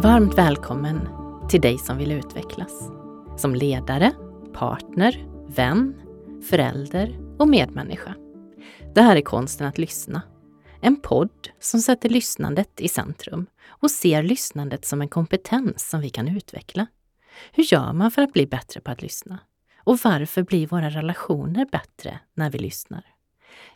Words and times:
Varmt 0.00 0.38
välkommen 0.38 1.08
till 1.48 1.60
dig 1.60 1.78
som 1.78 1.98
vill 1.98 2.12
utvecklas. 2.12 2.90
Som 3.36 3.54
ledare, 3.54 4.12
partner, 4.52 5.26
vän, 5.48 5.94
förälder 6.48 7.18
och 7.38 7.48
medmänniska. 7.48 8.14
Det 8.94 9.02
här 9.02 9.16
är 9.16 9.20
Konsten 9.20 9.66
att 9.66 9.78
lyssna. 9.78 10.22
En 10.80 10.96
podd 10.96 11.48
som 11.60 11.80
sätter 11.80 12.08
lyssnandet 12.08 12.80
i 12.80 12.88
centrum 12.88 13.46
och 13.66 13.90
ser 13.90 14.22
lyssnandet 14.22 14.84
som 14.84 15.00
en 15.00 15.08
kompetens 15.08 15.90
som 15.90 16.00
vi 16.00 16.10
kan 16.10 16.28
utveckla. 16.28 16.86
Hur 17.52 17.64
gör 17.72 17.92
man 17.92 18.10
för 18.10 18.22
att 18.22 18.32
bli 18.32 18.46
bättre 18.46 18.80
på 18.80 18.90
att 18.90 19.02
lyssna? 19.02 19.38
Och 19.84 19.98
varför 20.04 20.42
blir 20.42 20.66
våra 20.66 20.90
relationer 20.90 21.66
bättre 21.72 22.20
när 22.34 22.50
vi 22.50 22.58
lyssnar? 22.58 23.17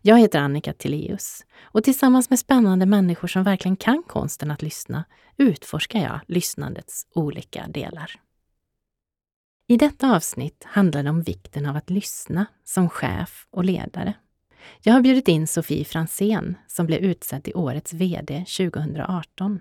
Jag 0.00 0.18
heter 0.18 0.38
Annika 0.38 0.72
Tilléus 0.72 1.44
och 1.62 1.84
tillsammans 1.84 2.30
med 2.30 2.38
spännande 2.38 2.86
människor 2.86 3.28
som 3.28 3.42
verkligen 3.42 3.76
kan 3.76 4.02
konsten 4.02 4.50
att 4.50 4.62
lyssna 4.62 5.04
utforskar 5.36 6.00
jag 6.00 6.20
lyssnandets 6.26 7.06
olika 7.14 7.68
delar. 7.68 8.20
I 9.66 9.76
detta 9.76 10.16
avsnitt 10.16 10.64
handlar 10.66 11.02
det 11.02 11.10
om 11.10 11.22
vikten 11.22 11.66
av 11.66 11.76
att 11.76 11.90
lyssna 11.90 12.46
som 12.64 12.88
chef 12.88 13.46
och 13.50 13.64
ledare. 13.64 14.14
Jag 14.82 14.92
har 14.92 15.00
bjudit 15.00 15.28
in 15.28 15.46
Sofie 15.46 15.84
Fransén 15.84 16.54
som 16.66 16.86
blev 16.86 17.00
utsedd 17.00 17.44
till 17.44 17.56
årets 17.56 17.92
VD 17.92 18.44
2018. 18.56 19.60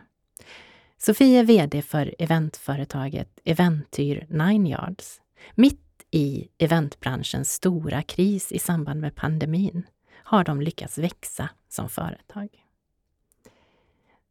Sofie 0.97 1.39
är 1.39 1.43
VD 1.43 1.81
för 1.81 2.15
eventföretaget 2.19 3.39
Eventyr 3.43 4.25
Nine 4.29 4.67
Yards. 4.67 5.21
Mitt 5.55 6.05
i 6.11 6.47
eventbranschens 6.57 7.53
stora 7.53 8.01
kris 8.01 8.51
i 8.51 8.59
samband 8.59 9.01
med 9.01 9.15
pandemin 9.15 9.83
har 10.31 10.43
de 10.43 10.61
lyckats 10.61 10.97
växa 10.97 11.49
som 11.69 11.89
företag. 11.89 12.49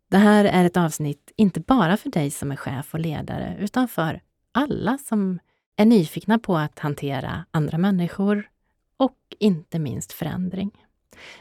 Det 0.08 0.18
här 0.18 0.44
är 0.44 0.64
ett 0.64 0.76
avsnitt 0.76 1.32
inte 1.36 1.60
bara 1.60 1.96
för 1.96 2.10
dig 2.10 2.30
som 2.30 2.52
är 2.52 2.56
chef 2.56 2.94
och 2.94 3.00
ledare, 3.00 3.56
utan 3.60 3.88
för 3.88 4.20
alla 4.52 4.98
som 4.98 5.38
är 5.76 5.84
nyfikna 5.84 6.38
på 6.38 6.56
att 6.56 6.78
hantera 6.78 7.44
andra 7.50 7.78
människor 7.78 8.50
och 8.96 9.18
inte 9.38 9.78
minst 9.78 10.12
förändring. 10.12 10.70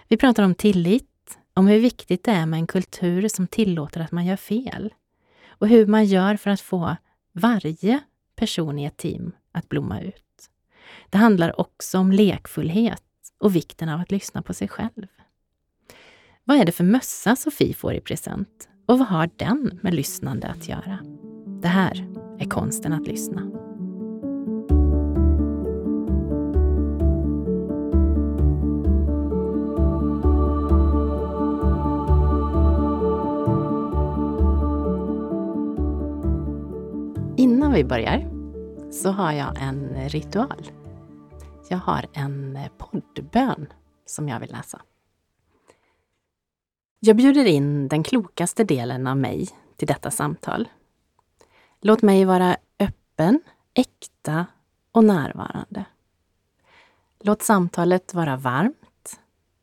Vi 0.08 0.18
pratar 0.18 0.44
om 0.44 0.56
tillit, 0.56 1.40
om 1.54 1.68
hur 1.68 1.80
viktigt 1.80 2.24
det 2.24 2.32
är 2.32 2.46
med 2.46 2.58
en 2.58 2.68
kultur 2.68 3.28
som 3.28 3.48
tillåter 3.48 4.02
att 4.02 4.12
man 4.12 4.26
gör 4.26 4.38
fel 4.38 4.94
och 5.48 5.68
hur 5.68 5.86
man 5.86 6.06
gör 6.06 6.38
för 6.38 6.50
att 6.50 6.62
få 6.62 6.96
varje 7.32 8.00
person 8.36 8.80
i 8.80 8.86
ett 8.86 8.98
team 8.98 9.32
att 9.52 9.70
blomma 9.70 10.02
ut. 10.02 10.50
Det 11.10 11.18
handlar 11.18 11.60
också 11.60 11.98
om 11.98 12.12
lekfullhet 12.12 13.04
och 13.40 13.56
vikten 13.56 13.90
av 13.90 14.02
att 14.02 14.12
lyssna 14.12 14.42
på 14.42 14.54
sig 14.54 14.68
själv. 14.68 15.08
Vad 16.44 16.58
är 16.58 16.66
det 16.66 16.72
för 16.72 16.84
mössa 16.84 17.36
Sofie 17.36 17.74
får 17.74 17.94
i 17.94 18.02
present? 18.02 18.70
Och 18.86 19.00
vad 19.00 19.08
har 19.08 19.30
den 19.36 19.80
med 19.84 19.94
lyssnande 19.94 20.48
att 20.48 20.68
göra? 20.68 21.00
Det 21.62 21.68
här 21.68 22.08
är 22.40 22.50
konsten 22.50 22.94
att 22.94 23.08
lyssna. 23.08 23.42
Innan 37.38 37.74
vi 37.74 37.84
börjar 37.84 38.30
så 38.92 39.12
har 39.12 39.32
jag 39.32 39.62
en 39.62 40.10
ritual. 40.10 40.79
Jag 41.72 41.78
har 41.78 42.06
en 42.14 42.56
eh, 42.56 42.72
poddbön 42.78 43.74
som 44.06 44.30
jag 44.30 44.40
vill 44.40 44.52
läsa. 44.52 44.82
Jag 47.00 47.16
bjuder 47.18 47.46
in 47.46 47.88
den 47.88 48.04
klokaste 48.04 48.64
delen 48.64 49.08
av 49.08 49.18
mig 49.18 49.50
till 49.76 49.88
detta 49.88 50.12
samtal. 50.12 50.68
Låt 51.82 52.02
mig 52.02 52.26
vara 52.26 52.58
öppen, 52.80 53.42
äkta 53.74 54.46
och 54.92 55.04
närvarande. 55.04 55.86
Låt 57.20 57.42
samtalet 57.42 58.14
vara 58.14 58.38
varmt, 58.38 59.20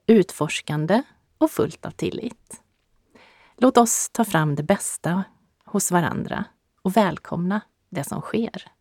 utforskande 0.06 1.02
och 1.38 1.50
fullt 1.50 1.86
av 1.86 1.90
tillit. 1.90 2.62
Låt 3.56 3.76
oss 3.76 4.10
ta 4.12 4.24
fram 4.24 4.54
det 4.54 4.62
bästa 4.62 5.24
hos 5.64 5.92
varandra 5.92 6.44
och 6.82 6.96
välkomna 6.96 7.60
det 7.90 8.04
som 8.04 8.20
sker. 8.20 8.72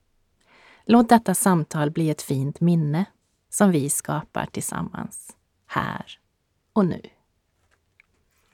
Låt 0.85 1.09
detta 1.09 1.33
samtal 1.33 1.91
bli 1.91 2.09
ett 2.09 2.21
fint 2.21 2.59
minne 2.59 3.05
som 3.55 3.71
vi 3.71 3.89
skapar 3.89 4.45
tillsammans, 4.45 5.37
här 5.65 6.19
och 6.73 6.85
nu. 6.85 7.01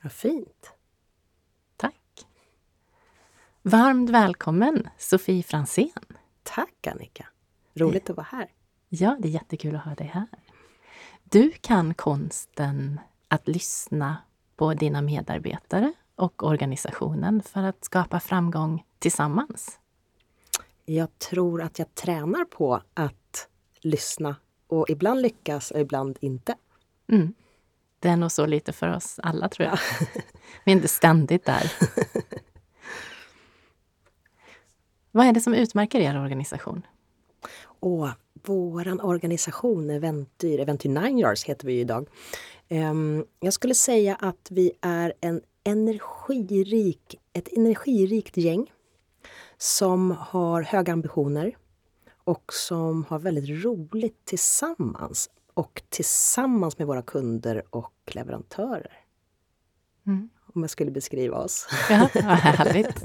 Vad 0.02 0.12
fint! 0.12 0.72
Tack! 1.76 2.26
Varmt 3.62 4.10
välkommen 4.10 4.88
Sofie 4.98 5.42
Fransén. 5.42 6.16
Tack 6.42 6.86
Annika! 6.86 7.26
Roligt 7.74 8.10
att 8.10 8.16
vara 8.16 8.26
här. 8.30 8.50
Ja, 8.88 9.16
det 9.20 9.28
är 9.28 9.32
jättekul 9.32 9.76
att 9.76 9.84
ha 9.84 9.94
dig 9.94 10.06
här. 10.06 10.26
Du 11.24 11.52
kan 11.60 11.94
konsten 11.94 13.00
att 13.28 13.48
lyssna 13.48 14.16
på 14.56 14.74
dina 14.74 15.02
medarbetare 15.02 15.92
och 16.16 16.42
organisationen 16.42 17.42
för 17.42 17.62
att 17.62 17.84
skapa 17.84 18.20
framgång 18.20 18.84
tillsammans. 18.98 19.78
Jag 20.84 21.18
tror 21.18 21.62
att 21.62 21.78
jag 21.78 21.94
tränar 21.94 22.44
på 22.44 22.82
att 22.94 23.48
lyssna 23.80 24.36
och 24.72 24.90
ibland 24.90 25.22
lyckas 25.22 25.70
och 25.70 25.80
ibland 25.80 26.18
inte. 26.20 26.54
Mm. 27.08 27.34
Det 27.98 28.08
är 28.08 28.16
nog 28.16 28.32
så 28.32 28.46
lite 28.46 28.72
för 28.72 28.88
oss 28.88 29.20
alla 29.22 29.48
tror 29.48 29.68
jag. 29.68 29.78
Vi 30.64 30.72
är 30.72 30.76
inte 30.76 30.88
ständigt 30.88 31.44
där. 31.44 31.72
Vad 35.10 35.26
är 35.26 35.32
det 35.32 35.40
som 35.40 35.54
utmärker 35.54 36.00
er 36.00 36.20
organisation? 36.20 36.86
Åh, 37.80 38.10
våran 38.46 39.00
organisation 39.00 39.90
Eventyr, 39.90 40.60
Eventyr 40.60 40.88
Nine 40.88 41.18
Yards 41.18 41.44
heter 41.44 41.66
vi 41.66 41.80
idag. 41.80 42.08
Um, 42.68 43.26
jag 43.40 43.52
skulle 43.52 43.74
säga 43.74 44.14
att 44.14 44.48
vi 44.50 44.72
är 44.80 45.12
en 45.20 45.40
energirik, 45.64 47.20
ett 47.32 47.48
energirikt 47.56 48.36
gäng 48.36 48.72
som 49.58 50.10
har 50.10 50.62
höga 50.62 50.92
ambitioner 50.92 51.56
och 52.24 52.52
som 52.52 53.04
har 53.04 53.18
väldigt 53.18 53.64
roligt 53.64 54.24
tillsammans 54.24 55.30
och 55.54 55.82
tillsammans 55.88 56.78
med 56.78 56.86
våra 56.86 57.02
kunder 57.02 57.62
och 57.70 57.94
leverantörer. 58.06 58.98
Mm. 60.06 60.30
Om 60.54 60.60
jag 60.60 60.70
skulle 60.70 60.90
beskriva 60.90 61.36
oss. 61.36 61.68
Ja, 61.90 62.08
vad 62.14 62.24
härligt! 62.24 63.04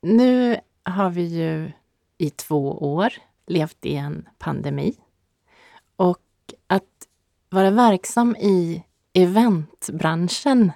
Nu 0.00 0.60
har 0.82 1.10
vi 1.10 1.22
ju 1.22 1.72
i 2.18 2.30
två 2.30 2.94
år 2.94 3.12
levt 3.46 3.86
i 3.86 3.96
en 3.96 4.28
pandemi. 4.38 4.96
Och 5.96 6.24
att 6.66 7.08
vara 7.48 7.70
verksam 7.70 8.36
i 8.36 8.84
eventbranschen 9.12 10.72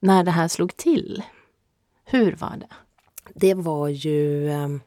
när 0.00 0.24
det 0.24 0.30
här 0.30 0.48
slog 0.48 0.76
till, 0.76 1.22
hur 2.04 2.36
var 2.36 2.56
det? 2.56 2.68
Det 3.34 3.54
var 3.54 3.88
ju 3.88 4.50
eh, 4.50 4.68
Eh, 4.68 4.78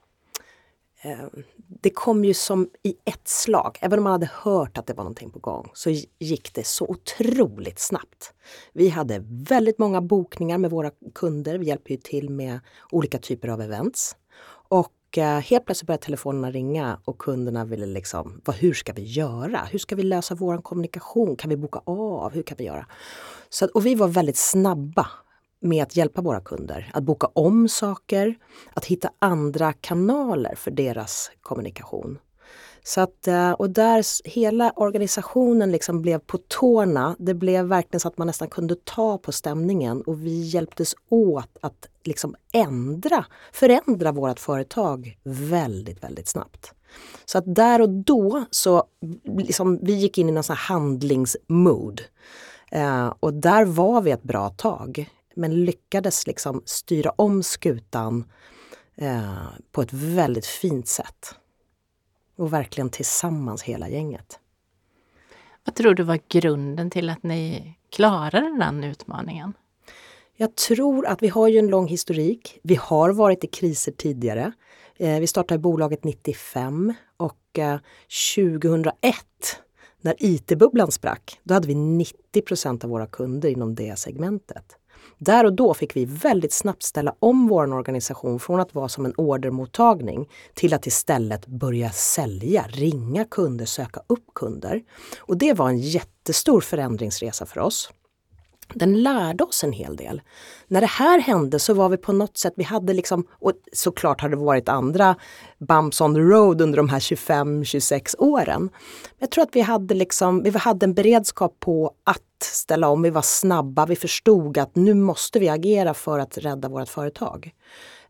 Ehm, 1.05 1.43
det 1.57 1.89
kom 1.89 2.25
ju 2.25 2.33
som 2.33 2.69
i 2.83 2.95
ett 3.05 3.27
slag. 3.27 3.77
Även 3.81 3.99
om 3.99 4.03
man 4.03 4.11
hade 4.11 4.29
hört 4.33 4.77
att 4.77 4.87
det 4.87 4.93
var 4.93 5.03
någonting 5.03 5.31
på 5.31 5.39
gång 5.39 5.71
så 5.73 5.89
gick 6.19 6.53
det 6.53 6.63
så 6.63 6.85
otroligt 6.85 7.79
snabbt. 7.79 8.33
Vi 8.73 8.89
hade 8.89 9.23
väldigt 9.27 9.79
många 9.79 10.01
bokningar 10.01 10.57
med 10.57 10.71
våra 10.71 10.91
kunder. 11.15 11.57
Vi 11.57 11.65
hjälper 11.65 11.91
ju 11.91 11.97
till 11.97 12.29
med 12.29 12.59
olika 12.91 13.17
typer 13.17 13.47
av 13.47 13.61
events. 13.61 14.15
Och 14.69 15.17
eh, 15.17 15.39
helt 15.39 15.65
plötsligt 15.65 15.87
började 15.87 16.03
telefonerna 16.03 16.51
ringa 16.51 16.99
och 17.05 17.17
kunderna 17.17 17.65
ville 17.65 17.85
liksom, 17.85 18.41
vad, 18.45 18.55
hur 18.55 18.73
ska 18.73 18.93
vi 18.93 19.03
göra? 19.03 19.67
Hur 19.71 19.79
ska 19.79 19.95
vi 19.95 20.03
lösa 20.03 20.35
vår 20.35 20.57
kommunikation? 20.57 21.35
Kan 21.35 21.49
vi 21.49 21.57
boka 21.57 21.81
av? 21.85 22.33
Hur 22.33 22.43
kan 22.43 22.57
vi 22.57 22.63
göra? 22.63 22.85
Så, 23.49 23.67
och 23.73 23.85
vi 23.85 23.95
var 23.95 24.07
väldigt 24.07 24.37
snabba 24.37 25.07
med 25.65 25.83
att 25.83 25.95
hjälpa 25.95 26.21
våra 26.21 26.41
kunder 26.41 26.91
att 26.93 27.03
boka 27.03 27.27
om 27.33 27.69
saker, 27.69 28.35
att 28.73 28.85
hitta 28.85 29.09
andra 29.19 29.73
kanaler 29.73 30.55
för 30.55 30.71
deras 30.71 31.31
kommunikation. 31.41 32.17
Så 32.87 33.01
att, 33.01 33.27
eh, 33.27 33.51
och 33.51 33.69
där 33.69 34.27
hela 34.29 34.71
organisationen 34.71 35.71
liksom 35.71 36.01
blev 36.01 36.19
på 36.19 36.37
tårna. 36.47 37.15
Det 37.19 37.33
blev 37.33 37.65
verkligen 37.65 37.99
så 37.99 38.07
att 38.07 38.17
man 38.17 38.27
nästan 38.27 38.47
kunde 38.47 38.75
ta 38.83 39.17
på 39.17 39.31
stämningen 39.31 40.01
och 40.01 40.25
vi 40.25 40.41
hjälptes 40.41 40.95
åt 41.09 41.57
att 41.61 41.87
liksom 42.03 42.35
ändra, 42.53 43.25
förändra 43.53 44.11
vårt 44.11 44.39
företag 44.39 45.17
väldigt, 45.23 46.03
väldigt 46.03 46.27
snabbt. 46.27 46.73
Så 47.25 47.37
att 47.37 47.55
där 47.55 47.81
och 47.81 47.89
då 47.89 48.45
så 48.51 48.83
liksom, 49.23 49.79
vi 49.81 49.93
gick 49.93 50.17
in 50.17 50.29
i 50.29 50.31
någon 50.31 50.43
sån 50.43 50.55
handlingsmood. 50.55 52.01
Eh, 52.71 53.13
och 53.19 53.33
där 53.33 53.65
var 53.65 54.01
vi 54.01 54.11
ett 54.11 54.23
bra 54.23 54.49
tag 54.49 55.09
men 55.35 55.65
lyckades 55.65 56.27
liksom 56.27 56.61
styra 56.65 57.09
om 57.09 57.43
skutan 57.43 58.23
eh, 58.95 59.47
på 59.71 59.81
ett 59.81 59.93
väldigt 59.93 60.45
fint 60.45 60.87
sätt. 60.87 61.35
Och 62.37 62.53
verkligen 62.53 62.89
tillsammans 62.89 63.63
hela 63.63 63.89
gänget. 63.89 64.39
Vad 65.65 65.75
tror 65.75 65.93
du 65.93 66.03
var 66.03 66.19
grunden 66.29 66.89
till 66.89 67.09
att 67.09 67.23
ni 67.23 67.73
klarade 67.91 68.57
den 68.59 68.83
utmaningen? 68.83 69.53
Jag 70.35 70.55
tror 70.55 71.05
att 71.05 71.23
vi 71.23 71.27
har 71.27 71.47
ju 71.47 71.59
en 71.59 71.67
lång 71.67 71.87
historik. 71.87 72.59
Vi 72.63 72.75
har 72.75 73.09
varit 73.09 73.43
i 73.43 73.47
kriser 73.47 73.91
tidigare. 73.91 74.51
Eh, 74.97 75.19
vi 75.19 75.27
startade 75.27 75.59
bolaget 75.59 76.03
95 76.03 76.93
och 77.17 77.59
eh, 77.59 77.79
2001 78.35 79.15
när 80.01 80.15
IT-bubblan 80.19 80.91
sprack, 80.91 81.39
då 81.43 81.53
hade 81.53 81.67
vi 81.67 81.73
90% 81.73 82.83
av 82.83 82.89
våra 82.89 83.07
kunder 83.07 83.49
inom 83.49 83.75
det 83.75 83.99
segmentet. 83.99 84.77
Där 85.17 85.45
och 85.45 85.53
då 85.53 85.73
fick 85.73 85.95
vi 85.95 86.05
väldigt 86.05 86.53
snabbt 86.53 86.83
ställa 86.83 87.15
om 87.19 87.47
vår 87.47 87.73
organisation 87.73 88.39
från 88.39 88.59
att 88.59 88.75
vara 88.75 88.89
som 88.89 89.05
en 89.05 89.13
ordermottagning 89.17 90.29
till 90.53 90.73
att 90.73 90.87
istället 90.87 91.47
börja 91.47 91.89
sälja, 91.91 92.65
ringa 92.67 93.25
kunder, 93.25 93.65
söka 93.65 94.01
upp 94.07 94.33
kunder. 94.35 94.81
Och 95.19 95.37
det 95.37 95.53
var 95.53 95.69
en 95.69 95.79
jättestor 95.79 96.61
förändringsresa 96.61 97.45
för 97.45 97.59
oss 97.59 97.89
den 98.73 99.03
lärde 99.03 99.43
oss 99.43 99.63
en 99.63 99.71
hel 99.71 99.95
del. 99.95 100.21
När 100.67 100.81
det 100.81 100.87
här 100.87 101.19
hände 101.19 101.59
så 101.59 101.73
var 101.73 101.89
vi 101.89 101.97
på 101.97 102.13
något 102.13 102.37
sätt, 102.37 102.53
vi 102.55 102.63
hade 102.63 102.93
liksom, 102.93 103.27
och 103.31 103.51
såklart 103.73 104.21
har 104.21 104.29
det 104.29 104.35
varit 104.35 104.69
andra 104.69 105.15
bumps 105.57 106.01
on 106.01 106.13
the 106.13 106.19
road 106.19 106.61
under 106.61 106.77
de 106.77 106.89
här 106.89 106.99
25-26 106.99 108.15
åren. 108.17 108.69
Jag 109.19 109.31
tror 109.31 109.43
att 109.43 109.55
vi 109.55 109.61
hade, 109.61 109.95
liksom, 109.95 110.43
vi 110.43 110.49
hade 110.49 110.85
en 110.85 110.93
beredskap 110.93 111.59
på 111.59 111.91
att 112.03 112.43
ställa 112.43 112.87
om, 112.87 113.01
vi 113.01 113.09
var 113.09 113.21
snabba, 113.21 113.85
vi 113.85 113.95
förstod 113.95 114.57
att 114.57 114.75
nu 114.75 114.93
måste 114.93 115.39
vi 115.39 115.49
agera 115.49 115.93
för 115.93 116.19
att 116.19 116.37
rädda 116.37 116.69
vårt 116.69 116.89
företag. 116.89 117.51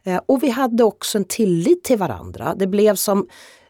Eh, 0.03 0.21
och 0.25 0.43
vi 0.43 0.49
hade 0.49 0.83
också 0.83 1.17
en 1.17 1.25
tillit 1.25 1.83
till 1.83 1.97
varandra. 1.97 2.55
Det 2.55 2.67
blev 2.67 2.95
som, 2.95 3.27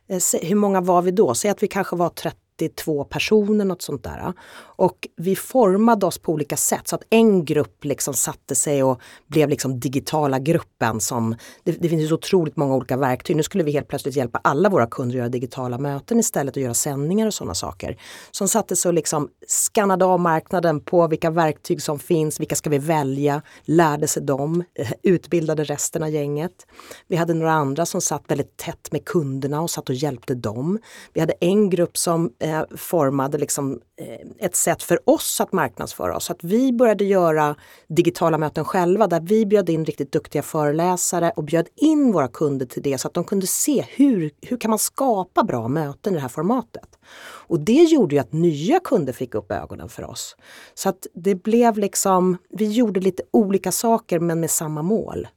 eh, 0.08 0.42
hur 0.42 0.56
många 0.56 0.82
var 0.82 1.02
vi 1.02 1.12
då? 1.12 1.34
Säg 1.34 1.52
att 1.52 1.64
vi 1.64 1.68
kanske 1.68 1.96
var 1.96 2.10
30 2.10 2.38
32 2.60 3.04
personer, 3.04 3.66
något 3.66 3.82
sånt 3.82 4.04
där. 4.04 4.34
Och 4.78 5.08
vi 5.16 5.36
formade 5.36 6.06
oss 6.06 6.18
på 6.18 6.32
olika 6.32 6.58
sätt 6.58 6.88
så 6.88 6.96
att 6.96 7.04
en 7.10 7.46
grupp 7.46 7.86
liksom 7.86 8.14
satte 8.14 8.56
sig 8.56 8.84
och 8.84 9.02
blev 9.28 9.50
liksom 9.50 9.80
digitala 9.80 10.40
gruppen 10.40 11.00
som, 11.00 11.36
det, 11.64 11.72
det 11.72 11.90
finns 11.90 12.10
så 12.10 12.16
otroligt 12.16 12.56
många 12.56 12.76
olika 12.76 12.98
verktyg. 12.98 13.36
Nu 13.36 13.44
skulle 13.44 13.64
vi 13.64 13.72
helt 13.72 13.88
plötsligt 13.88 14.16
hjälpa 14.16 14.40
alla 14.44 14.70
våra 14.70 14.88
kunder 14.88 15.16
att 15.16 15.18
göra 15.18 15.30
digitala 15.30 15.78
möten 15.78 16.20
istället 16.20 16.56
och 16.56 16.62
göra 16.62 16.74
sändningar 16.74 17.28
och 17.28 17.34
sådana 17.34 17.54
saker. 17.54 17.98
Som 18.32 18.48
satte 18.48 18.76
sig 18.76 18.90
och 18.90 18.94
liksom 18.94 19.30
skannade 19.48 20.06
av 20.06 20.20
marknaden 20.20 20.80
på 20.80 21.08
vilka 21.08 21.30
verktyg 21.30 21.82
som 21.82 22.00
finns, 22.00 22.40
vilka 22.40 22.56
ska 22.56 22.70
vi 22.70 22.78
välja, 22.78 23.42
lärde 23.64 24.08
sig 24.08 24.24
dem, 24.24 24.64
utbildade 25.04 25.64
resten 25.64 26.04
av 26.04 26.10
gänget. 26.10 26.66
Vi 27.08 27.16
hade 27.16 27.34
några 27.34 27.54
andra 27.54 27.86
som 27.86 28.02
satt 28.02 28.24
väldigt 28.28 28.58
tätt 28.58 28.92
med 28.92 29.06
kunderna 29.06 29.62
och 29.62 29.70
satt 29.70 29.90
och 29.90 29.96
hjälpte 29.96 30.36
dem. 30.36 30.80
Vi 31.14 31.20
hade 31.20 31.34
en 31.40 31.70
grupp 31.70 31.98
som 31.98 32.32
eh, 32.46 32.64
formade 32.78 33.38
liksom, 33.38 33.80
eh, 34.02 34.46
ett 34.46 34.56
sätt 34.56 34.84
för 34.84 35.10
oss 35.10 35.42
att 35.42 35.54
marknadsföra 35.54 36.16
oss. 36.16 36.30
Att 36.30 36.44
vi 36.44 36.74
började 36.74 37.06
göra 37.06 37.56
digitala 37.88 38.38
möten 38.38 38.66
själva 38.66 39.08
där 39.08 39.20
vi 39.20 39.46
bjöd 39.46 39.70
in 39.70 39.86
riktigt 39.86 40.12
duktiga 40.12 40.42
föreläsare 40.42 41.32
och 41.36 41.44
bjöd 41.44 41.68
in 41.76 42.12
våra 42.12 42.28
kunder 42.28 42.66
till 42.66 42.82
det 42.82 42.98
så 42.98 43.08
att 43.08 43.14
de 43.14 43.24
kunde 43.24 43.48
se 43.48 43.86
hur, 43.90 44.32
hur 44.42 44.58
kan 44.58 44.70
man 44.70 44.80
skapa 44.80 45.44
bra 45.44 45.68
möten 45.68 46.14
i 46.14 46.16
det 46.16 46.22
här 46.22 46.30
formatet. 46.30 47.00
Och 47.48 47.60
det 47.60 47.84
gjorde 47.84 48.16
ju 48.16 48.22
att 48.22 48.34
nya 48.34 48.80
kunder 48.80 49.14
fick 49.14 49.36
upp 49.36 49.52
ögonen 49.52 49.90
för 49.90 50.04
oss. 50.04 50.36
Så 50.74 50.90
att 50.90 51.08
det 51.14 51.36
blev 51.36 51.78
liksom, 51.78 52.38
vi 52.50 52.72
gjorde 52.72 53.00
lite 53.00 53.24
olika 53.32 53.72
saker 53.72 54.20
men 54.20 54.40
med 54.40 54.52
samma 54.52 54.82
mål. 54.82 55.28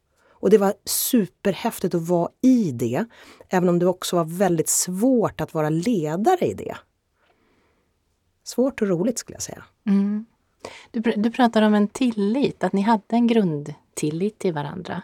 Och 0.41 0.51
det 0.51 0.59
var 0.59 0.75
superhäftigt 0.85 1.95
att 1.95 2.09
vara 2.09 2.29
i 2.43 2.71
det, 2.73 3.05
även 3.49 3.69
om 3.69 3.79
det 3.79 3.87
också 3.87 4.17
var 4.17 4.25
väldigt 4.25 4.69
svårt 4.69 5.41
att 5.41 5.55
vara 5.55 5.69
ledare 5.71 6.47
i 6.47 6.55
det. 6.55 6.77
Svårt 8.49 8.83
och 8.83 8.89
roligt 8.89 9.19
skulle 9.19 9.35
jag 9.35 9.43
säga. 9.43 9.65
Mm. 9.85 10.27
Du, 10.91 11.01
du 11.01 11.31
pratar 11.31 11.63
om 11.63 11.75
en 11.75 11.89
tillit, 11.89 12.65
att 12.65 12.73
ni 12.73 12.81
hade 12.81 13.05
en 13.09 13.27
grundtillit 13.27 14.39
till 14.39 14.55
varandra. 14.55 15.03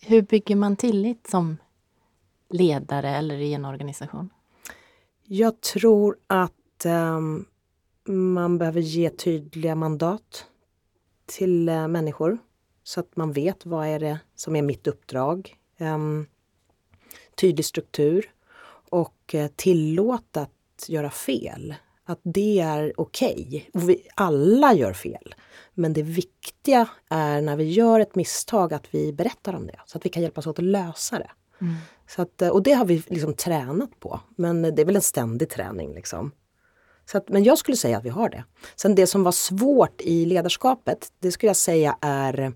Hur 0.00 0.22
bygger 0.22 0.56
man 0.56 0.76
tillit 0.76 1.26
som 1.30 1.56
ledare 2.48 3.16
eller 3.16 3.34
i 3.34 3.54
en 3.54 3.64
organisation? 3.64 4.30
Jag 5.24 5.60
tror 5.60 6.16
att 6.26 6.86
um, 6.86 7.44
man 8.34 8.58
behöver 8.58 8.80
ge 8.80 9.10
tydliga 9.10 9.74
mandat 9.74 10.46
till 11.26 11.68
uh, 11.68 11.88
människor 11.88 12.38
så 12.82 13.00
att 13.00 13.16
man 13.16 13.32
vet 13.32 13.66
vad 13.66 13.86
är 13.86 14.00
det 14.00 14.18
som 14.34 14.56
är 14.56 14.62
mitt 14.62 14.86
uppdrag. 14.86 15.56
Um, 15.78 16.26
tydlig 17.34 17.64
struktur 17.64 18.30
och 18.90 19.34
uh, 19.34 19.46
tillåta 19.46 20.40
att 20.42 20.88
göra 20.88 21.10
fel 21.10 21.74
att 22.04 22.20
det 22.22 22.60
är 22.60 22.92
okej. 22.96 23.70
Okay. 23.74 23.96
alla 24.14 24.74
gör 24.74 24.92
fel. 24.92 25.34
Men 25.74 25.92
det 25.92 26.02
viktiga 26.02 26.88
är 27.10 27.40
när 27.40 27.56
vi 27.56 27.64
gör 27.64 28.00
ett 28.00 28.14
misstag 28.14 28.74
att 28.74 28.94
vi 28.94 29.12
berättar 29.12 29.54
om 29.54 29.66
det 29.66 29.80
så 29.86 29.98
att 29.98 30.06
vi 30.06 30.10
kan 30.10 30.22
hjälpas 30.22 30.46
åt 30.46 30.58
att 30.58 30.64
lösa 30.64 31.18
det. 31.18 31.30
Mm. 31.60 31.74
Så 32.08 32.22
att, 32.22 32.42
och 32.42 32.62
det 32.62 32.72
har 32.72 32.84
vi 32.84 33.02
liksom 33.06 33.34
tränat 33.34 34.00
på. 34.00 34.20
Men 34.36 34.62
det 34.62 34.82
är 34.82 34.86
väl 34.86 34.96
en 34.96 35.02
ständig 35.02 35.50
träning. 35.50 35.94
Liksom. 35.94 36.32
Så 37.10 37.18
att, 37.18 37.28
men 37.28 37.44
jag 37.44 37.58
skulle 37.58 37.76
säga 37.76 37.98
att 37.98 38.04
vi 38.04 38.08
har 38.08 38.28
det. 38.28 38.44
Sen 38.76 38.94
det 38.94 39.06
som 39.06 39.24
var 39.24 39.32
svårt 39.32 40.00
i 40.00 40.26
ledarskapet, 40.26 41.12
det 41.18 41.32
skulle 41.32 41.50
jag 41.50 41.56
säga 41.56 41.96
är 42.00 42.52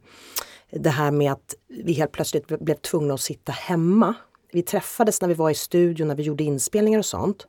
det 0.71 0.91
här 0.91 1.11
med 1.11 1.33
att 1.33 1.55
vi 1.69 1.93
helt 1.93 2.13
plötsligt 2.13 2.47
blev 2.47 2.75
tvungna 2.75 3.15
att 3.15 3.21
sitta 3.21 3.53
hemma. 3.53 4.15
Vi 4.53 4.63
träffades 4.63 5.21
när 5.21 5.29
vi 5.29 5.35
var 5.35 5.51
i 5.51 5.55
studion, 5.55 6.09
när 6.09 6.15
vi 6.15 6.23
gjorde 6.23 6.45
inspelningar 6.45 6.99
och 6.99 7.07
sånt. 7.07 7.47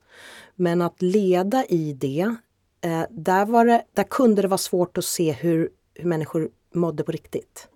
Men 0.56 0.82
att 0.82 1.02
leda 1.02 1.66
i 1.66 1.94
det, 1.94 2.36
eh, 2.82 3.04
där, 3.10 3.46
var 3.46 3.66
det, 3.66 3.84
där 3.94 4.04
kunde 4.04 4.42
det 4.42 4.48
vara 4.48 4.58
svårt 4.58 4.98
att 4.98 5.06
se 5.06 5.32
hur, 5.32 5.70
hur 5.94 6.06
människor 6.10 6.50
mådde 6.74 7.04
på 7.04 7.12
riktigt. 7.12 7.68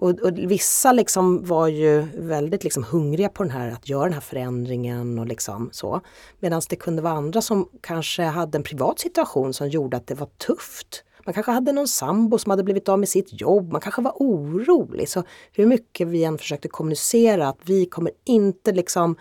Och, 0.00 0.10
och, 0.10 0.38
vissa 0.38 0.92
liksom 0.92 1.44
var 1.44 1.68
ju 1.68 2.06
väldigt 2.16 2.64
liksom 2.64 2.84
hungriga 2.84 3.28
på 3.28 3.42
den 3.42 3.52
här, 3.52 3.70
att 3.70 3.88
göra 3.88 4.04
den 4.04 4.12
här 4.12 4.20
förändringen 4.20 5.18
och 5.18 5.26
liksom 5.26 5.68
så. 5.72 6.00
Medan 6.38 6.62
det 6.68 6.76
kunde 6.76 7.02
vara 7.02 7.12
andra 7.12 7.40
som 7.40 7.68
kanske 7.80 8.22
hade 8.22 8.58
en 8.58 8.62
privat 8.62 8.98
situation 8.98 9.54
som 9.54 9.68
gjorde 9.68 9.96
att 9.96 10.06
det 10.06 10.14
var 10.14 10.26
tufft. 10.26 11.04
Man 11.28 11.34
kanske 11.34 11.52
hade 11.52 11.72
någon 11.72 11.88
sambo 11.88 12.38
som 12.38 12.50
hade 12.50 12.62
blivit 12.62 12.88
av 12.88 12.98
med 12.98 13.08
sitt 13.08 13.40
jobb, 13.40 13.72
man 13.72 13.80
kanske 13.80 14.02
var 14.02 14.12
orolig. 14.16 15.08
Så 15.08 15.22
hur 15.52 15.66
mycket 15.66 16.08
vi 16.08 16.24
än 16.24 16.38
försökte 16.38 16.68
kommunicera 16.68 17.48
att 17.48 17.58
vi 17.64 17.86
kommer 17.86 18.12
inte 18.24 18.72
liksom 18.72 19.16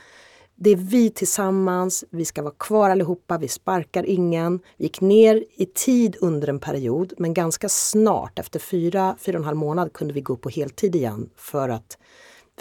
det 0.56 0.70
är 0.70 0.76
vi 0.76 1.10
tillsammans, 1.10 2.04
vi 2.10 2.26
ska 2.26 2.42
vara 2.42 2.54
kvar 2.54 2.90
allihopa, 2.90 3.38
vi 3.38 3.48
sparkar 3.48 4.04
ingen. 4.04 4.60
Vi 4.78 4.84
gick 4.84 5.02
ner 5.02 5.44
i 5.56 5.66
tid 5.66 6.16
under 6.22 6.48
en 6.48 6.60
period 6.60 7.14
men 7.18 7.34
ganska 7.34 7.70
snart, 7.70 8.40
efter 8.40 8.60
fyra, 8.60 9.16
fyra 9.20 9.38
och 9.38 9.42
en 9.42 9.46
halv 9.46 9.58
månad 9.58 9.94
kunde 9.94 10.14
vi 10.14 10.22
gå 10.22 10.34
upp 10.34 10.42
på 10.42 10.50
heltid 10.50 10.96
igen 10.96 11.30
för 11.36 11.70
att 11.70 11.98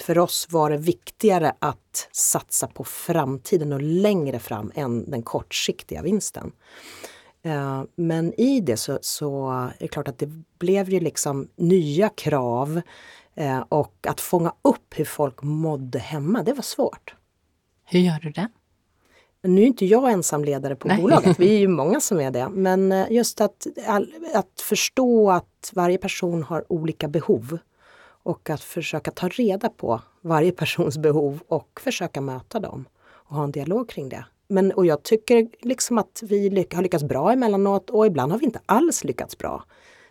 för 0.00 0.18
oss 0.18 0.46
var 0.50 0.70
det 0.70 0.76
viktigare 0.76 1.52
att 1.58 2.08
satsa 2.12 2.66
på 2.66 2.84
framtiden 2.84 3.72
och 3.72 3.82
längre 3.82 4.38
fram 4.38 4.72
än 4.74 5.10
den 5.10 5.22
kortsiktiga 5.22 6.02
vinsten. 6.02 6.52
Eh, 7.46 7.82
men 7.94 8.40
i 8.40 8.60
det 8.60 8.76
så, 8.76 8.98
så 9.02 9.50
är 9.50 9.76
det 9.78 9.88
klart 9.88 10.08
att 10.08 10.18
det 10.18 10.30
blev 10.58 10.90
ju 10.90 11.00
liksom 11.00 11.48
nya 11.56 12.08
krav 12.08 12.80
eh, 13.34 13.60
och 13.68 13.94
att 14.08 14.20
fånga 14.20 14.52
upp 14.62 14.98
hur 14.98 15.04
folk 15.04 15.42
mådde 15.42 15.98
hemma, 15.98 16.42
det 16.42 16.52
var 16.52 16.62
svårt. 16.62 17.14
Hur 17.84 18.00
gör 18.00 18.20
du 18.22 18.30
det? 18.30 18.48
Nu 19.42 19.62
är 19.62 19.66
inte 19.66 19.86
jag 19.86 20.12
ensamledare 20.12 20.76
på 20.76 20.88
Nej. 20.88 21.02
bolaget, 21.02 21.38
vi 21.40 21.54
är 21.54 21.58
ju 21.58 21.68
många 21.68 22.00
som 22.00 22.20
är 22.20 22.30
det. 22.30 22.48
Men 22.48 22.92
eh, 22.92 23.06
just 23.10 23.40
att, 23.40 23.66
att 24.34 24.60
förstå 24.60 25.30
att 25.30 25.72
varje 25.74 25.98
person 25.98 26.42
har 26.42 26.72
olika 26.72 27.08
behov 27.08 27.58
och 28.04 28.50
att 28.50 28.60
försöka 28.60 29.10
ta 29.10 29.28
reda 29.28 29.68
på 29.68 30.00
varje 30.20 30.52
persons 30.52 30.98
behov 31.06 31.40
och 31.48 31.80
försöka 31.82 32.20
möta 32.20 32.60
dem 32.60 32.84
och 33.08 33.36
ha 33.36 33.44
en 33.44 33.52
dialog 33.52 33.88
kring 33.88 34.08
det. 34.08 34.24
Men, 34.48 34.72
och 34.72 34.86
jag 34.86 35.02
tycker 35.02 35.48
liksom 35.60 35.98
att 35.98 36.22
vi 36.22 36.66
har 36.74 36.82
lyckats 36.82 37.04
bra 37.04 37.32
emellanåt 37.32 37.90
och 37.90 38.06
ibland 38.06 38.32
har 38.32 38.38
vi 38.38 38.44
inte 38.44 38.60
alls 38.66 39.04
lyckats 39.04 39.38
bra. 39.38 39.64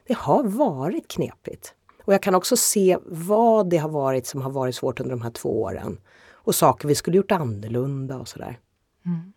Det 0.08 0.18
har 0.18 0.44
varit 0.44 1.08
knepigt. 1.08 1.74
Och 2.04 2.14
jag 2.14 2.22
kan 2.22 2.36
också 2.36 2.58
se 2.58 2.98
vad 3.06 3.70
det 3.70 3.78
har 3.78 3.90
varit 3.90 4.28
som 4.28 4.42
har 4.42 4.52
varit 4.52 4.76
svårt 4.76 5.00
under 5.00 5.16
de 5.16 5.22
här 5.22 5.32
två 5.32 5.62
åren 5.62 5.98
och 6.32 6.56
saker 6.56 6.88
vi 6.88 6.96
skulle 6.96 7.18
gjort 7.18 7.32
annorlunda 7.32 8.18
och 8.18 8.28
sådär. 8.28 8.60
Mm. 9.06 9.34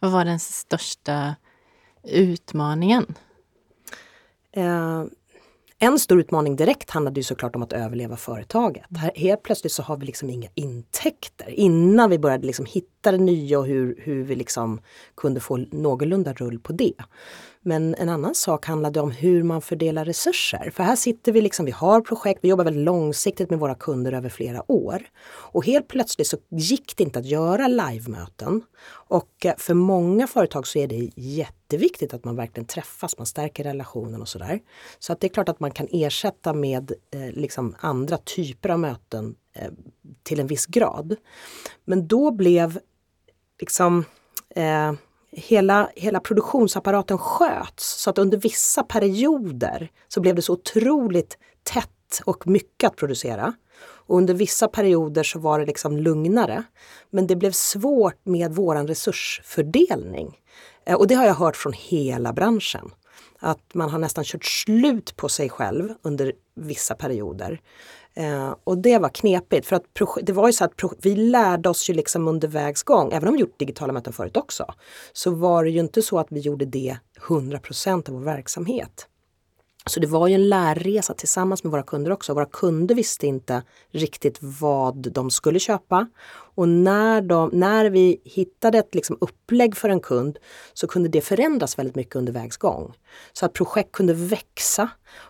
Vad 0.00 0.12
var 0.12 0.24
den 0.24 0.40
största 0.40 1.36
utmaningen? 2.02 3.14
Eh, 4.52 5.04
en 5.78 5.98
stor 5.98 6.20
utmaning 6.20 6.56
direkt 6.56 6.90
handlade 6.90 7.20
ju 7.20 7.24
såklart 7.24 7.56
om 7.56 7.62
att 7.62 7.72
överleva 7.72 8.16
företaget. 8.16 8.84
Här, 8.96 9.12
helt 9.14 9.42
plötsligt 9.42 9.72
så 9.72 9.82
har 9.82 9.96
vi 9.96 10.06
liksom 10.06 10.30
inga 10.30 10.48
intäkter. 10.54 11.50
Innan 11.50 12.10
vi 12.10 12.18
började 12.18 12.46
liksom 12.46 12.66
hitta 12.66 12.95
testade 13.06 13.24
nya 13.24 13.58
och 13.58 13.66
hur, 13.66 13.94
hur 13.98 14.24
vi 14.24 14.34
liksom 14.34 14.80
kunde 15.16 15.40
få 15.40 15.56
någorlunda 15.56 16.32
rull 16.32 16.58
på 16.58 16.72
det. 16.72 16.94
Men 17.62 17.94
en 17.94 18.08
annan 18.08 18.34
sak 18.34 18.66
handlade 18.66 19.00
om 19.00 19.10
hur 19.10 19.42
man 19.42 19.62
fördelar 19.62 20.04
resurser. 20.04 20.70
För 20.74 20.82
här 20.82 20.96
sitter 20.96 21.32
vi 21.32 21.40
liksom, 21.40 21.66
vi 21.66 21.72
har 21.72 22.00
projekt, 22.00 22.38
vi 22.42 22.48
jobbar 22.48 22.64
väldigt 22.64 22.84
långsiktigt 22.84 23.50
med 23.50 23.58
våra 23.58 23.74
kunder 23.74 24.12
över 24.12 24.28
flera 24.28 24.72
år. 24.72 25.02
Och 25.52 25.66
helt 25.66 25.88
plötsligt 25.88 26.26
så 26.26 26.36
gick 26.50 26.96
det 26.96 27.04
inte 27.04 27.18
att 27.18 27.26
göra 27.26 27.68
livemöten. 27.68 28.62
Och 29.08 29.46
eh, 29.46 29.54
för 29.58 29.74
många 29.74 30.26
företag 30.26 30.66
så 30.66 30.78
är 30.78 30.88
det 30.88 31.10
jätteviktigt 31.16 32.14
att 32.14 32.24
man 32.24 32.36
verkligen 32.36 32.66
träffas, 32.66 33.18
man 33.18 33.26
stärker 33.26 33.64
relationen 33.64 34.20
och 34.20 34.28
sådär. 34.28 34.60
Så 34.98 35.12
att 35.12 35.20
det 35.20 35.26
är 35.26 35.34
klart 35.34 35.48
att 35.48 35.60
man 35.60 35.70
kan 35.70 35.88
ersätta 35.90 36.52
med 36.52 36.92
eh, 37.10 37.30
liksom 37.32 37.74
andra 37.80 38.16
typer 38.16 38.68
av 38.68 38.78
möten 38.78 39.34
eh, 39.54 39.70
till 40.22 40.40
en 40.40 40.46
viss 40.46 40.66
grad. 40.66 41.16
Men 41.84 42.06
då 42.06 42.30
blev 42.30 42.78
liksom 43.60 44.04
eh, 44.54 44.92
hela, 45.32 45.90
hela 45.96 46.20
produktionsapparaten 46.20 47.18
sköts 47.18 48.02
så 48.02 48.10
att 48.10 48.18
under 48.18 48.38
vissa 48.38 48.82
perioder 48.82 49.90
så 50.08 50.20
blev 50.20 50.34
det 50.34 50.42
så 50.42 50.52
otroligt 50.52 51.38
tätt 51.62 52.20
och 52.24 52.46
mycket 52.46 52.88
att 52.88 52.96
producera. 52.96 53.54
Och 54.08 54.16
under 54.16 54.34
vissa 54.34 54.68
perioder 54.68 55.22
så 55.22 55.38
var 55.38 55.58
det 55.58 55.66
liksom 55.66 55.96
lugnare. 55.96 56.64
Men 57.10 57.26
det 57.26 57.36
blev 57.36 57.52
svårt 57.52 58.20
med 58.24 58.54
våran 58.54 58.86
resursfördelning. 58.86 60.38
Eh, 60.86 60.94
och 60.94 61.06
det 61.06 61.14
har 61.14 61.26
jag 61.26 61.34
hört 61.34 61.56
från 61.56 61.72
hela 61.72 62.32
branschen. 62.32 62.90
Att 63.38 63.74
man 63.74 63.90
har 63.90 63.98
nästan 63.98 64.24
kört 64.24 64.44
slut 64.44 65.16
på 65.16 65.28
sig 65.28 65.50
själv 65.50 65.88
under 66.02 66.32
vissa 66.54 66.94
perioder. 66.94 67.60
Eh, 68.16 68.54
och 68.64 68.78
det 68.78 68.98
var 68.98 69.08
knepigt 69.08 69.66
för 69.66 69.76
att 69.76 69.84
det 70.22 70.32
var 70.32 70.46
ju 70.46 70.52
så 70.52 70.64
att 70.64 70.72
vi 71.02 71.16
lärde 71.16 71.68
oss 71.68 71.90
ju 71.90 71.94
liksom 71.94 72.28
under 72.28 72.48
vägs 72.48 72.82
gång, 72.82 73.12
även 73.12 73.28
om 73.28 73.34
vi 73.34 73.40
gjort 73.40 73.58
digitala 73.58 73.92
möten 73.92 74.12
förut 74.12 74.36
också, 74.36 74.74
så 75.12 75.30
var 75.30 75.64
det 75.64 75.70
ju 75.70 75.80
inte 75.80 76.02
så 76.02 76.18
att 76.18 76.26
vi 76.30 76.40
gjorde 76.40 76.64
det 76.64 76.96
100% 77.28 78.08
av 78.08 78.14
vår 78.14 78.20
verksamhet. 78.20 79.08
Så 79.90 80.00
det 80.00 80.06
var 80.06 80.28
ju 80.28 80.34
en 80.34 80.48
lärresa 80.48 81.14
tillsammans 81.14 81.64
med 81.64 81.70
våra 81.70 81.82
kunder 81.82 82.10
också. 82.10 82.34
Våra 82.34 82.46
kunder 82.46 82.94
visste 82.94 83.26
inte 83.26 83.62
riktigt 83.90 84.38
vad 84.40 85.12
de 85.12 85.30
skulle 85.30 85.58
köpa. 85.58 86.06
Och 86.54 86.68
när, 86.68 87.22
de, 87.22 87.50
när 87.52 87.90
vi 87.90 88.20
hittade 88.24 88.78
ett 88.78 88.94
liksom 88.94 89.18
upplägg 89.20 89.76
för 89.76 89.88
en 89.88 90.00
kund 90.00 90.38
så 90.74 90.86
kunde 90.86 91.08
det 91.08 91.20
förändras 91.20 91.78
väldigt 91.78 91.94
mycket 91.94 92.16
under 92.16 92.32
vägs 92.32 92.56
gång. 92.56 92.92
Så 93.32 93.46
att 93.46 93.52
projekt 93.52 93.92
kunde 93.92 94.14
växa. 94.14 94.88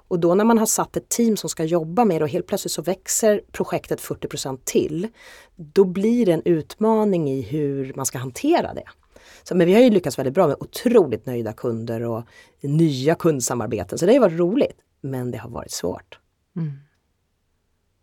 Och 0.08 0.20
då 0.20 0.34
när 0.34 0.44
man 0.44 0.58
har 0.58 0.66
satt 0.66 0.96
ett 0.96 1.08
team 1.08 1.36
som 1.36 1.50
ska 1.50 1.64
jobba 1.64 2.04
med 2.04 2.20
det 2.20 2.24
och 2.24 2.30
helt 2.30 2.46
plötsligt 2.46 2.72
så 2.72 2.82
växer 2.82 3.40
projektet 3.52 4.00
40% 4.00 4.58
till. 4.64 5.08
Då 5.56 5.84
blir 5.84 6.26
det 6.26 6.32
en 6.32 6.42
utmaning 6.44 7.30
i 7.30 7.42
hur 7.42 7.92
man 7.96 8.06
ska 8.06 8.18
hantera 8.18 8.74
det. 8.74 8.84
Så, 9.42 9.56
men 9.56 9.66
vi 9.66 9.74
har 9.74 9.80
ju 9.80 9.90
lyckats 9.90 10.18
väldigt 10.18 10.34
bra 10.34 10.46
med 10.46 10.56
otroligt 10.60 11.26
nöjda 11.26 11.52
kunder 11.52 12.02
och 12.02 12.22
nya 12.60 13.14
kundsamarbeten. 13.14 13.98
Så 13.98 14.06
det 14.06 14.12
har 14.12 14.20
varit 14.20 14.38
roligt. 14.38 14.80
Men 15.00 15.30
det 15.30 15.38
har 15.38 15.50
varit 15.50 15.70
svårt. 15.70 16.18
Mm. 16.56 16.72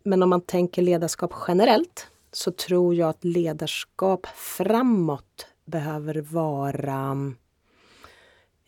Men 0.04 0.22
om 0.22 0.30
man 0.30 0.40
tänker 0.40 0.82
ledarskap 0.82 1.32
generellt 1.48 2.06
så 2.32 2.50
tror 2.50 2.94
jag 2.94 3.08
att 3.08 3.24
ledarskap 3.24 4.26
framåt 4.34 5.46
behöver 5.64 6.20
vara 6.20 7.10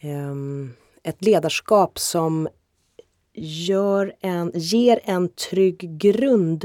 um, 0.03 0.75
ett 1.03 1.25
ledarskap 1.25 1.99
som 1.99 2.49
gör 3.67 4.15
en, 4.21 4.53
ger 4.55 5.01
en 5.05 5.29
trygg 5.29 5.99
grund 5.99 6.65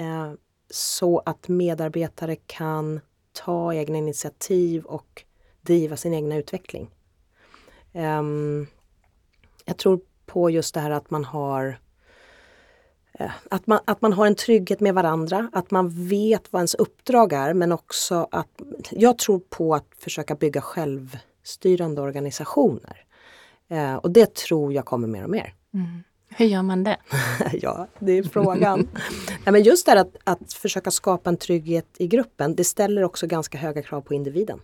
uh, 0.00 0.34
så 0.70 1.22
att 1.26 1.48
medarbetare 1.48 2.36
kan 2.36 3.00
ta 3.32 3.74
egna 3.74 3.98
initiativ 3.98 4.84
och 4.84 5.24
driva 5.60 5.96
sin 5.96 6.14
egna 6.14 6.36
utveckling. 6.36 6.90
Um, 7.92 8.66
jag 9.64 9.76
tror 9.76 10.00
på 10.26 10.50
just 10.50 10.74
det 10.74 10.80
här 10.80 10.90
att 10.90 11.10
man 11.10 11.24
har 11.24 11.78
eh, 13.12 13.30
att 13.50 13.66
man, 13.66 13.78
att 13.84 14.02
man 14.02 14.12
har 14.12 14.26
en 14.26 14.34
trygghet 14.34 14.80
med 14.80 14.94
varandra, 14.94 15.50
att 15.52 15.70
man 15.70 16.08
vet 16.08 16.52
vad 16.52 16.60
ens 16.60 16.74
uppdrag 16.74 17.32
är 17.32 17.54
men 17.54 17.72
också 17.72 18.28
att 18.30 18.62
jag 18.90 19.18
tror 19.18 19.38
på 19.38 19.74
att 19.74 19.86
försöka 19.98 20.34
bygga 20.34 20.60
självstyrande 20.60 22.00
organisationer. 22.00 23.04
Eh, 23.68 23.94
och 23.94 24.10
det 24.10 24.34
tror 24.34 24.72
jag 24.72 24.84
kommer 24.84 25.08
mer 25.08 25.24
och 25.24 25.30
mer. 25.30 25.54
Mm. 25.74 26.02
Hur 26.36 26.46
gör 26.46 26.62
man 26.62 26.84
det? 26.84 26.96
ja, 27.52 27.86
det 27.98 28.12
är 28.12 28.22
frågan. 28.22 28.88
Nej, 29.28 29.52
men 29.52 29.62
just 29.62 29.86
det 29.86 30.00
att, 30.00 30.16
att 30.24 30.52
försöka 30.52 30.90
skapa 30.90 31.30
en 31.30 31.36
trygghet 31.36 31.86
i 31.98 32.06
gruppen, 32.06 32.56
det 32.56 32.64
ställer 32.64 33.04
också 33.04 33.26
ganska 33.26 33.58
höga 33.58 33.82
krav 33.82 34.00
på 34.00 34.14
individen. 34.14 34.60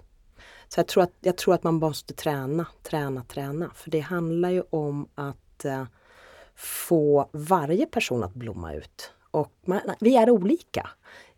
Så 0.69 0.81
jag 0.81 0.87
tror 0.87 1.03
att, 1.03 1.13
jag 1.21 1.37
tror 1.37 1.55
att 1.55 1.63
man 1.63 1.75
måste 1.75 2.15
träna, 2.15 2.67
träna, 2.83 3.25
träna. 3.25 3.71
För 3.75 3.91
det 3.91 4.01
handlar 4.01 4.51
ju 4.51 4.63
om 4.71 5.09
att 5.15 5.65
eh, 5.65 5.85
få 6.57 7.29
varje 7.33 7.87
person 7.87 8.25
att 8.25 8.35
blomma 8.35 8.75
ut. 8.75 9.13
Och 9.31 9.53
man, 9.67 9.81
vi 10.01 10.17
är 10.17 10.31
olika. 10.31 10.91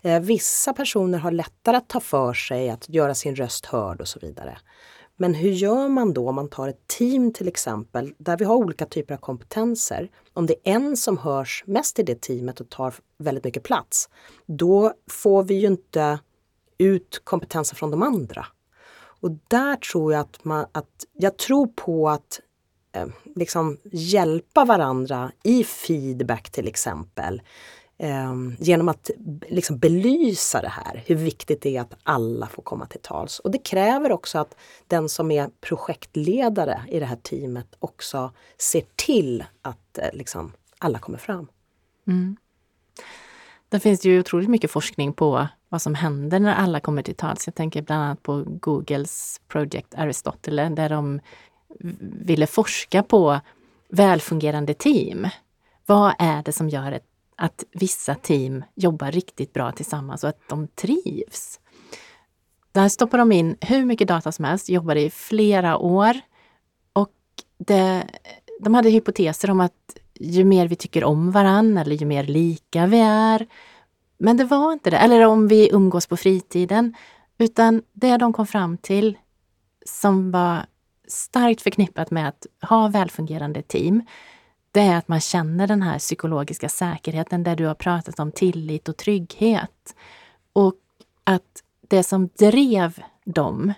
Eh, 0.02 0.20
vissa 0.20 0.72
personer 0.72 1.18
har 1.18 1.30
lättare 1.30 1.76
att 1.76 1.88
ta 1.88 2.00
för 2.00 2.32
sig, 2.32 2.70
att 2.70 2.88
göra 2.88 3.14
sin 3.14 3.36
röst 3.36 3.66
hörd 3.66 4.00
och 4.00 4.08
så 4.08 4.18
vidare. 4.18 4.58
Men 5.20 5.34
hur 5.34 5.50
gör 5.50 5.88
man 5.88 6.12
då 6.12 6.28
om 6.28 6.34
man 6.34 6.48
tar 6.48 6.68
ett 6.68 6.86
team 6.86 7.32
till 7.32 7.48
exempel 7.48 8.14
där 8.18 8.36
vi 8.36 8.44
har 8.44 8.54
olika 8.54 8.86
typer 8.86 9.14
av 9.14 9.18
kompetenser. 9.18 10.10
Om 10.32 10.46
det 10.46 10.52
är 10.52 10.74
en 10.74 10.96
som 10.96 11.18
hörs 11.18 11.64
mest 11.66 11.98
i 11.98 12.02
det 12.02 12.20
teamet 12.20 12.60
och 12.60 12.68
tar 12.68 12.94
väldigt 13.18 13.44
mycket 13.44 13.62
plats, 13.62 14.08
då 14.46 14.92
får 15.10 15.42
vi 15.42 15.54
ju 15.54 15.66
inte 15.66 16.18
ut 16.78 17.20
kompetenser 17.24 17.76
från 17.76 17.90
de 17.90 18.02
andra. 18.02 18.46
Och 19.20 19.30
där 19.48 19.76
tror 19.76 20.12
jag 20.12 20.20
att 20.20 20.44
man, 20.44 20.66
att 20.72 21.04
jag 21.12 21.36
tror 21.36 21.66
på 21.66 22.08
att 22.08 22.40
eh, 22.92 23.06
liksom 23.36 23.76
hjälpa 23.92 24.64
varandra 24.64 25.32
i 25.42 25.64
feedback 25.64 26.50
till 26.50 26.68
exempel. 26.68 27.42
Eh, 28.02 28.34
genom 28.58 28.88
att 28.88 29.10
liksom 29.48 29.78
belysa 29.78 30.60
det 30.60 30.68
här, 30.68 31.02
hur 31.06 31.16
viktigt 31.16 31.62
det 31.62 31.76
är 31.76 31.80
att 31.80 31.96
alla 32.02 32.46
får 32.46 32.62
komma 32.62 32.86
till 32.86 33.00
tals. 33.00 33.38
Och 33.38 33.50
det 33.50 33.58
kräver 33.58 34.12
också 34.12 34.38
att 34.38 34.56
den 34.86 35.08
som 35.08 35.30
är 35.30 35.50
projektledare 35.60 36.82
i 36.88 37.00
det 37.00 37.06
här 37.06 37.16
teamet 37.16 37.66
också 37.78 38.32
ser 38.58 38.82
till 38.96 39.44
att 39.62 39.98
eh, 39.98 40.08
liksom, 40.12 40.52
alla 40.78 40.98
kommer 40.98 41.18
fram. 41.18 41.46
Mm. 42.06 42.36
Det 43.68 43.80
finns 43.80 44.04
ju 44.04 44.20
otroligt 44.20 44.50
mycket 44.50 44.70
forskning 44.70 45.12
på 45.12 45.48
vad 45.68 45.82
som 45.82 45.94
händer 45.94 46.40
när 46.40 46.54
alla 46.54 46.80
kommer 46.80 47.02
till 47.02 47.14
tals. 47.14 47.46
Jag 47.46 47.54
tänker 47.54 47.82
bland 47.82 48.02
annat 48.02 48.22
på 48.22 48.44
Googles 48.46 49.40
Project 49.48 49.94
Aristotle 49.94 50.68
där 50.68 50.88
de 50.88 51.20
ville 52.00 52.46
forska 52.46 53.02
på 53.02 53.40
välfungerande 53.88 54.74
team. 54.74 55.28
Vad 55.86 56.14
är 56.18 56.42
det 56.42 56.52
som 56.52 56.68
gör 56.68 56.92
ett 56.92 57.09
att 57.40 57.64
vissa 57.72 58.14
team 58.14 58.64
jobbar 58.74 59.10
riktigt 59.10 59.52
bra 59.52 59.72
tillsammans 59.72 60.24
och 60.24 60.30
att 60.30 60.48
de 60.48 60.68
trivs. 60.68 61.60
Där 62.72 62.88
stoppar 62.88 63.18
de 63.18 63.32
in 63.32 63.56
hur 63.60 63.84
mycket 63.84 64.08
data 64.08 64.32
som 64.32 64.44
helst, 64.44 64.68
jobbade 64.68 65.00
i 65.00 65.10
flera 65.10 65.78
år. 65.78 66.20
Och 66.92 67.12
det, 67.58 68.06
de 68.60 68.74
hade 68.74 68.90
hypoteser 68.90 69.50
om 69.50 69.60
att 69.60 69.96
ju 70.14 70.44
mer 70.44 70.68
vi 70.68 70.76
tycker 70.76 71.04
om 71.04 71.30
varann 71.30 71.78
eller 71.78 71.96
ju 71.96 72.06
mer 72.06 72.24
lika 72.24 72.86
vi 72.86 73.00
är. 73.00 73.46
Men 74.18 74.36
det 74.36 74.44
var 74.44 74.72
inte 74.72 74.90
det. 74.90 74.98
Eller 74.98 75.26
om 75.26 75.48
vi 75.48 75.70
umgås 75.72 76.06
på 76.06 76.16
fritiden. 76.16 76.94
Utan 77.38 77.82
det 77.92 78.16
de 78.16 78.32
kom 78.32 78.46
fram 78.46 78.78
till 78.78 79.18
som 79.86 80.30
var 80.30 80.66
starkt 81.08 81.62
förknippat 81.62 82.10
med 82.10 82.28
att 82.28 82.46
ha 82.70 82.88
välfungerande 82.88 83.62
team, 83.62 84.02
det 84.70 84.80
är 84.80 84.96
att 84.96 85.08
man 85.08 85.20
känner 85.20 85.66
den 85.66 85.82
här 85.82 85.98
psykologiska 85.98 86.68
säkerheten 86.68 87.42
där 87.42 87.56
du 87.56 87.66
har 87.66 87.74
pratat 87.74 88.20
om 88.20 88.32
tillit 88.32 88.88
och 88.88 88.96
trygghet. 88.96 89.94
Och 90.52 90.74
att 91.24 91.62
det 91.88 92.02
som 92.02 92.28
drev 92.28 93.02
dem, 93.24 93.72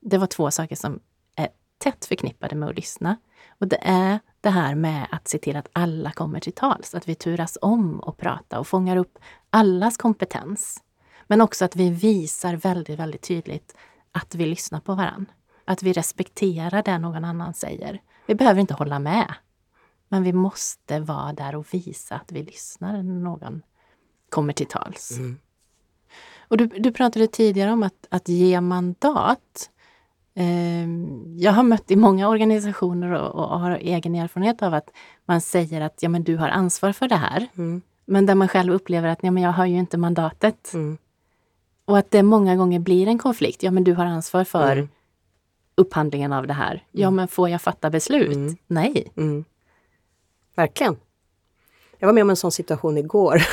det 0.00 0.18
var 0.18 0.26
två 0.26 0.50
saker 0.50 0.76
som 0.76 1.00
är 1.34 1.48
tätt 1.78 2.04
förknippade 2.04 2.56
med 2.56 2.68
att 2.68 2.76
lyssna. 2.76 3.16
Och 3.48 3.68
det 3.68 3.78
är 3.82 4.18
det 4.40 4.50
här 4.50 4.74
med 4.74 5.06
att 5.10 5.28
se 5.28 5.38
till 5.38 5.56
att 5.56 5.68
alla 5.72 6.12
kommer 6.12 6.40
till 6.40 6.52
tals, 6.52 6.94
att 6.94 7.08
vi 7.08 7.14
turas 7.14 7.58
om 7.60 8.00
och 8.00 8.16
prata 8.16 8.58
och 8.58 8.66
fångar 8.66 8.96
upp 8.96 9.18
allas 9.50 9.96
kompetens. 9.96 10.82
Men 11.26 11.40
också 11.40 11.64
att 11.64 11.76
vi 11.76 11.90
visar 11.90 12.54
väldigt, 12.54 12.98
väldigt 12.98 13.22
tydligt 13.22 13.76
att 14.12 14.34
vi 14.34 14.46
lyssnar 14.46 14.80
på 14.80 14.94
varann. 14.94 15.26
Att 15.64 15.82
vi 15.82 15.92
respekterar 15.92 16.82
det 16.82 16.98
någon 16.98 17.24
annan 17.24 17.54
säger. 17.54 18.00
Vi 18.26 18.34
behöver 18.34 18.60
inte 18.60 18.74
hålla 18.74 18.98
med. 18.98 19.34
Men 20.08 20.22
vi 20.22 20.32
måste 20.32 21.00
vara 21.00 21.32
där 21.32 21.56
och 21.56 21.66
visa 21.70 22.14
att 22.14 22.32
vi 22.32 22.42
lyssnar 22.42 22.92
när 22.92 23.02
någon 23.02 23.62
kommer 24.30 24.52
till 24.52 24.66
tals. 24.66 25.18
Mm. 25.18 25.38
Och 26.48 26.56
du, 26.56 26.66
du 26.66 26.92
pratade 26.92 27.26
tidigare 27.26 27.72
om 27.72 27.82
att, 27.82 28.06
att 28.10 28.28
ge 28.28 28.60
mandat. 28.60 29.70
Eh, 30.34 30.88
jag 31.36 31.52
har 31.52 31.62
mött 31.62 31.90
i 31.90 31.96
många 31.96 32.28
organisationer 32.28 33.12
och, 33.12 33.34
och, 33.34 33.60
har 33.60 33.70
egen 33.70 34.14
erfarenhet 34.14 34.62
av 34.62 34.74
att 34.74 34.90
man 35.24 35.40
säger 35.40 35.80
att 35.80 36.02
ja, 36.02 36.08
men 36.08 36.24
du 36.24 36.36
har 36.36 36.48
ansvar 36.48 36.92
för 36.92 37.08
det 37.08 37.16
här. 37.16 37.46
Mm. 37.56 37.82
Men 38.04 38.26
där 38.26 38.34
man 38.34 38.48
själv 38.48 38.72
upplever 38.72 39.08
att 39.08 39.18
ja, 39.22 39.30
men 39.30 39.42
jag 39.42 39.52
har 39.52 39.66
ju 39.66 39.78
inte 39.78 39.98
mandatet. 39.98 40.74
Mm. 40.74 40.98
Och 41.84 41.98
att 41.98 42.10
det 42.10 42.22
många 42.22 42.56
gånger 42.56 42.78
blir 42.78 43.08
en 43.08 43.18
konflikt. 43.18 43.62
Ja 43.62 43.70
men 43.70 43.84
du 43.84 43.94
har 43.94 44.04
ansvar 44.04 44.44
för 44.44 44.72
Mm. 44.76 44.88
upphandlingen 45.74 46.32
av 46.32 46.46
det 46.46 46.52
här. 46.52 46.84
Ja 46.92 47.10
men 47.10 47.28
får 47.28 47.48
jag 47.48 47.62
fatta 47.62 47.90
beslut? 47.90 48.36
Mm. 48.36 48.56
Nej. 48.66 49.12
Verkligen. 50.56 50.96
Jag 51.98 52.08
var 52.08 52.12
med 52.12 52.22
om 52.22 52.30
en 52.30 52.36
sån 52.36 52.52
situation 52.52 52.98
igår. 52.98 53.42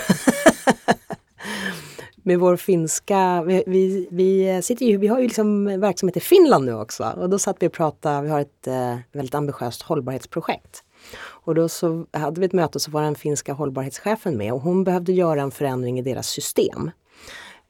Med 2.26 2.40
vår 2.40 2.56
finska, 2.56 3.44
vi, 3.44 3.64
vi, 3.68 4.08
vi, 4.12 4.62
sitter 4.64 4.86
ju, 4.86 4.98
vi 4.98 5.08
har 5.08 5.20
ju 5.20 5.24
liksom 5.24 5.66
verksamhet 5.80 6.18
i 6.18 6.20
Finland 6.20 6.66
nu 6.66 6.74
också 6.74 7.04
och 7.18 7.30
då 7.30 7.40
satt 7.40 7.58
vi 7.60 7.68
och 7.68 7.72
pratade, 7.72 8.22
vi 8.22 8.30
har 8.30 8.40
ett 8.40 8.68
eh, 8.68 8.98
väldigt 9.12 9.36
ambitiöst 9.36 9.82
hållbarhetsprojekt. 9.82 10.84
Och 11.16 11.56
då 11.56 11.70
så 11.70 12.06
hade 12.12 12.40
vi 12.40 12.46
ett 12.46 12.54
möte 12.54 12.78
och 12.78 12.82
så 12.82 12.92
var 12.92 13.02
den 13.02 13.16
finska 13.16 13.54
hållbarhetschefen 13.54 14.38
med 14.38 14.54
och 14.54 14.62
hon 14.62 14.84
behövde 14.84 15.12
göra 15.12 15.42
en 15.42 15.52
förändring 15.52 16.00
i 16.00 16.02
deras 16.02 16.28
system. 16.28 16.92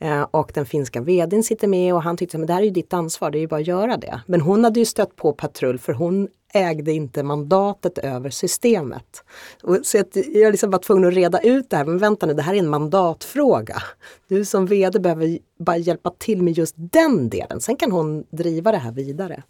Eh, 0.03 0.21
och 0.31 0.51
den 0.53 0.65
finska 0.65 1.01
vdn 1.01 1.43
sitter 1.43 1.67
med 1.67 1.93
och 1.93 2.03
han 2.03 2.17
tyckte 2.17 2.37
att 2.37 2.47
det 2.47 2.53
här 2.53 2.61
är 2.61 2.65
ju 2.65 2.71
ditt 2.71 2.93
ansvar, 2.93 3.31
det 3.31 3.37
är 3.37 3.39
ju 3.39 3.47
bara 3.47 3.59
att 3.59 3.67
göra 3.67 3.97
det. 3.97 4.21
Men 4.25 4.41
hon 4.41 4.63
hade 4.63 4.79
ju 4.79 4.85
stött 4.85 5.15
på 5.15 5.33
patrull 5.33 5.79
för 5.79 5.93
hon 5.93 6.27
ägde 6.53 6.91
inte 6.91 7.23
mandatet 7.23 7.97
över 7.97 8.29
systemet. 8.29 9.23
Och 9.63 9.79
så 9.83 9.99
att 9.99 10.15
jag 10.15 10.51
liksom 10.51 10.69
var 10.71 10.79
tvungen 10.79 11.07
att 11.07 11.13
reda 11.13 11.39
ut 11.39 11.69
det 11.69 11.77
här, 11.77 11.85
men 11.85 11.97
vänta 11.97 12.25
nu, 12.25 12.33
det 12.33 12.41
här 12.41 12.53
är 12.53 12.59
en 12.59 12.69
mandatfråga. 12.69 13.83
Du 14.27 14.45
som 14.45 14.65
vd 14.65 14.99
behöver 14.99 15.39
bara 15.59 15.77
hjälpa 15.77 16.11
till 16.17 16.41
med 16.41 16.57
just 16.57 16.75
den 16.77 17.29
delen, 17.29 17.61
sen 17.61 17.75
kan 17.75 17.91
hon 17.91 18.23
driva 18.29 18.71
det 18.71 18.77
här 18.77 18.91
vidare. 18.91 19.43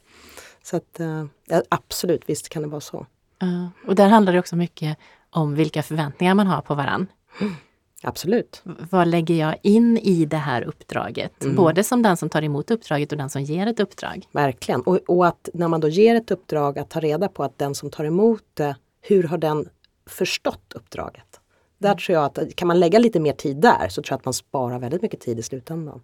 Så 0.64 0.78
att 0.78 1.00
eh, 1.00 1.26
ja, 1.48 1.62
absolut, 1.70 2.22
visst 2.26 2.50
kan 2.50 2.62
det 2.62 2.68
vara 2.68 2.82
så. 2.82 3.06
Uh, 3.44 3.68
och 3.88 3.96
där 3.96 4.08
handlar 4.08 4.34
det 4.34 4.40
också 4.40 4.56
mycket 4.56 4.98
om 5.30 5.56
vilka 5.56 5.84
förväntningar 5.84 6.36
man 6.36 6.48
har 6.48 6.62
på 6.62 6.76
varann. 6.76 7.08
Absolut. 8.04 8.62
Vad 8.90 9.08
lägger 9.08 9.36
jag 9.36 9.56
in 9.62 9.98
i 9.98 10.26
det 10.26 10.38
här 10.38 10.62
uppdraget? 10.62 11.44
Mm. 11.44 11.56
Både 11.56 11.84
som 11.84 12.02
den 12.02 12.18
som 12.18 12.30
tar 12.30 12.42
emot 12.42 12.72
uppdraget 12.72 13.12
och 13.12 13.18
den 13.18 13.30
som 13.30 13.42
ger 13.42 13.68
ett 13.68 13.80
uppdrag. 13.80 14.28
Verkligen. 14.32 14.82
Och, 14.82 15.00
och 15.08 15.28
att 15.28 15.50
när 15.54 15.68
man 15.68 15.82
då 15.82 15.90
ger 15.90 16.16
ett 16.16 16.32
uppdrag 16.32 16.80
att 16.80 16.90
ta 16.90 17.00
reda 17.00 17.28
på 17.28 17.44
att 17.44 17.58
den 17.58 17.76
som 17.76 17.90
tar 17.90 18.06
emot 18.06 18.44
det, 18.54 18.76
hur 19.02 19.24
har 19.24 19.38
den 19.38 19.70
förstått 20.06 20.74
uppdraget? 20.76 21.40
Där 21.78 21.96
tror 21.96 22.14
jag 22.14 22.26
att 22.26 22.56
kan 22.56 22.68
man 22.68 22.80
lägga 22.80 23.00
lite 23.00 23.20
mer 23.20 23.34
tid 23.34 23.58
där 23.58 23.88
så 23.90 24.02
tror 24.02 24.12
jag 24.12 24.18
att 24.18 24.26
man 24.26 24.34
sparar 24.34 24.80
väldigt 24.80 25.02
mycket 25.02 25.20
tid 25.20 25.40
i 25.40 25.44
slutändan. 25.44 26.02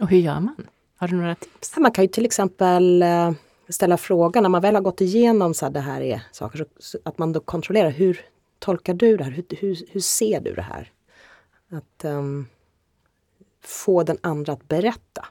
Och 0.00 0.08
hur 0.08 0.18
gör 0.18 0.40
man? 0.40 0.56
Har 0.96 1.08
du 1.08 1.16
några 1.16 1.34
tips? 1.34 1.76
Man 1.76 1.92
kan 1.92 2.04
ju 2.04 2.08
till 2.08 2.24
exempel 2.24 3.02
eh, 3.02 3.32
ställa 3.68 3.96
frågan 3.96 4.42
när 4.42 4.50
man 4.50 4.62
väl 4.62 4.74
har 4.74 4.82
gått 4.82 5.00
igenom 5.00 5.54
så 5.54 5.66
här, 5.66 5.72
det 5.72 5.80
här 5.80 6.00
är 6.00 6.22
saker, 6.32 6.66
så 6.78 6.98
att 7.04 7.18
man 7.18 7.32
då 7.32 7.40
kontrollerar 7.40 7.90
hur 7.90 8.20
tolkar 8.58 8.94
du 8.94 9.16
det 9.16 9.24
här? 9.24 9.30
Hur, 9.30 9.44
hur, 9.60 9.76
hur 9.90 10.00
ser 10.00 10.40
du 10.40 10.54
det 10.54 10.62
här? 10.62 10.92
Att 11.70 12.04
ehm, 12.04 12.46
få 13.60 14.02
den 14.02 14.18
andra 14.20 14.52
att 14.52 14.68
berätta. 14.68 15.26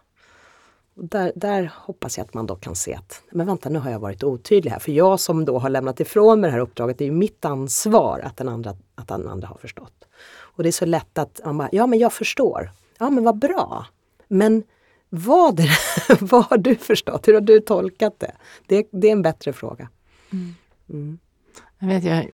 Och 0.96 1.06
där, 1.06 1.32
där 1.36 1.72
hoppas 1.76 2.18
jag 2.18 2.26
att 2.26 2.34
man 2.34 2.46
då 2.46 2.56
kan 2.56 2.76
se 2.76 2.96
att, 2.96 3.24
men 3.32 3.48
vänta 3.48 3.70
nu 3.70 3.80
har 3.80 3.92
jag 3.92 4.00
varit 4.00 4.24
otydlig 4.24 4.72
här. 4.72 4.80
För 4.80 4.92
jag 4.92 5.20
som 5.20 5.46
då 5.46 5.60
har 5.60 5.70
lämnat 5.70 6.00
ifrån 6.00 6.42
mig 6.42 6.48
det 6.48 6.52
här 6.52 6.60
uppdraget, 6.60 6.98
det 6.98 7.04
är 7.04 7.10
ju 7.10 7.12
mitt 7.12 7.46
ansvar 7.46 8.20
att 8.20 8.38
den 8.38 8.50
andra, 8.50 8.76
att 8.96 9.08
den 9.08 9.28
andra 9.28 9.48
har 9.48 9.58
förstått. 9.58 10.08
Och 10.30 10.64
det 10.64 10.70
är 10.70 10.72
så 10.72 10.86
lätt 10.86 11.18
att 11.18 11.42
man 11.46 11.58
bara, 11.58 11.70
ja 11.72 11.88
men 11.88 12.00
jag 12.00 12.14
förstår. 12.14 12.72
Ja 12.98 13.10
men 13.10 13.24
vad 13.24 13.38
bra. 13.40 13.86
Men 14.28 14.64
vad, 15.10 15.56
det, 15.56 15.70
vad 16.22 16.46
har 16.46 16.58
du 16.58 16.76
förstått? 16.76 17.28
Hur 17.28 17.34
har 17.34 17.42
du 17.42 17.60
tolkat 17.60 18.20
det? 18.20 18.36
Det, 18.68 18.88
det 18.92 19.08
är 19.08 19.12
en 19.12 19.22
bättre 19.22 19.54
fråga. 19.54 19.90
Mm. 20.90 21.20
Jag 21.80 21.88
vet, 21.88 22.04
jag 22.04 22.32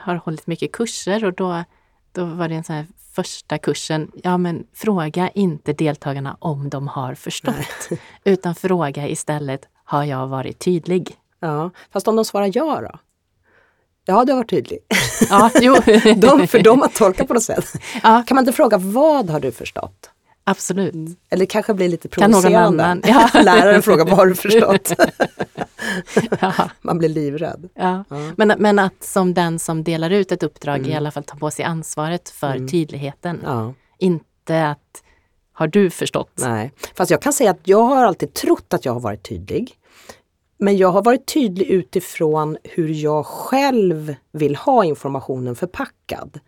har 0.00 0.14
hållit 0.16 0.46
mycket 0.46 0.72
kurser 0.72 1.24
och 1.24 1.32
då, 1.34 1.64
då 2.12 2.24
var 2.24 2.48
det 2.48 2.54
en 2.54 2.64
sån 2.64 2.76
här 2.76 2.86
första 3.14 3.58
kursen, 3.58 4.10
ja 4.22 4.38
men 4.38 4.66
fråga 4.74 5.30
inte 5.30 5.72
deltagarna 5.72 6.36
om 6.40 6.68
de 6.68 6.88
har 6.88 7.14
förstått, 7.14 7.88
utan 8.24 8.54
fråga 8.54 9.08
istället, 9.08 9.68
har 9.84 10.04
jag 10.04 10.26
varit 10.26 10.58
tydlig? 10.58 11.16
Ja, 11.40 11.70
fast 11.92 12.08
om 12.08 12.16
de 12.16 12.24
svarar 12.24 12.50
ja 12.54 12.80
då? 12.80 12.98
Ja, 14.04 14.24
du 14.24 14.32
har 14.32 14.36
varit 14.36 14.50
tydlig. 14.50 14.78
Ja, 15.30 15.50
jo. 15.60 15.74
De, 16.16 16.46
för 16.46 16.62
de 16.62 16.80
har 16.80 16.88
tolkat 16.88 17.28
på 17.28 17.34
något 17.34 17.42
sätt. 17.42 17.64
ja, 18.02 18.22
Kan 18.26 18.34
man 18.34 18.42
inte 18.42 18.52
fråga 18.52 18.78
vad 18.78 19.30
har 19.30 19.40
du 19.40 19.52
förstått? 19.52 20.10
Absolut. 20.50 20.94
Eller 21.30 21.40
det 21.40 21.46
kanske 21.46 21.74
blir 21.74 21.88
lite 21.88 22.08
Kan 22.08 22.30
någon 22.30 22.42
provocerande. 22.42 22.84
annan- 22.84 23.02
Ja. 23.34 23.42
Läraren 23.42 23.82
frågar 23.82 24.04
vad 24.04 24.14
har 24.16 24.26
du 24.26 24.34
förstått? 24.34 24.92
Ja, 26.40 26.52
Man 26.82 26.98
blir 26.98 27.08
livrädd. 27.08 27.68
ja. 27.74 28.04
Men, 28.36 28.52
men 28.58 28.78
att 28.78 29.04
som 29.04 29.34
den 29.34 29.58
som 29.58 29.84
delar 29.84 30.10
ut 30.10 30.32
ett 30.32 30.42
uppdrag 30.42 30.78
Mm. 30.78 30.90
i 30.90 30.94
alla 30.96 31.10
fall 31.10 31.24
ta 31.24 31.36
på 31.36 31.50
sig 31.50 31.64
ansvaret 31.64 32.28
för 32.30 32.68
tydligheten. 32.68 33.40
Ja, 33.44 33.74
Inte 33.98 34.66
att, 34.68 35.02
har 35.52 35.66
du 35.68 35.90
förstått? 35.90 36.32
nej. 36.34 36.72
Fast 36.94 37.10
jag 37.10 37.22
kan 37.22 37.32
säga 37.32 37.50
att 37.50 37.60
jag 37.68 37.82
har 37.82 38.04
alltid 38.04 38.34
trott 38.34 38.74
att 38.74 38.84
jag 38.84 38.92
har 38.92 39.00
varit 39.00 39.28
tydlig. 39.28 39.74
Men 40.58 40.76
jag 40.76 40.88
har 40.88 41.02
varit 41.02 41.26
tydlig 41.26 41.66
utifrån 41.66 42.56
hur 42.64 42.88
jag 42.88 43.26
själv 43.26 44.14
vill 44.32 44.56
ha 44.56 44.84
informationen 44.84 45.56
förpackad. 45.56 46.40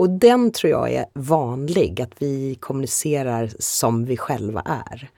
Och 0.00 0.10
den 0.10 0.52
tror 0.52 0.70
jag 0.70 0.92
är 0.92 1.06
vanlig, 1.14 2.00
att 2.00 2.10
vi 2.18 2.54
kommunicerar 2.54 3.50
som 3.58 4.04
vi 4.04 4.16
själva 4.16 4.60
är. 4.60 5.10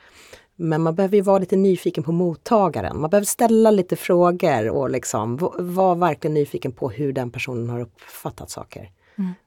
Men 0.57 0.83
man 0.83 0.95
behöver 0.95 1.17
ju 1.17 1.23
vara 1.23 1.39
lite 1.39 1.57
nyfiken 1.57 2.05
på 2.05 2.13
mottagaren. 2.13 3.01
Man 3.01 3.11
behöver 3.11 3.27
ställa 3.27 3.71
lite 3.71 3.97
frågor 3.97 4.69
och 4.69 4.91
liksom 4.91 5.51
vara 5.59 5.95
verkligen 5.95 6.35
nyfiken 6.35 6.73
på 6.73 6.91
hur 6.91 7.13
den 7.13 7.31
personen 7.31 7.69
har 7.69 7.81
uppfattat 7.81 8.51
saker. 8.51 8.91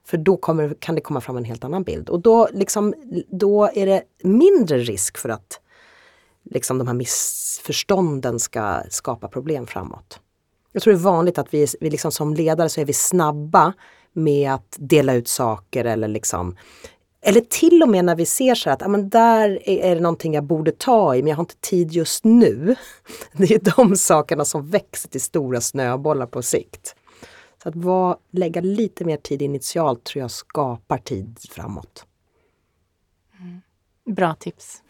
För 0.06 0.18
då 0.18 0.38
kommer, 0.38 0.76
kan 0.80 0.96
det 0.96 1.02
komma 1.02 1.22
fram 1.22 1.38
en 1.38 1.46
helt 1.46 1.64
annan 1.64 1.84
bild. 1.84 2.10
Och 2.10 2.20
då, 2.20 2.50
liksom, 2.52 2.94
då 3.30 3.70
är 3.74 3.86
det 3.86 4.04
mindre 4.24 4.78
risk 4.78 5.18
för 5.18 5.30
att 5.30 5.60
liksom, 6.44 6.78
de 6.78 6.88
här 6.88 6.94
missförstånden 6.94 8.40
ska 8.40 8.82
skapa 8.90 9.28
problem 9.28 9.68
framåt. 9.68 10.20
Jag 10.72 10.82
tror 10.82 10.94
det 10.94 11.00
är 11.00 11.04
vanligt 11.04 11.38
att 11.38 11.54
vi, 11.54 11.68
vi 11.80 11.90
liksom 11.90 12.12
som 12.12 12.34
ledare 12.34 12.70
så 12.70 12.82
är 12.82 12.86
vi 12.86 12.94
snabba 12.94 13.74
med 14.16 14.52
att 14.54 14.76
dela 14.80 15.14
ut 15.14 15.28
saker 15.28 15.86
eller 15.86 16.08
liksom 16.08 16.56
eller 17.28 17.42
till 17.42 17.84
och 17.84 17.90
med 17.90 18.06
när 18.06 18.16
vi 18.16 18.26
ser 18.26 18.56
så 18.56 18.70
här 18.70 18.76
att 18.76 18.84
ah, 18.84 18.88
men 18.88 19.10
där 19.10 19.70
är, 19.70 19.96
det 19.96 20.02
någonting 20.02 20.34
jag 20.34 20.44
borde 20.44 20.72
ta 20.72 21.16
i 21.16 21.22
men 21.22 21.30
jag 21.30 21.36
har 21.36 21.44
inte 21.44 21.56
tid 21.56 21.92
just 21.92 22.24
nu. 22.24 22.76
Det 23.32 23.52
är 23.52 23.76
de 23.76 23.96
sakerna 23.96 24.46
som 24.46 24.70
växer 24.70 25.10
till 25.10 25.22
stora 25.22 25.62
snöbollar 25.62 26.26
på 26.26 26.42
sikt. 26.42 26.96
Så 27.64 27.70
att 27.70 27.76
var, 27.76 28.18
lägga 28.32 28.62
lite 28.62 29.06
mer 29.06 29.18
tid 29.18 29.42
initialt 29.42 30.04
tror 30.04 30.22
jag 30.22 30.32
skapar 30.32 30.98
tid 30.98 31.40
framåt. 31.50 32.06
Bra 34.06 34.34
tips. 34.34 34.82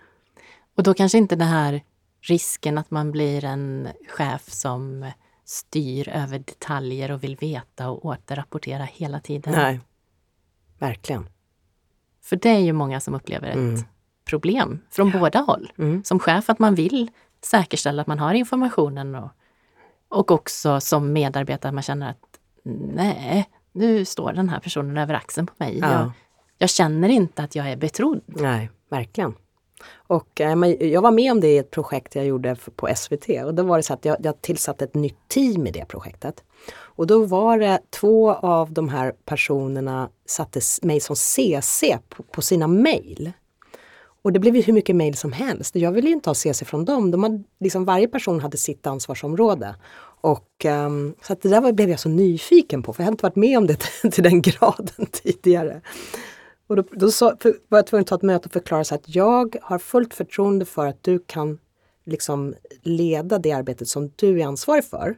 Och 0.76 0.82
då 0.82 0.94
kanske 0.94 1.18
inte 1.18 1.36
den 1.36 1.48
här 1.48 1.82
risken 2.20 2.78
att 2.78 2.90
man 2.90 3.12
blir 3.12 3.44
en 3.44 3.88
chef 4.08 4.50
som 4.50 5.10
styr 5.48 6.08
över 6.08 6.38
detaljer 6.38 7.10
och 7.10 7.24
vill 7.24 7.36
veta 7.36 7.90
och 7.90 8.04
återrapportera 8.04 8.84
hela 8.84 9.20
tiden. 9.20 9.52
Nej, 9.52 9.80
verkligen. 10.78 11.28
För 12.22 12.36
det 12.36 12.48
är 12.48 12.58
ju 12.58 12.72
många 12.72 13.00
som 13.00 13.14
upplever 13.14 13.48
ett 13.48 13.84
problem 14.24 14.80
från 14.90 15.10
båda 15.10 15.38
håll. 15.38 15.72
Mm. 15.78 16.04
Som 16.04 16.18
chef 16.18 16.50
att 16.50 16.58
man 16.58 16.74
vill 16.74 17.10
säkerställa 17.44 18.02
att 18.02 18.08
man 18.08 18.18
har 18.18 18.34
informationen 18.34 19.14
och, 19.14 19.30
och 20.08 20.30
också 20.30 20.80
som 20.80 21.12
medarbetare 21.12 21.68
att 21.68 21.74
man 21.74 21.82
känner 21.82 22.10
att 22.10 22.40
nej, 22.94 23.48
nu 23.72 24.04
står 24.04 24.32
den 24.32 24.48
här 24.48 24.60
personen 24.60 24.96
över 24.96 25.14
axeln 25.14 25.46
på 25.46 25.54
mig. 25.56 25.78
Ja. 25.78 25.92
Jag, 25.92 26.10
jag 26.58 26.70
känner 26.70 27.08
inte 27.08 27.42
att 27.42 27.54
jag 27.54 27.70
är 27.70 27.76
betrodd. 27.76 28.22
Nej, 28.26 28.70
verkligen. 28.88 29.34
Och 29.96 30.40
eh, 30.40 30.64
jag 30.70 31.02
var 31.02 31.10
med 31.10 31.32
om 31.32 31.40
det 31.40 31.48
i 31.48 31.58
ett 31.58 31.70
projekt 31.70 32.14
jag 32.14 32.26
gjorde 32.26 32.56
på 32.76 32.88
SVT 32.96 33.28
och 33.44 33.54
då 33.54 33.62
var 33.62 33.76
det 33.76 33.82
så 33.82 33.92
att 33.92 34.04
jag, 34.04 34.16
jag 34.20 34.42
tillsatte 34.42 34.84
ett 34.84 34.94
nytt 34.94 35.28
team 35.28 35.66
i 35.66 35.70
det 35.70 35.84
projektet. 35.84 36.44
Och 36.70 37.06
då 37.06 37.24
var 37.24 37.58
det 37.58 37.78
två 37.90 38.32
av 38.32 38.72
de 38.72 38.88
här 38.88 39.12
personerna 39.24 40.08
satte 40.26 40.60
mig 40.82 41.00
som 41.00 41.16
CC 41.16 41.84
på, 42.08 42.22
på 42.22 42.42
sina 42.42 42.66
mejl. 42.66 43.32
Och 44.22 44.32
det 44.32 44.38
blev 44.38 44.56
ju 44.56 44.62
hur 44.62 44.72
mycket 44.72 44.96
mejl 44.96 45.16
som 45.16 45.32
helst. 45.32 45.76
Jag 45.76 45.92
ville 45.92 46.08
ju 46.08 46.14
inte 46.14 46.30
ha 46.30 46.34
CC 46.34 46.64
från 46.64 46.84
dem. 46.84 47.10
De 47.10 47.22
hade, 47.22 47.42
liksom, 47.60 47.84
varje 47.84 48.08
person 48.08 48.40
hade 48.40 48.56
sitt 48.56 48.86
ansvarsområde. 48.86 49.74
Och, 50.20 50.64
um, 50.64 51.14
så 51.22 51.32
att 51.32 51.42
det 51.42 51.48
där 51.48 51.60
var, 51.60 51.72
blev 51.72 51.90
jag 51.90 52.00
så 52.00 52.08
nyfiken 52.08 52.82
på 52.82 52.92
för 52.92 53.02
jag 53.02 53.04
hade 53.04 53.14
inte 53.14 53.22
varit 53.22 53.36
med 53.36 53.58
om 53.58 53.66
det 53.66 53.76
till 54.12 54.24
den 54.24 54.42
graden 54.42 55.06
tidigare. 55.12 55.80
Och 56.68 56.76
då, 56.76 56.84
då 56.92 57.10
sa, 57.10 57.36
för, 57.40 57.54
var 57.68 57.78
jag 57.78 57.86
tvungen 57.86 58.02
att 58.02 58.06
ta 58.06 58.14
ett 58.14 58.22
möte 58.22 58.46
och 58.46 58.52
förklara 58.52 58.84
så 58.84 58.94
att 58.94 59.14
jag 59.14 59.56
har 59.62 59.78
fullt 59.78 60.14
förtroende 60.14 60.64
för 60.64 60.86
att 60.86 61.02
du 61.02 61.18
kan 61.26 61.58
liksom 62.04 62.54
leda 62.82 63.38
det 63.38 63.52
arbetet 63.52 63.88
som 63.88 64.12
du 64.16 64.40
är 64.40 64.46
ansvarig 64.46 64.84
för. 64.84 65.16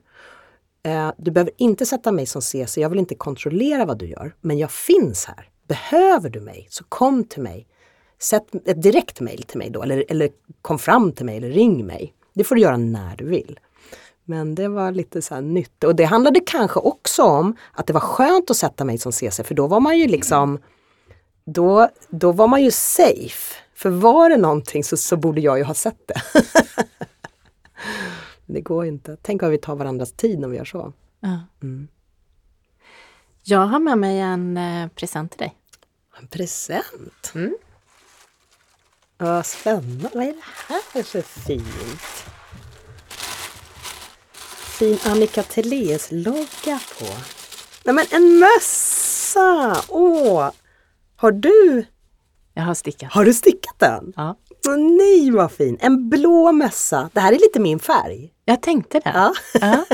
Eh, 0.82 1.12
du 1.16 1.30
behöver 1.30 1.52
inte 1.56 1.86
sätta 1.86 2.12
mig 2.12 2.26
som 2.26 2.42
CC, 2.42 2.80
jag 2.80 2.90
vill 2.90 2.98
inte 2.98 3.14
kontrollera 3.14 3.84
vad 3.84 3.98
du 3.98 4.06
gör, 4.06 4.34
men 4.40 4.58
jag 4.58 4.70
finns 4.70 5.24
här. 5.24 5.48
Behöver 5.68 6.30
du 6.30 6.40
mig 6.40 6.66
så 6.70 6.84
kom 6.84 7.24
till 7.24 7.42
mig. 7.42 7.66
Sätt 8.18 8.46
ett 8.64 8.82
direkt 8.82 9.20
mejl 9.20 9.42
till 9.42 9.58
mig 9.58 9.70
då 9.70 9.82
eller, 9.82 10.04
eller 10.08 10.30
kom 10.62 10.78
fram 10.78 11.12
till 11.12 11.26
mig 11.26 11.36
eller 11.36 11.50
ring 11.50 11.86
mig. 11.86 12.14
Det 12.34 12.44
får 12.44 12.54
du 12.54 12.60
göra 12.60 12.76
när 12.76 13.16
du 13.16 13.24
vill. 13.24 13.60
Men 14.24 14.54
det 14.54 14.68
var 14.68 14.92
lite 14.92 15.22
så 15.22 15.34
här 15.34 15.42
nytt 15.42 15.84
och 15.84 15.96
det 15.96 16.04
handlade 16.04 16.40
kanske 16.40 16.80
också 16.80 17.22
om 17.22 17.56
att 17.72 17.86
det 17.86 17.92
var 17.92 18.00
skönt 18.00 18.50
att 18.50 18.56
sätta 18.56 18.84
mig 18.84 18.98
som 18.98 19.12
CC 19.12 19.40
för 19.44 19.54
då 19.54 19.66
var 19.66 19.80
man 19.80 19.98
ju 19.98 20.06
liksom 20.06 20.58
då, 21.44 21.88
då 22.08 22.32
var 22.32 22.48
man 22.48 22.62
ju 22.62 22.70
safe. 22.70 23.54
För 23.74 23.90
var 23.90 24.30
det 24.30 24.36
någonting 24.36 24.84
så, 24.84 24.96
så 24.96 25.16
borde 25.16 25.40
jag 25.40 25.58
ju 25.58 25.64
ha 25.64 25.74
sett 25.74 26.06
det. 26.06 26.22
det 28.46 28.60
går 28.60 28.84
ju 28.84 28.90
inte. 28.90 29.16
Tänk 29.22 29.42
vad 29.42 29.50
vi 29.50 29.58
tar 29.58 29.76
varandras 29.76 30.12
tid 30.12 30.38
när 30.38 30.48
vi 30.48 30.56
gör 30.56 30.64
så. 30.64 30.92
Ja. 31.20 31.40
Mm. 31.62 31.88
Jag 33.42 33.66
har 33.66 33.78
med 33.78 33.98
mig 33.98 34.18
en 34.20 34.56
eh, 34.56 34.88
present 34.88 35.30
till 35.30 35.38
dig. 35.38 35.56
En 36.18 36.26
present? 36.26 37.32
Mm. 37.34 37.56
Vad 39.18 39.46
spännande. 39.46 40.10
Vad 40.14 40.22
är 40.22 40.32
det 40.32 40.42
här 40.68 41.02
för 41.02 41.22
fint? 41.22 42.24
Fin 44.80 44.98
Annika 45.04 45.42
Thelés 45.42 46.08
logga 46.10 46.80
på. 46.98 47.06
Nej 47.84 47.94
men 47.94 48.06
en 48.10 48.38
mössa! 48.38 49.84
Åh! 49.88 50.50
Har 51.20 51.32
du, 51.32 51.84
Jag 52.54 52.62
har 52.62 52.74
stickat. 52.74 53.12
har 53.12 53.24
du 53.24 53.34
stickat 53.34 53.78
den? 53.78 54.12
Ja. 54.16 54.36
Nej 54.98 55.30
vad 55.30 55.52
fin! 55.52 55.76
En 55.80 56.08
blå 56.10 56.52
mössa. 56.52 57.10
Det 57.12 57.20
här 57.20 57.32
är 57.32 57.38
lite 57.38 57.60
min 57.60 57.78
färg. 57.78 58.32
Jag 58.44 58.62
tänkte 58.62 59.00
det. 59.00 59.10
Ja. 59.14 59.32
Ja. 59.60 59.84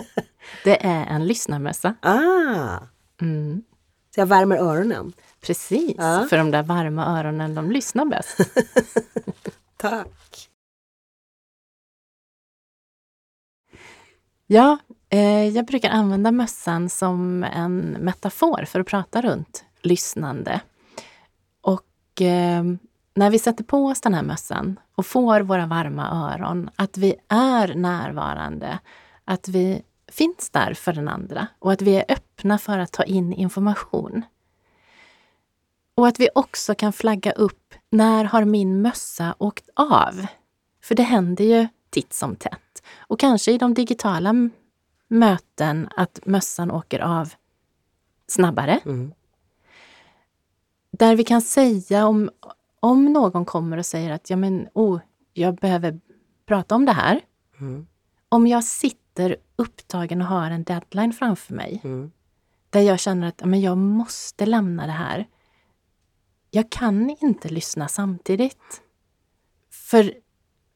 Det 0.65 0.87
är 0.87 1.07
en 1.07 1.27
lyssnarmössa. 1.27 1.95
Ah! 2.03 2.79
Mm. 3.21 3.63
Så 4.15 4.21
jag 4.21 4.27
värmer 4.27 4.57
öronen. 4.57 5.13
Precis, 5.41 5.95
Ja. 5.99 6.27
för 6.31 6.37
de 6.39 6.51
där 6.51 6.63
varma 6.63 7.19
öronen 7.21 7.55
de 7.55 7.71
lyssnar 7.71 8.05
bäst. 8.05 8.39
Tack! 9.77 10.49
Ja, 14.47 14.79
eh, 15.09 15.49
jag 15.49 15.67
brukar 15.67 15.91
använda 15.91 16.31
mössan 16.33 16.89
som 16.89 17.45
en 17.45 17.81
metafor 18.01 18.65
för 18.65 18.81
att 18.81 18.87
prata 18.87 19.23
runt 19.23 19.65
lyssnande. 19.83 20.61
Och 22.17 22.23
eh, 22.23 22.65
när 23.15 23.31
vi 23.31 23.39
sätter 23.39 23.65
på 23.65 23.87
oss 23.87 24.01
den 24.01 24.15
här 24.15 24.23
mössan 24.23 24.81
och 24.95 25.07
får 25.07 25.41
våra 25.41 25.67
varma 25.67 26.33
öron, 26.33 26.71
att 26.77 26.99
vi 26.99 27.15
är 27.29 27.75
närvarande, 27.75 28.79
att 29.25 29.49
vi 29.49 29.83
finns 30.09 30.51
där 30.51 30.75
för 30.75 30.93
den 30.93 31.09
andra 31.09 31.47
och 31.59 31.73
att 31.73 31.83
vi 31.83 31.97
är 31.97 32.05
öppna 32.09 32.59
för 32.59 32.79
att 32.79 32.93
ta 32.93 33.03
in 33.03 33.33
information. 33.33 34.23
Och 35.95 36.09
att 36.09 36.21
vi 36.21 36.29
också 36.35 36.75
kan 36.75 36.93
flagga 36.93 37.33
upp, 37.33 37.75
när 37.91 38.25
har 38.25 38.45
min 38.45 38.83
mössa 38.83 39.35
åkt 39.39 39.69
av? 39.75 40.27
För 40.83 40.95
det 40.95 41.03
händer 41.03 41.45
ju 41.45 41.69
titt 41.91 42.13
som 42.13 42.37
tätt. 42.37 42.83
Och 42.99 43.21
kanske 43.21 43.53
i 43.53 43.59
de 43.59 43.75
digitala 43.75 44.35
möten 45.09 45.89
att 45.97 46.21
mössan 46.25 46.71
åker 46.71 47.01
av 47.01 47.35
snabbare. 48.27 48.81
Mm. 48.85 49.13
Där 50.99 51.17
vi 51.17 51.25
kan 51.25 51.43
säga 51.43 52.07
om, 52.07 52.31
om 52.81 53.13
någon 53.13 53.45
kommer 53.45 53.77
och 53.77 53.87
säger 53.87 54.11
att 54.11 54.31
ja, 54.31 54.37
men, 54.37 54.69
oh, 54.75 55.01
jag 55.33 55.55
behöver 55.57 56.01
prata 56.47 56.75
om 56.75 56.85
det 56.87 56.93
här. 56.93 57.21
Mm. 57.61 57.87
Om 58.29 58.47
jag 58.47 58.65
sitter 58.65 59.37
upptagen 59.57 60.21
och 60.21 60.27
har 60.29 60.51
en 60.51 60.65
deadline 60.65 61.13
framför 61.13 61.55
mig 61.55 61.81
Mm. 61.85 62.11
där 62.71 62.81
jag 62.81 63.01
känner 63.01 63.29
att 63.29 63.41
ja, 63.41 63.47
men 63.47 63.61
jag 63.61 63.79
måste 63.79 64.47
lämna 64.47 64.87
det 64.87 64.93
här. 64.93 65.27
Jag 66.51 66.71
kan 66.71 67.17
inte 67.21 67.49
lyssna 67.49 67.89
samtidigt. 67.89 68.83
För 69.71 70.15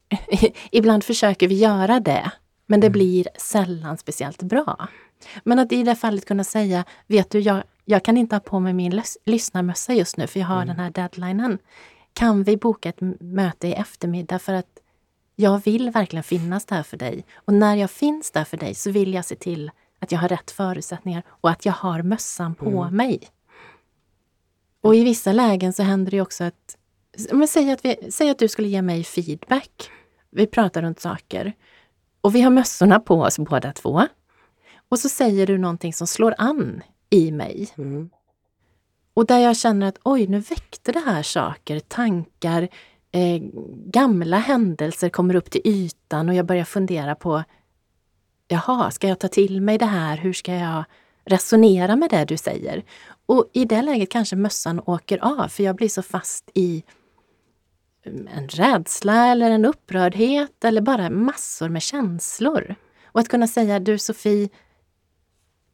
ibland 0.71 1.05
försöker 1.05 1.49
vi 1.49 1.55
göra 1.55 2.01
det, 2.01 2.33
men 2.67 2.81
det 2.81 2.91
blir 2.91 3.29
sällan 3.37 3.99
speciellt 3.99 4.43
bra. 4.43 4.89
Men 5.45 5.59
att 5.59 5.73
i 5.73 5.83
det 5.83 5.95
fallet 5.97 6.25
kunna 6.25 6.45
säga, 6.45 6.85
vet 7.07 7.31
du, 7.31 7.41
jag, 7.41 7.63
jag 7.91 8.05
kan 8.05 8.17
inte 8.17 8.35
ha 8.35 8.41
på 8.41 8.61
mig 8.61 8.73
min 8.73 8.93
lys- 8.93 9.17
lyssnarmössa 9.25 9.95
just 9.95 10.17
nu 10.17 10.27
för 10.27 10.41
jag 10.41 10.47
har 10.47 10.65
den 10.65 10.77
här 10.77 10.91
deadlinen. 10.91 11.59
Kan 12.13 12.43
vi 12.43 12.57
boka 12.57 12.89
ett 12.89 13.01
möte 13.21 13.69
i 13.69 13.73
eftermiddag 13.73 14.39
för 14.39 14.53
att 14.53 14.79
jag 15.37 15.65
vill 15.65 15.91
verkligen 15.91 16.23
finnas 16.23 16.65
där 16.67 16.83
för 16.83 16.97
dig. 16.97 17.25
Och 17.35 17.55
när 17.55 17.75
jag 17.75 17.91
finns 17.91 18.31
där 18.31 18.45
för 18.45 18.57
dig 18.57 18.75
så 18.75 18.91
vill 18.91 19.15
jag 19.15 19.25
se 19.25 19.37
till 19.37 19.71
att 19.99 20.13
jag 20.13 20.19
har 20.19 20.29
rätt 20.29 20.51
förutsättningar 20.51 21.23
och 21.29 21.51
att 21.51 21.65
jag 21.65 21.73
har 21.73 22.03
mössan 22.03 22.55
på 22.55 22.91
mig. 22.91 23.21
Och 24.81 24.95
i 24.95 25.05
vissa 25.05 25.33
lägen 25.33 25.73
så 25.73 25.83
händer 25.83 26.11
det 26.11 26.21
också 26.21 26.45
att, 26.45 26.77
men 27.33 27.49
säg, 27.49 27.73
att 27.73 27.85
vi, 27.85 28.11
säg 28.11 28.31
att 28.31 28.39
du 28.39 28.49
skulle 28.49 28.69
ge 28.69 28.83
mig 28.83 29.05
feedback. 29.05 29.91
Vi 30.31 30.47
pratar 30.47 30.83
runt 30.83 31.01
saker. 31.01 31.53
Och 32.21 32.35
vi 32.35 32.41
har 32.41 32.51
mössorna 32.51 33.01
på 33.01 33.21
oss 33.21 33.39
båda 33.39 33.73
två. 33.73 34.07
Och 34.89 34.99
så 34.99 35.09
säger 35.09 35.47
du 35.47 35.59
någonting 35.59 35.93
som 35.93 36.07
slår 36.07 36.35
an 36.39 36.83
i 37.11 37.31
mig. 37.31 37.69
Mm. 37.79 38.11
Och 39.15 39.27
där 39.27 39.39
jag 39.39 39.57
känner 39.57 39.87
att 39.87 39.99
oj, 40.03 40.27
nu 40.27 40.39
väckte 40.39 40.93
det 40.93 41.01
här 41.07 41.23
saker, 41.23 41.81
tankar, 41.81 42.69
eh, 43.13 43.43
gamla 43.87 44.39
händelser 44.39 45.09
kommer 45.09 45.35
upp 45.35 45.51
till 45.51 45.61
ytan 45.65 46.29
och 46.29 46.35
jag 46.35 46.47
börjar 46.47 46.65
fundera 46.65 47.15
på 47.15 47.45
Jaha, 48.49 48.91
ska 48.91 49.09
jag 49.09 49.19
ta 49.19 49.29
till 49.29 49.61
mig 49.61 49.79
det 49.79 49.87
här? 49.87 50.17
Hur 50.17 50.33
ska 50.33 50.55
jag 50.55 50.85
resonera 51.25 51.97
med 51.97 52.11
det 52.11 52.25
du 52.25 52.37
säger? 52.37 52.83
Och 53.27 53.51
i 53.53 53.65
det 53.65 53.83
läget 53.83 54.11
kanske 54.11 54.37
mössan 54.37 54.81
åker 54.87 55.19
av 55.19 55.49
för 55.49 55.63
jag 55.63 55.77
blir 55.77 55.89
så 55.89 56.03
fast 56.03 56.51
i 56.55 56.83
mm, 58.07 58.29
en 58.37 58.49
rädsla 58.49 59.27
eller 59.27 59.51
en 59.51 59.65
upprördhet 59.65 60.65
eller 60.65 60.81
bara 60.81 61.11
massor 61.11 61.69
med 61.69 61.83
känslor. 61.83 62.75
Och 63.05 63.21
att 63.21 63.29
kunna 63.29 63.47
säga 63.47 63.79
du 63.79 63.99
Sofie, 63.99 64.49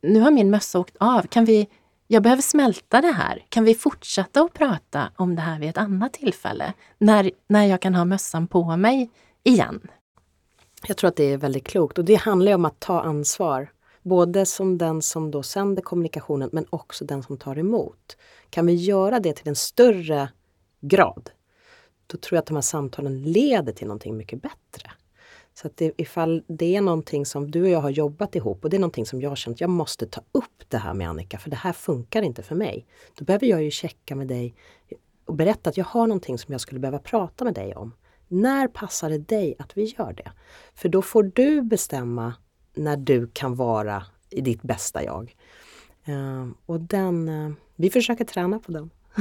nu 0.06 0.20
har 0.20 0.30
min 0.30 0.50
mössa 0.50 0.78
åkt 0.78 0.96
av. 1.00 1.22
Kan 1.22 1.44
vi, 1.44 1.68
jag 2.06 2.22
behöver 2.22 2.42
smälta 2.42 3.00
det 3.00 3.12
här. 3.12 3.44
Kan 3.48 3.64
vi 3.64 3.74
fortsätta 3.74 4.40
att 4.40 4.52
prata 4.52 5.10
om 5.16 5.36
det 5.36 5.42
här 5.42 5.60
vid 5.60 5.68
ett 5.68 5.78
annat 5.78 6.12
tillfälle? 6.12 6.72
När, 6.98 7.30
när 7.48 7.64
jag 7.64 7.80
kan 7.80 7.94
ha 7.94 8.04
mössan 8.04 8.46
på 8.46 8.76
mig 8.76 9.10
igen. 9.42 9.88
Jag 10.86 10.96
tror 10.96 11.08
att 11.08 11.16
det 11.16 11.32
är 11.32 11.36
väldigt 11.36 11.64
klokt 11.64 11.98
och 11.98 12.04
det 12.04 12.14
handlar 12.14 12.50
ju 12.50 12.54
om 12.54 12.64
att 12.64 12.80
ta 12.80 13.00
ansvar. 13.00 13.72
Både 14.02 14.46
som 14.46 14.78
den 14.78 15.02
som 15.02 15.30
då 15.30 15.42
sänder 15.42 15.82
kommunikationen 15.82 16.50
men 16.52 16.66
också 16.70 17.04
den 17.04 17.22
som 17.22 17.36
tar 17.36 17.58
emot. 17.58 18.16
Kan 18.50 18.66
vi 18.66 18.74
göra 18.74 19.20
det 19.20 19.32
till 19.32 19.48
en 19.48 19.56
större 19.56 20.28
grad, 20.80 21.30
då 22.06 22.18
tror 22.18 22.36
jag 22.36 22.40
att 22.40 22.46
de 22.46 22.54
här 22.54 22.62
samtalen 22.62 23.22
leder 23.22 23.72
till 23.72 23.86
någonting 23.86 24.16
mycket 24.16 24.42
bättre. 24.42 24.90
Så 25.58 25.66
att 25.66 25.76
det, 25.76 25.92
ifall 25.96 26.42
det 26.46 26.76
är 26.76 26.80
någonting 26.80 27.26
som 27.26 27.50
du 27.50 27.62
och 27.62 27.68
jag 27.68 27.80
har 27.80 27.90
jobbat 27.90 28.34
ihop 28.34 28.64
och 28.64 28.70
det 28.70 28.76
är 28.76 28.80
någonting 28.80 29.06
som 29.06 29.20
jag 29.20 29.28
har 29.28 29.36
känt, 29.36 29.60
jag 29.60 29.70
måste 29.70 30.06
ta 30.06 30.20
upp 30.32 30.64
det 30.68 30.78
här 30.78 30.94
med 30.94 31.08
Annika 31.08 31.38
för 31.38 31.50
det 31.50 31.56
här 31.56 31.72
funkar 31.72 32.22
inte 32.22 32.42
för 32.42 32.54
mig. 32.54 32.86
Då 33.14 33.24
behöver 33.24 33.46
jag 33.46 33.62
ju 33.62 33.70
checka 33.70 34.14
med 34.14 34.28
dig 34.28 34.54
och 35.24 35.34
berätta 35.34 35.70
att 35.70 35.76
jag 35.76 35.84
har 35.84 36.06
någonting 36.06 36.38
som 36.38 36.52
jag 36.52 36.60
skulle 36.60 36.80
behöva 36.80 36.98
prata 36.98 37.44
med 37.44 37.54
dig 37.54 37.74
om. 37.74 37.94
När 38.28 38.68
passar 38.68 39.10
det 39.10 39.18
dig 39.18 39.54
att 39.58 39.76
vi 39.76 39.84
gör 39.84 40.12
det? 40.12 40.32
För 40.74 40.88
då 40.88 41.02
får 41.02 41.22
du 41.22 41.62
bestämma 41.62 42.34
när 42.74 42.96
du 42.96 43.30
kan 43.32 43.54
vara 43.54 44.04
i 44.30 44.40
ditt 44.40 44.62
bästa 44.62 45.04
jag. 45.04 45.36
Uh, 46.08 46.48
och 46.66 46.80
den, 46.80 47.28
uh, 47.28 47.52
vi 47.76 47.90
försöker 47.90 48.24
träna 48.24 48.58
på 48.58 48.72
den. 48.72 48.90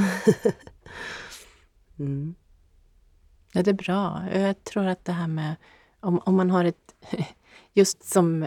mm. 2.00 2.36
Ja, 3.54 3.64
det 3.64 3.72
är 3.72 3.76
bra. 3.76 4.24
Jag 4.34 4.64
tror 4.64 4.86
att 4.86 5.06
det 5.06 5.12
här 5.12 5.28
med 5.28 5.56
om, 6.06 6.20
om 6.26 6.36
man 6.36 6.50
har 6.52 6.66
ett, 6.66 6.96
just 7.74 8.04
som 8.04 8.46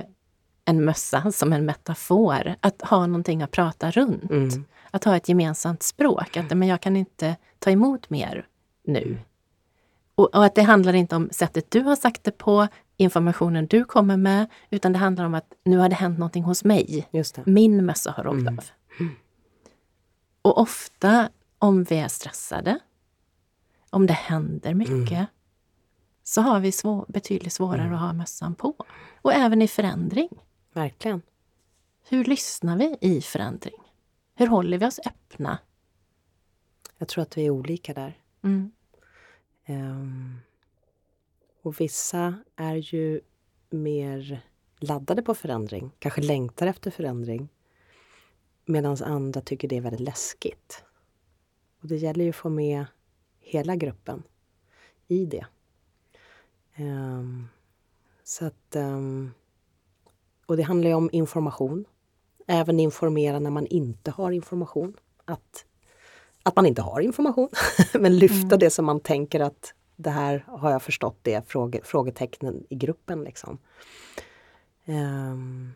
en 0.64 0.84
mössa, 0.84 1.32
som 1.32 1.52
en 1.52 1.66
metafor, 1.66 2.54
att 2.60 2.82
ha 2.82 3.06
någonting 3.06 3.42
att 3.42 3.50
prata 3.50 3.90
runt. 3.90 4.30
Mm. 4.30 4.64
Att 4.90 5.04
ha 5.04 5.16
ett 5.16 5.28
gemensamt 5.28 5.82
språk, 5.82 6.36
att 6.36 6.56
men 6.56 6.68
jag 6.68 6.80
kan 6.80 6.96
inte 6.96 7.36
ta 7.58 7.70
emot 7.70 8.10
mer 8.10 8.46
nu. 8.84 9.18
Och, 10.14 10.34
och 10.34 10.44
att 10.44 10.54
det 10.54 10.62
handlar 10.62 10.92
inte 10.92 11.16
om 11.16 11.28
sättet 11.32 11.70
du 11.70 11.80
har 11.80 11.96
sagt 11.96 12.24
det 12.24 12.30
på, 12.38 12.68
informationen 12.96 13.66
du 13.66 13.84
kommer 13.84 14.16
med, 14.16 14.46
utan 14.70 14.92
det 14.92 14.98
handlar 14.98 15.24
om 15.24 15.34
att 15.34 15.52
nu 15.64 15.78
har 15.78 15.88
det 15.88 15.94
hänt 15.94 16.18
någonting 16.18 16.42
hos 16.42 16.64
mig. 16.64 17.08
Min 17.46 17.86
mössa 17.86 18.10
har 18.10 18.26
åkt 18.26 18.40
Mm. 18.40 18.58
av. 18.58 18.64
Och 20.42 20.58
ofta 20.60 21.28
om 21.58 21.84
vi 21.84 21.96
är 21.98 22.08
stressade, 22.08 22.78
om 23.90 24.06
det 24.06 24.12
händer 24.12 24.74
mycket, 24.74 25.12
Mm. 25.12 25.26
Så 26.28 26.40
har 26.40 26.60
vi 26.60 26.72
svår, 26.72 27.04
betydligt 27.08 27.52
svårare 27.52 27.94
att 27.94 28.00
ha 28.00 28.12
mössan 28.12 28.54
på. 28.54 28.74
Och 29.22 29.32
även 29.32 29.62
i 29.62 29.68
förändring. 29.68 30.28
Verkligen. 30.72 31.22
Hur 32.08 32.24
lyssnar 32.24 32.78
vi 32.78 32.96
i 33.00 33.20
förändring? 33.20 33.74
Hur 34.34 34.46
håller 34.46 34.78
vi 34.78 34.86
oss 34.86 35.00
öppna? 35.06 35.58
Jag 36.98 37.08
tror 37.08 37.22
att 37.22 37.38
vi 37.38 37.46
är 37.46 37.50
olika 37.50 37.94
där. 37.94 38.18
Mm. 38.42 38.70
Ehm, 39.64 40.36
och 41.62 41.80
vissa 41.80 42.34
är 42.56 42.74
ju 42.74 43.20
mer 43.70 44.40
laddade 44.78 45.22
på 45.22 45.34
förändring, 45.34 45.90
kanske 45.98 46.20
längtar 46.20 46.66
efter 46.66 46.90
förändring. 46.90 47.48
Medan 48.64 48.96
andra 49.02 49.40
tycker 49.40 49.68
det 49.68 49.76
är 49.76 49.80
väldigt 49.80 50.00
läskigt. 50.00 50.84
Och 51.80 51.88
det 51.88 51.96
gäller 51.96 52.24
ju 52.24 52.30
att 52.30 52.36
få 52.36 52.48
med 52.48 52.84
hela 53.40 53.76
gruppen 53.76 54.22
i 55.06 55.26
det. 55.26 55.46
Ehm, 56.78 57.48
så 58.24 58.46
att, 58.46 58.76
ehm, 58.76 59.30
och 60.46 60.56
det 60.56 60.62
handlar 60.62 60.88
ju 60.88 60.94
om 60.94 61.10
information. 61.12 61.84
Även 62.46 62.80
informera 62.80 63.38
när 63.38 63.50
man 63.50 63.66
inte 63.66 64.10
har 64.10 64.30
information. 64.30 64.96
Att, 65.24 65.64
att 66.42 66.56
man 66.56 66.66
inte 66.66 66.82
har 66.82 67.00
information. 67.00 67.48
Men 67.94 68.18
lyfta 68.18 68.46
mm. 68.46 68.58
det 68.58 68.70
som 68.70 68.84
man 68.84 69.00
tänker 69.00 69.40
att 69.40 69.74
det 69.96 70.10
här 70.10 70.44
har 70.46 70.70
jag 70.70 70.82
förstått 70.82 71.18
det, 71.22 71.48
fråge, 71.48 71.80
frågetecknen 71.84 72.64
i 72.68 72.74
gruppen. 72.74 73.24
Liksom. 73.24 73.58
Um, 74.84 75.72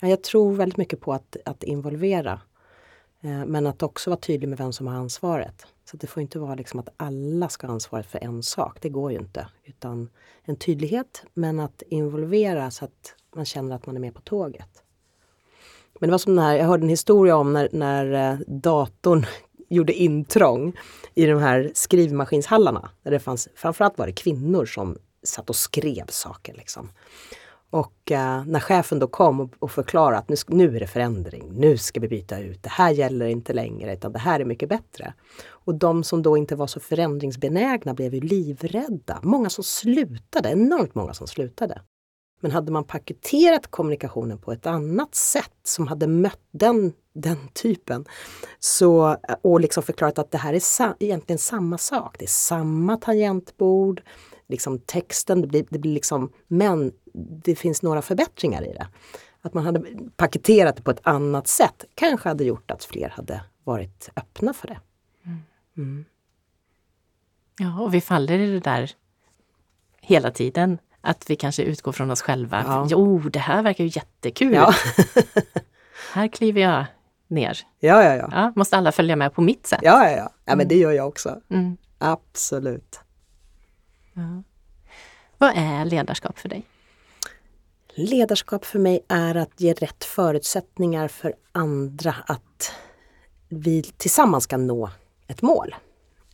ja, 0.00 0.08
jag 0.08 0.22
tror 0.22 0.52
väldigt 0.52 0.78
mycket 0.78 1.00
på 1.00 1.12
att, 1.12 1.36
att 1.44 1.62
involvera. 1.62 2.40
Uh, 3.24 3.44
men 3.44 3.66
att 3.66 3.82
också 3.82 4.10
vara 4.10 4.20
tydlig 4.20 4.48
med 4.48 4.58
vem 4.58 4.72
som 4.72 4.86
har 4.86 4.94
ansvaret. 4.94 5.66
Så 5.92 5.98
det 5.98 6.06
får 6.06 6.20
inte 6.20 6.38
vara 6.38 6.54
liksom 6.54 6.80
att 6.80 6.88
alla 6.96 7.48
ska 7.48 7.66
ha 7.66 7.74
ansvaret 7.74 8.06
för 8.06 8.18
en 8.18 8.42
sak, 8.42 8.78
det 8.80 8.88
går 8.88 9.12
ju 9.12 9.18
inte. 9.18 9.46
Utan 9.64 10.10
en 10.42 10.56
tydlighet, 10.56 11.24
men 11.34 11.60
att 11.60 11.82
involvera 11.88 12.70
så 12.70 12.84
att 12.84 13.14
man 13.34 13.44
känner 13.44 13.76
att 13.76 13.86
man 13.86 13.96
är 13.96 14.00
med 14.00 14.14
på 14.14 14.20
tåget. 14.20 14.82
Men 16.00 16.08
det 16.08 16.10
var 16.10 16.18
som 16.18 16.36
den 16.36 16.44
här, 16.44 16.56
jag 16.56 16.64
hörde 16.64 16.82
en 16.82 16.88
historia 16.88 17.36
om 17.36 17.52
när, 17.52 17.68
när 17.72 18.32
eh, 18.32 18.38
datorn 18.46 19.26
gjorde 19.68 19.92
intrång 19.92 20.76
i 21.14 21.26
de 21.26 21.38
här 21.38 21.70
skrivmaskinshallarna. 21.74 22.90
Där 23.02 23.10
det 23.10 23.20
fanns, 23.20 23.48
framförallt 23.54 23.98
var 23.98 24.06
det 24.06 24.12
kvinnor 24.12 24.64
som 24.64 24.98
satt 25.22 25.50
och 25.50 25.56
skrev 25.56 26.06
saker. 26.08 26.54
Liksom. 26.54 26.88
Och 27.72 28.12
eh, 28.12 28.44
när 28.46 28.60
chefen 28.60 28.98
då 28.98 29.06
kom 29.06 29.40
och, 29.40 29.50
och 29.58 29.70
förklarade 29.70 30.18
att 30.18 30.28
nu, 30.28 30.36
nu 30.48 30.76
är 30.76 30.80
det 30.80 30.86
förändring, 30.86 31.50
nu 31.52 31.76
ska 31.78 32.00
vi 32.00 32.08
byta 32.08 32.38
ut, 32.38 32.62
det 32.62 32.68
här 32.68 32.90
gäller 32.90 33.26
inte 33.26 33.52
längre 33.52 33.92
utan 33.92 34.12
det 34.12 34.18
här 34.18 34.40
är 34.40 34.44
mycket 34.44 34.68
bättre. 34.68 35.14
Och 35.46 35.74
de 35.74 36.04
som 36.04 36.22
då 36.22 36.36
inte 36.36 36.56
var 36.56 36.66
så 36.66 36.80
förändringsbenägna 36.80 37.94
blev 37.94 38.14
ju 38.14 38.20
livrädda. 38.20 39.20
Många 39.22 39.50
som 39.50 39.64
slutade, 39.64 40.50
enormt 40.50 40.94
många 40.94 41.14
som 41.14 41.26
slutade. 41.26 41.82
Men 42.40 42.50
hade 42.50 42.72
man 42.72 42.84
paketerat 42.84 43.66
kommunikationen 43.66 44.38
på 44.38 44.52
ett 44.52 44.66
annat 44.66 45.14
sätt 45.14 45.60
som 45.62 45.86
hade 45.86 46.06
mött 46.06 46.48
den, 46.50 46.92
den 47.14 47.48
typen 47.52 48.04
så, 48.58 49.08
eh, 49.08 49.16
och 49.42 49.60
liksom 49.60 49.82
förklarat 49.82 50.18
att 50.18 50.30
det 50.30 50.38
här 50.38 50.54
är 50.54 50.60
sa 50.60 50.94
egentligen 51.00 51.38
samma 51.38 51.78
sak. 51.78 52.16
Det 52.18 52.24
är 52.24 52.28
samma 52.28 52.96
tangentbord, 52.96 54.02
liksom 54.48 54.78
texten, 54.78 55.40
det 55.40 55.46
blir, 55.46 55.66
det 55.70 55.78
blir 55.78 55.92
liksom, 55.92 56.32
men 56.48 56.92
det 57.14 57.54
finns 57.54 57.82
några 57.82 58.02
förbättringar 58.02 58.62
i 58.62 58.72
det. 58.72 58.86
Att 59.42 59.54
man 59.54 59.64
hade 59.64 59.84
paketerat 60.16 60.76
det 60.76 60.82
på 60.82 60.90
ett 60.90 61.00
annat 61.02 61.46
sätt 61.46 61.84
kanske 61.94 62.28
hade 62.28 62.44
gjort 62.44 62.70
att 62.70 62.84
fler 62.84 63.08
hade 63.08 63.40
varit 63.64 64.10
öppna 64.16 64.52
för 64.52 64.68
det. 64.68 64.80
Mm. 65.24 65.42
Mm. 65.76 66.04
Ja, 67.58 67.80
och 67.80 67.94
vi 67.94 68.00
faller 68.00 68.38
i 68.38 68.52
det 68.52 68.60
där 68.60 68.90
hela 70.00 70.30
tiden. 70.30 70.78
Att 71.00 71.30
vi 71.30 71.36
kanske 71.36 71.62
utgår 71.62 71.92
från 71.92 72.10
oss 72.10 72.22
själva. 72.22 72.64
Ja. 72.66 72.86
Jo, 72.90 73.18
det 73.18 73.38
här 73.38 73.62
verkar 73.62 73.84
ju 73.84 73.90
jättekul. 73.94 74.52
Ja. 74.52 74.74
här 76.12 76.28
kliver 76.28 76.60
jag 76.60 76.84
ner. 77.28 77.58
Ja, 77.80 78.02
ja, 78.04 78.14
ja, 78.14 78.28
ja. 78.32 78.52
Måste 78.56 78.76
alla 78.76 78.92
följa 78.92 79.16
med 79.16 79.34
på 79.34 79.40
mitt 79.40 79.66
sätt? 79.66 79.80
Ja, 79.82 80.10
ja, 80.10 80.16
ja. 80.16 80.32
ja 80.44 80.56
men 80.56 80.68
det 80.68 80.76
gör 80.76 80.92
jag 80.92 81.08
också. 81.08 81.40
Mm. 81.50 81.76
Absolut. 81.98 83.00
Ja. 84.12 84.42
Vad 85.38 85.52
är 85.56 85.84
ledarskap 85.84 86.38
för 86.38 86.48
dig? 86.48 86.66
Ledarskap 87.94 88.64
för 88.64 88.78
mig 88.78 89.04
är 89.08 89.34
att 89.34 89.60
ge 89.60 89.72
rätt 89.72 90.04
förutsättningar 90.04 91.08
för 91.08 91.34
andra 91.52 92.14
att 92.26 92.72
vi 93.48 93.82
tillsammans 93.82 94.44
ska 94.44 94.56
nå 94.56 94.90
ett 95.26 95.42
mål. 95.42 95.74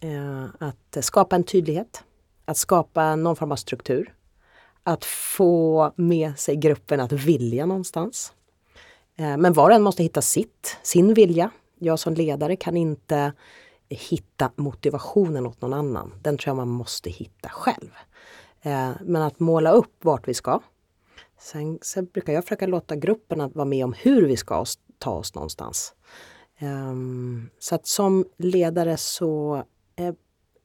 Eh, 0.00 0.44
att 0.58 1.04
skapa 1.04 1.36
en 1.36 1.44
tydlighet, 1.44 2.04
att 2.44 2.56
skapa 2.56 3.16
någon 3.16 3.36
form 3.36 3.52
av 3.52 3.56
struktur, 3.56 4.14
att 4.82 5.04
få 5.04 5.92
med 5.96 6.38
sig 6.38 6.56
gruppen 6.56 7.00
att 7.00 7.12
vilja 7.12 7.66
någonstans. 7.66 8.32
Eh, 9.16 9.36
men 9.36 9.52
var 9.52 9.70
och 9.70 9.76
en 9.76 9.82
måste 9.82 10.02
hitta 10.02 10.22
sitt, 10.22 10.76
sin 10.82 11.14
vilja. 11.14 11.50
Jag 11.78 11.98
som 11.98 12.14
ledare 12.14 12.56
kan 12.56 12.76
inte 12.76 13.32
hitta 13.88 14.50
motivationen 14.56 15.46
åt 15.46 15.60
någon 15.60 15.72
annan. 15.72 16.14
Den 16.22 16.38
tror 16.38 16.50
jag 16.50 16.56
man 16.56 16.68
måste 16.68 17.10
hitta 17.10 17.48
själv. 17.48 17.90
Eh, 18.62 18.90
men 19.00 19.22
att 19.22 19.40
måla 19.40 19.70
upp 19.70 20.04
vart 20.04 20.28
vi 20.28 20.34
ska. 20.34 20.60
Sen, 21.38 21.78
sen 21.82 22.06
brukar 22.06 22.32
jag 22.32 22.44
försöka 22.44 22.66
låta 22.66 22.96
gruppen 22.96 23.50
vara 23.54 23.64
med 23.64 23.84
om 23.84 23.92
hur 23.92 24.22
vi 24.22 24.36
ska 24.36 24.64
ta 24.98 25.10
oss 25.10 25.34
någonstans. 25.34 25.94
Um, 26.60 27.50
så 27.58 27.74
att 27.74 27.86
som 27.86 28.26
ledare 28.36 28.96
så 28.96 29.64
eh, 29.96 30.14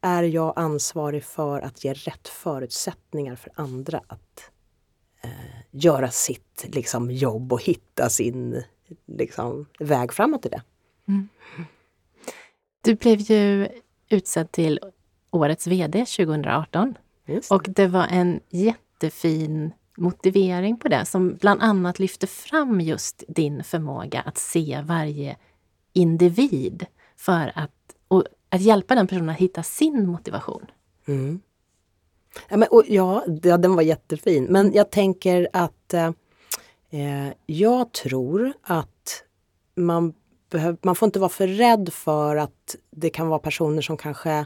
är 0.01 0.23
jag 0.23 0.53
ansvarig 0.55 1.23
för 1.23 1.61
att 1.61 1.83
ge 1.83 1.93
rätt 1.93 2.27
förutsättningar 2.27 3.35
för 3.35 3.51
andra 3.55 4.01
att 4.07 4.51
eh, 5.21 5.29
göra 5.71 6.09
sitt 6.09 6.65
liksom, 6.67 7.11
jobb 7.11 7.53
och 7.53 7.63
hitta 7.63 8.09
sin 8.09 8.63
liksom, 9.05 9.65
väg 9.79 10.13
framåt 10.13 10.45
i 10.45 10.49
det. 10.49 10.61
Mm. 11.07 11.29
Du 12.81 12.95
blev 12.95 13.19
ju 13.19 13.67
utsedd 14.09 14.51
till 14.51 14.79
Årets 15.31 15.67
VD 15.67 16.05
2018. 16.05 16.97
Det. 17.25 17.51
Och 17.51 17.65
det 17.69 17.87
var 17.87 18.07
en 18.07 18.39
jättefin 18.49 19.71
motivering 19.97 20.77
på 20.77 20.87
det 20.87 21.05
som 21.05 21.35
bland 21.35 21.61
annat 21.61 21.99
lyfter 21.99 22.27
fram 22.27 22.81
just 22.81 23.23
din 23.27 23.63
förmåga 23.63 24.21
att 24.21 24.37
se 24.37 24.81
varje 24.85 25.37
individ 25.93 26.85
för 27.15 27.51
att, 27.55 27.71
och 28.07 28.23
att 28.49 28.61
hjälpa 28.61 28.95
den 28.95 29.07
personen 29.07 29.29
att 29.29 29.37
hitta 29.37 29.63
sin 29.63 30.07
motivation. 30.07 30.65
Mm. 31.07 31.41
Ja, 32.49 32.57
men, 32.57 32.67
och, 32.71 32.83
ja, 32.87 33.25
ja, 33.43 33.57
den 33.57 33.75
var 33.75 33.81
jättefin. 33.81 34.47
Men 34.49 34.73
jag 34.73 34.89
tänker 34.89 35.47
att 35.53 35.93
eh, 35.93 36.11
eh, 36.89 37.33
jag 37.45 37.91
tror 37.91 38.53
att 38.61 39.23
man, 39.75 40.13
behöv, 40.49 40.77
man 40.81 40.95
får 40.95 41.05
inte 41.05 41.19
vara 41.19 41.29
för 41.29 41.47
rädd 41.47 41.93
för 41.93 42.35
att 42.35 42.75
det 42.91 43.09
kan 43.09 43.27
vara 43.27 43.39
personer 43.39 43.81
som 43.81 43.97
kanske 43.97 44.45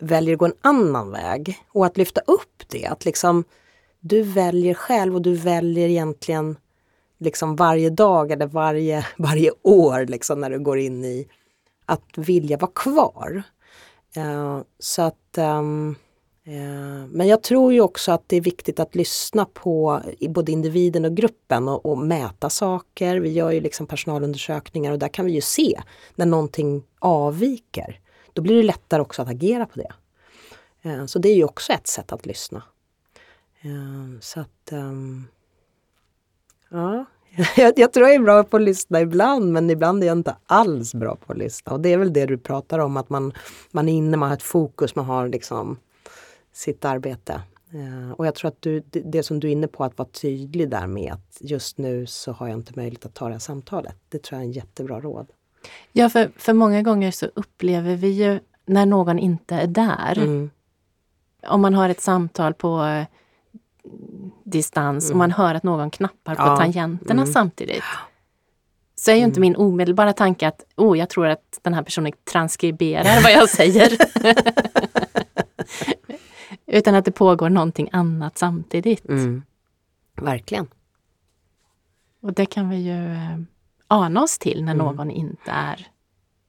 väljer 0.00 0.34
att 0.34 0.38
gå 0.38 0.44
en 0.44 0.56
annan 0.60 1.10
väg. 1.10 1.58
Och 1.68 1.86
att 1.86 1.96
lyfta 1.96 2.20
upp 2.20 2.68
det. 2.68 2.86
Att 2.86 3.04
liksom, 3.04 3.44
du 4.00 4.22
väljer 4.22 4.74
själv 4.74 5.14
och 5.14 5.22
du 5.22 5.34
väljer 5.34 5.88
egentligen 5.88 6.56
liksom 7.18 7.56
varje 7.56 7.90
dag 7.90 8.30
eller 8.30 8.46
varje, 8.46 9.06
varje 9.18 9.52
år 9.62 10.06
liksom 10.06 10.40
när 10.40 10.50
du 10.50 10.58
går 10.58 10.78
in 10.78 11.04
i 11.04 11.28
att 11.86 12.18
vilja 12.18 12.56
vara 12.56 12.70
kvar. 12.74 13.42
Uh, 14.16 14.60
så 14.78 15.02
att 15.02 15.38
um, 15.38 15.96
uh, 16.48 17.06
Men 17.08 17.26
jag 17.26 17.42
tror 17.42 17.72
ju 17.72 17.80
också 17.80 18.12
att 18.12 18.24
det 18.26 18.36
är 18.36 18.40
viktigt 18.40 18.80
att 18.80 18.94
lyssna 18.94 19.44
på 19.44 20.02
både 20.28 20.52
individen 20.52 21.04
och 21.04 21.16
gruppen 21.16 21.68
och, 21.68 21.86
och, 21.86 21.98
mäta 21.98 22.50
saker. 22.50 23.16
Vi 23.16 23.32
gör 23.32 23.50
ju 23.50 23.60
liksom 23.60 23.86
personalundersökningar 23.86 24.92
och 24.92 24.98
där 24.98 25.08
kan 25.08 25.26
vi 25.26 25.32
ju 25.32 25.40
se 25.40 25.80
när 26.14 26.26
någonting 26.26 26.82
avviker. 26.98 28.00
Då 28.32 28.42
blir 28.42 28.56
det 28.56 28.62
lättare 28.62 29.02
också 29.02 29.22
att 29.22 29.28
agera 29.28 29.66
på 29.66 29.78
det. 29.78 29.92
Uh, 30.88 31.06
så 31.06 31.18
det 31.18 31.28
är 31.28 31.36
ju 31.36 31.44
också 31.44 31.72
ett 31.72 31.86
sätt 31.86 32.12
att 32.12 32.26
lyssna 32.26 32.62
så 34.20 34.40
att 34.40 34.72
um, 34.72 35.26
Ja, 36.70 37.04
jag, 37.56 37.78
jag, 37.78 37.92
tror 37.92 38.06
jag 38.06 38.14
är 38.14 38.20
bra 38.20 38.44
på 38.44 38.56
att 38.56 38.62
lyssna 38.62 39.00
ibland 39.00 39.52
men 39.52 39.70
ibland 39.70 40.02
är 40.02 40.06
jag 40.06 40.18
inte 40.18 40.36
alls 40.46 40.94
bra 40.94 41.16
på 41.16 41.32
att 41.32 41.38
lyssna. 41.38 41.72
Och 41.72 41.80
det 41.80 41.92
är 41.92 41.98
väl 41.98 42.12
det 42.12 42.26
du 42.26 42.38
pratar 42.38 42.78
om, 42.78 42.96
att 42.96 43.10
man, 43.10 43.32
man 43.70 43.88
är 43.88 43.92
inne, 43.92 44.16
man 44.16 44.28
har 44.28 44.36
ett 44.36 44.42
fokus, 44.42 44.94
man 44.94 45.04
har 45.04 45.28
liksom 45.28 45.78
sitt 46.52 46.84
arbete. 46.84 47.42
Uh, 47.74 48.10
och 48.10 48.26
jag 48.26 48.34
tror 48.34 48.48
att 48.48 48.62
du, 48.62 48.82
det, 48.90 49.00
det, 49.00 49.22
som 49.22 49.40
du 49.40 49.48
är 49.48 49.52
inne 49.52 49.68
på, 49.68 49.84
att 49.84 49.98
vara 49.98 50.08
tydlig 50.08 50.70
där 50.70 50.86
med 50.86 51.12
att 51.12 51.38
just 51.40 51.78
nu 51.78 52.06
så 52.06 52.32
har 52.32 52.48
jag 52.48 52.58
inte 52.58 52.72
möjlighet 52.76 53.06
att 53.06 53.14
ta 53.14 53.26
det 53.26 53.32
här 53.32 53.38
samtalet. 53.38 53.96
Det 54.08 54.22
tror 54.22 54.36
jag 54.36 54.44
är 54.44 54.48
en 54.48 54.52
jättebra 54.52 55.00
råd. 55.00 55.26
Ja, 55.92 56.08
för, 56.08 56.30
för 56.36 56.52
många 56.52 56.82
gånger 56.82 57.10
så 57.10 57.26
upplever 57.34 57.96
vi 57.96 58.08
ju 58.08 58.40
när 58.66 58.86
någon 58.86 59.18
inte 59.18 59.54
är 59.54 59.66
där. 59.66 60.18
Mm. 60.18 60.50
Om 61.46 61.60
man 61.60 61.74
har 61.74 61.88
ett 61.88 62.00
samtal 62.00 62.54
på 62.54 63.04
distans 64.44 65.04
mm. 65.04 65.14
och 65.14 65.18
man 65.18 65.30
hör 65.30 65.54
att 65.54 65.62
någon 65.62 65.90
knappar 65.90 66.34
på 66.34 66.42
ja. 66.42 66.56
tangenterna 66.56 67.22
mm. 67.22 67.32
samtidigt. 67.32 67.84
Så 68.94 69.10
är 69.10 69.14
ju 69.14 69.22
inte 69.22 69.40
mm. 69.40 69.40
min 69.40 69.56
omedelbara 69.56 70.12
tanke 70.12 70.48
att 70.48 70.64
oh, 70.76 70.98
jag 70.98 71.08
tror 71.08 71.26
att 71.26 71.58
den 71.62 71.74
här 71.74 71.82
personen 71.82 72.12
transkriberar 72.32 73.22
vad 73.22 73.32
jag 73.32 73.48
säger. 73.48 73.92
Utan 76.66 76.94
att 76.94 77.04
det 77.04 77.12
pågår 77.12 77.48
någonting 77.48 77.88
annat 77.92 78.38
samtidigt. 78.38 79.08
Mm. 79.08 79.42
Verkligen. 80.16 80.68
Och 82.20 82.32
det 82.32 82.46
kan 82.46 82.68
vi 82.68 82.76
ju 82.76 83.12
eh, 83.12 83.38
ana 83.86 84.22
oss 84.22 84.38
till 84.38 84.64
när 84.64 84.74
mm. 84.74 84.86
någon 84.86 85.10
inte 85.10 85.50
är 85.50 85.86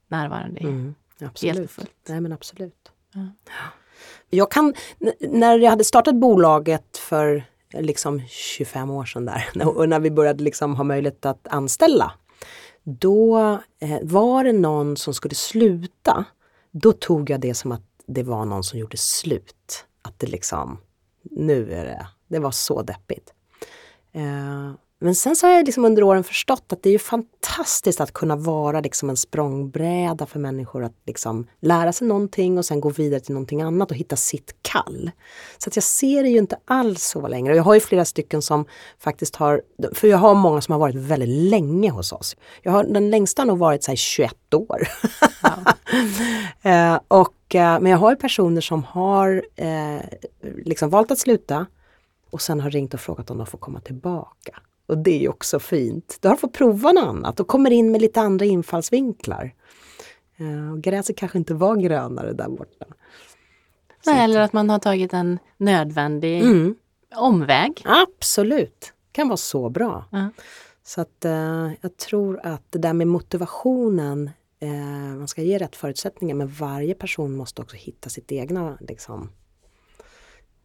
närvarande. 0.08 0.60
Mm. 0.60 0.94
Absolut. 1.20 1.78
Nej 2.08 2.20
men 2.20 2.32
absolut. 2.32 2.92
Ja. 3.14 3.26
Jag 4.34 4.50
kan, 4.50 4.74
när 5.20 5.58
jag 5.58 5.70
hade 5.70 5.84
startat 5.84 6.14
bolaget 6.14 6.96
för 6.96 7.44
liksom 7.72 8.22
25 8.28 8.90
år 8.90 9.04
sedan 9.04 9.24
där 9.24 9.66
och 9.76 9.88
när 9.88 10.00
vi 10.00 10.10
började 10.10 10.44
liksom 10.44 10.76
ha 10.76 10.84
möjlighet 10.84 11.26
att 11.26 11.48
anställa. 11.48 12.12
Då 12.82 13.38
eh, 13.80 13.98
var 14.02 14.44
det 14.44 14.52
någon 14.52 14.96
som 14.96 15.14
skulle 15.14 15.34
sluta. 15.34 16.24
Då 16.70 16.92
tog 16.92 17.30
jag 17.30 17.40
det 17.40 17.54
som 17.54 17.72
att 17.72 17.82
det 18.06 18.22
var 18.22 18.44
någon 18.44 18.64
som 18.64 18.78
gjorde 18.78 18.96
slut. 18.96 19.86
Att 20.02 20.18
det 20.18 20.26
liksom, 20.26 20.78
nu 21.22 21.72
är 21.72 21.84
det, 21.84 22.06
det 22.28 22.38
var 22.38 22.50
så 22.50 22.82
deppigt. 22.82 23.32
Eh, 24.12 24.72
men 25.02 25.14
sen 25.14 25.36
så 25.36 25.46
har 25.46 25.54
jag 25.54 25.66
liksom 25.66 25.84
under 25.84 26.02
åren 26.02 26.24
förstått 26.24 26.72
att 26.72 26.82
det 26.82 26.88
är 26.88 26.92
ju 26.92 26.98
fantastiskt 26.98 28.00
att 28.00 28.12
kunna 28.12 28.36
vara 28.36 28.80
liksom 28.80 29.10
en 29.10 29.16
språngbräda 29.16 30.26
för 30.26 30.38
människor 30.38 30.84
att 30.84 30.96
liksom 31.06 31.46
lära 31.60 31.92
sig 31.92 32.08
någonting 32.08 32.58
och 32.58 32.64
sen 32.64 32.80
gå 32.80 32.88
vidare 32.90 33.20
till 33.20 33.34
någonting 33.34 33.62
annat 33.62 33.90
och 33.90 33.96
hitta 33.96 34.16
sitt 34.16 34.54
kall. 34.62 35.10
Så 35.58 35.68
att 35.68 35.76
jag 35.76 35.82
ser 35.82 36.22
det 36.22 36.28
ju 36.28 36.38
inte 36.38 36.56
alls 36.64 37.04
så 37.04 37.28
längre. 37.28 37.56
Jag 37.56 37.62
har 37.62 37.74
ju 37.74 37.80
flera 37.80 38.04
stycken 38.04 38.42
som 38.42 38.64
faktiskt 38.98 39.36
har, 39.36 39.62
för 39.92 40.08
jag 40.08 40.18
har 40.18 40.34
många 40.34 40.60
som 40.60 40.72
har 40.72 40.78
varit 40.78 40.96
väldigt 40.96 41.50
länge 41.50 41.90
hos 41.90 42.12
oss. 42.12 42.36
Jag 42.62 42.72
har, 42.72 42.84
den 42.84 43.10
längsta 43.10 43.42
har 43.42 43.46
nog 43.46 43.58
varit 43.58 43.84
så 43.84 43.96
21 43.96 44.54
år. 44.54 44.88
Ja. 45.42 45.74
eh, 46.70 47.00
och, 47.08 47.54
eh, 47.54 47.80
men 47.80 47.92
jag 47.92 47.98
har 47.98 48.10
ju 48.10 48.16
personer 48.16 48.60
som 48.60 48.84
har 48.84 49.44
eh, 49.56 50.00
liksom 50.64 50.90
valt 50.90 51.10
att 51.10 51.18
sluta 51.18 51.66
och 52.30 52.42
sen 52.42 52.60
har 52.60 52.70
ringt 52.70 52.94
och 52.94 53.00
frågat 53.00 53.30
om 53.30 53.38
de 53.38 53.46
får 53.46 53.58
komma 53.58 53.80
tillbaka. 53.80 54.58
Och 54.92 54.98
det 54.98 55.24
är 55.24 55.28
också 55.28 55.58
fint. 55.58 56.18
Du 56.20 56.28
har 56.28 56.36
fått 56.36 56.52
prova 56.52 56.92
något 56.92 57.04
annat 57.04 57.40
och 57.40 57.48
kommer 57.48 57.70
in 57.70 57.92
med 57.92 58.00
lite 58.00 58.20
andra 58.20 58.44
infallsvinklar. 58.44 59.54
Uh, 60.40 60.76
gräset 60.76 61.16
kanske 61.16 61.38
inte 61.38 61.54
var 61.54 61.76
grönare 61.76 62.32
där 62.32 62.48
borta. 62.48 62.86
Nej, 64.06 64.24
eller 64.24 64.40
att 64.40 64.52
man 64.52 64.70
har 64.70 64.78
tagit 64.78 65.12
en 65.12 65.38
nödvändig 65.56 66.42
mm. 66.42 66.74
omväg. 67.14 67.82
Absolut, 67.84 68.92
kan 69.12 69.28
vara 69.28 69.36
så 69.36 69.70
bra. 69.70 70.04
Uh. 70.14 70.26
Så 70.82 71.00
att 71.00 71.24
uh, 71.24 71.70
jag 71.80 71.96
tror 71.96 72.40
att 72.42 72.62
det 72.70 72.78
där 72.78 72.92
med 72.92 73.06
motivationen, 73.06 74.30
uh, 74.62 75.16
man 75.18 75.28
ska 75.28 75.42
ge 75.42 75.58
rätt 75.58 75.76
förutsättningar 75.76 76.34
men 76.34 76.48
varje 76.48 76.94
person 76.94 77.36
måste 77.36 77.62
också 77.62 77.76
hitta 77.76 78.08
sitt 78.08 78.32
egna, 78.32 78.78
liksom, 78.80 79.30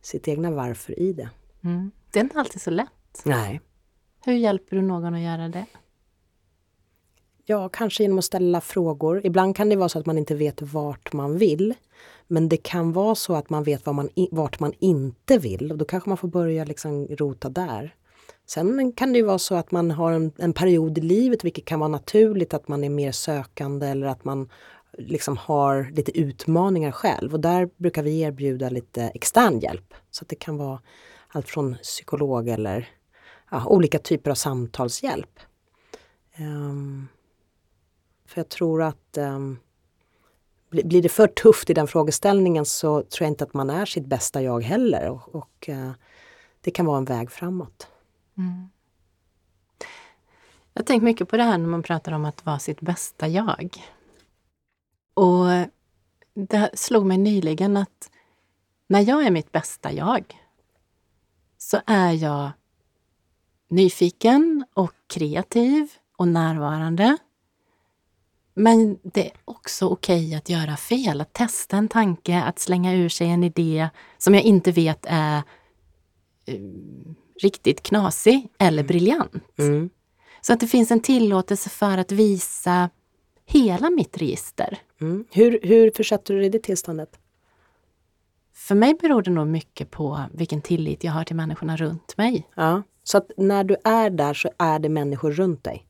sitt 0.02 0.28
egna 0.28 0.52
varför 0.52 1.00
i 1.00 1.14
det. 1.14 1.30
Mm. 1.64 1.92
Det 2.12 2.20
är 2.20 2.24
inte 2.24 2.40
alltid 2.40 2.62
så 2.62 2.70
lätt. 2.70 3.22
Nej. 3.26 3.62
Hur 4.26 4.34
hjälper 4.34 4.76
du 4.76 4.82
någon 4.82 5.14
att 5.14 5.22
göra 5.22 5.48
det? 5.48 5.66
Ja, 7.46 7.70
kanske 7.70 8.04
genom 8.04 8.18
att 8.18 8.26
ställa 8.26 8.62
frågor. 8.62 9.26
Ibland 9.26 9.56
kan 9.56 9.70
det 9.70 9.76
vara 9.76 9.90
så 9.90 10.00
att 10.00 10.06
man 10.06 10.18
inte 10.18 10.36
vet 10.36 10.62
vart 10.62 11.14
man 11.14 11.38
vill. 11.38 11.74
Men 12.28 12.50
det 12.50 12.58
kan 12.58 12.94
vara 12.94 13.16
så 13.16 13.36
att 13.36 13.50
man 13.50 13.64
vet 13.64 13.86
vad 13.86 13.96
man, 13.96 14.10
vart 14.32 14.60
man 14.60 14.74
inte 14.80 15.38
vill 15.38 15.72
och 15.72 15.78
då 15.78 15.86
kanske 15.86 16.10
man 16.10 16.18
får 16.18 16.28
börja 16.28 16.66
liksom 16.66 17.08
rota 17.08 17.50
där. 17.50 17.96
Sen 18.46 18.92
kan 18.92 19.14
det 19.14 19.20
ju 19.20 19.26
vara 19.26 19.40
så 19.40 19.56
att 19.56 19.72
man 19.72 19.92
har 19.92 20.12
en, 20.12 20.32
en, 20.38 20.54
period 20.54 20.98
i 20.98 21.02
livet, 21.02 21.44
vilket 21.44 21.66
kan 21.66 21.80
vara 21.80 21.88
naturligt, 21.88 22.54
att 22.54 22.68
man 22.68 22.84
är 22.84 22.90
mer 22.90 23.12
sökande 23.12 23.88
eller 23.88 24.08
att 24.08 24.26
man 24.26 24.50
liksom 24.98 25.38
har 25.38 25.92
lite 25.92 26.20
utmaningar 26.20 26.92
själv. 26.92 27.34
Och 27.34 27.40
där 27.40 27.70
brukar 27.78 28.04
vi 28.04 28.20
erbjuda 28.20 28.70
lite 28.70 29.04
extern 29.04 29.60
hjälp. 29.60 29.94
Så 30.12 30.24
att 30.24 30.30
det 30.30 30.36
kan 30.36 30.58
vara 30.58 30.82
allt 31.28 31.50
från 31.50 31.76
psykolog 31.76 32.50
eller 32.50 32.90
ja, 33.52 33.66
olika 33.66 34.00
typer 34.00 34.32
av 34.32 34.36
samtalshjälp. 34.36 35.40
Um, 36.40 37.08
för 38.26 38.40
jag 38.40 38.50
tror 38.50 38.84
att 38.84 39.18
um, 39.18 39.60
blir 40.70 41.02
det 41.02 41.10
för 41.10 41.28
tufft 41.28 41.70
i 41.70 41.74
den 41.74 41.88
frågeställningen 41.88 42.66
så 42.66 43.02
tror 43.02 43.26
jag 43.26 43.32
inte 43.32 43.44
att 43.44 43.54
man 43.54 43.70
är 43.70 43.86
sitt 43.86 44.06
bästa 44.06 44.42
jag 44.42 44.64
heller. 44.64 45.10
Och, 45.10 45.36
och 45.36 45.70
uh, 45.70 45.92
det 46.62 46.72
kan 46.72 46.86
vara 46.86 46.98
en 46.98 47.06
väg 47.06 47.32
framåt. 47.32 47.88
Mm. 48.38 48.70
Jag 50.74 50.82
har 50.82 50.86
tänkt 50.86 51.04
mycket 51.04 51.30
på 51.30 51.38
det 51.38 51.44
här 51.44 51.58
när 51.58 51.68
man 51.68 51.84
pratar 51.84 52.12
om 52.12 52.26
att 52.26 52.46
vara 52.46 52.60
sitt 52.60 52.82
bästa 52.82 53.28
jag. 53.28 53.84
Och 55.14 55.46
det 56.34 56.70
slog 56.74 57.06
mig 57.06 57.18
nyligen 57.18 57.78
att 57.78 58.12
när 58.88 59.00
jag 59.00 59.26
är 59.26 59.32
mitt 59.32 59.52
bästa 59.52 59.92
jag 59.92 60.44
så 61.58 61.82
är 61.86 62.12
jag 62.12 62.52
nyfiken 63.68 64.66
och 64.74 64.94
kreativ 65.08 65.90
och 66.18 66.28
närvarande. 66.28 67.18
Men 68.54 69.00
det 69.04 69.26
är 69.26 69.32
också 69.46 69.88
okej 69.88 70.36
att 70.36 70.50
göra 70.50 70.78
fel, 70.78 71.22
att 71.22 71.34
testa 71.34 71.78
en 71.78 71.88
tanke, 71.88 72.42
att 72.42 72.60
slänga 72.60 72.94
ur 72.94 73.10
sig 73.10 73.30
en 73.30 73.44
idé 73.44 73.90
som 74.18 74.34
jag 74.34 74.44
inte 74.44 74.72
vet 74.72 75.06
är 75.10 75.38
uh, 76.50 77.14
riktigt 77.42 77.84
knasig 77.84 78.50
eller 78.58 78.80
mm. 78.80 78.88
briljant. 78.88 79.60
Mm. 79.60 79.90
Så 80.42 80.54
att 80.54 80.60
det 80.60 80.68
finns 80.68 80.92
en 80.92 81.00
tillåtelse 81.00 81.70
för 81.70 81.98
att 81.98 82.12
visa 82.12 82.90
hela 83.46 83.90
mitt 83.90 84.18
register. 84.18 84.78
Mm. 85.02 85.26
Hur, 85.32 85.60
hur 85.64 85.92
försätter 85.96 86.34
du 86.34 86.40
dig 86.40 86.48
i 86.48 86.52
det 86.52 86.64
tillståndet? 86.64 87.20
För 88.54 88.76
mig 88.76 88.94
beror 89.02 89.22
det 89.22 89.32
nog 89.32 89.48
mycket 89.48 89.92
på 89.92 90.24
vilken 90.34 90.62
tillit 90.62 91.04
jag 91.04 91.12
har 91.12 91.24
till 91.24 91.36
människorna 91.36 91.78
runt 91.78 92.18
mig. 92.18 92.48
Ja. 92.56 92.84
Så 93.08 93.18
att 93.18 93.32
när 93.38 93.64
du 93.64 93.76
är 93.84 94.10
där 94.10 94.34
så 94.34 94.50
är 94.58 94.80
det 94.80 94.90
människor 94.90 95.32
runt 95.32 95.64
dig? 95.64 95.88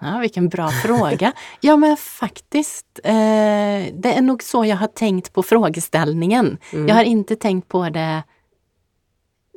Ja, 0.00 0.18
vilken 0.18 0.48
bra 0.48 0.68
fråga. 0.68 1.32
Ja 1.60 1.76
men 1.76 1.96
faktiskt, 1.96 3.00
eh, 3.04 3.12
det 3.94 4.12
är 4.16 4.20
nog 4.20 4.42
så 4.42 4.64
jag 4.64 4.76
har 4.76 4.86
tänkt 4.86 5.32
på 5.32 5.42
frågeställningen. 5.42 6.58
Mm. 6.72 6.88
Jag 6.88 6.94
har 6.94 7.04
inte 7.04 7.36
tänkt 7.36 7.68
på 7.68 7.88
det 7.88 8.22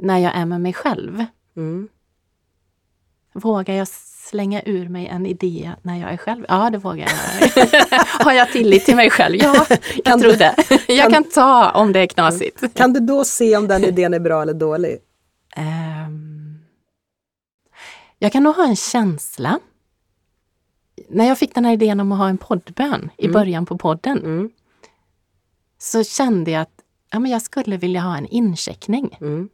när 0.02 0.18
jag 0.18 0.36
är 0.36 0.46
med 0.46 0.62
mig 0.62 0.74
själv. 0.74 1.26
Mm. 1.58 1.88
Vågar 3.34 3.74
jag 3.74 3.88
slänga 3.88 4.62
ur 4.62 4.90
mig 4.90 5.08
en 5.08 5.26
idé 5.26 5.72
när 5.82 6.00
jag 6.00 6.14
är 6.14 6.18
själv? 6.18 6.46
Ja, 6.48 6.70
det 6.70 6.78
vågar 6.78 7.08
jag. 7.08 7.66
har 8.26 8.34
jag 8.34 8.52
tillit 8.52 8.86
till 8.86 8.96
mig 8.96 9.10
själv? 9.10 9.36
Ja, 9.36 9.66
jag 9.96 10.06
kan 10.06 10.20
tror 10.20 10.32
du, 10.32 10.38
det. 10.38 10.56
Jag 10.88 11.12
kan, 11.12 11.14
kan 11.14 11.24
ta 11.24 11.72
om 11.72 11.94
det 11.94 12.00
är 12.00 12.08
knasigt. 12.08 12.74
Kan 12.74 12.94
du 12.94 13.00
då 13.00 13.24
se 13.24 13.58
om 13.58 13.68
den 13.68 13.84
idén 13.84 14.14
är 14.14 14.20
bra 14.20 14.42
eller 14.42 14.54
dålig? 14.54 14.98
Um, 15.58 15.95
jag 18.20 18.32
kan 18.32 18.44
nog 18.44 18.56
ha 18.56 18.68
en 18.68 18.76
känsla. 18.76 19.60
När 21.10 21.26
jag 21.26 21.38
fick 21.38 21.56
den 21.56 21.66
här 21.66 21.74
idén 21.74 22.00
om 22.00 22.12
att 22.12 22.18
ha 22.18 22.30
en 22.30 22.38
poddbön 22.38 23.10
i 23.18 23.26
mm. 23.26 23.34
början 23.34 23.66
på 23.66 23.78
podden 23.78 24.18
mm. 24.18 24.50
så 25.78 26.04
kände 26.04 26.52
jag 26.52 26.62
att 26.62 26.82
ja, 27.12 27.20
men 27.20 27.32
jag 27.32 27.42
skulle 27.42 27.78
vilja 27.78 28.02
ha 28.02 28.18
en 28.18 28.26
incheckning. 28.26 29.18
Mm. 29.22 29.50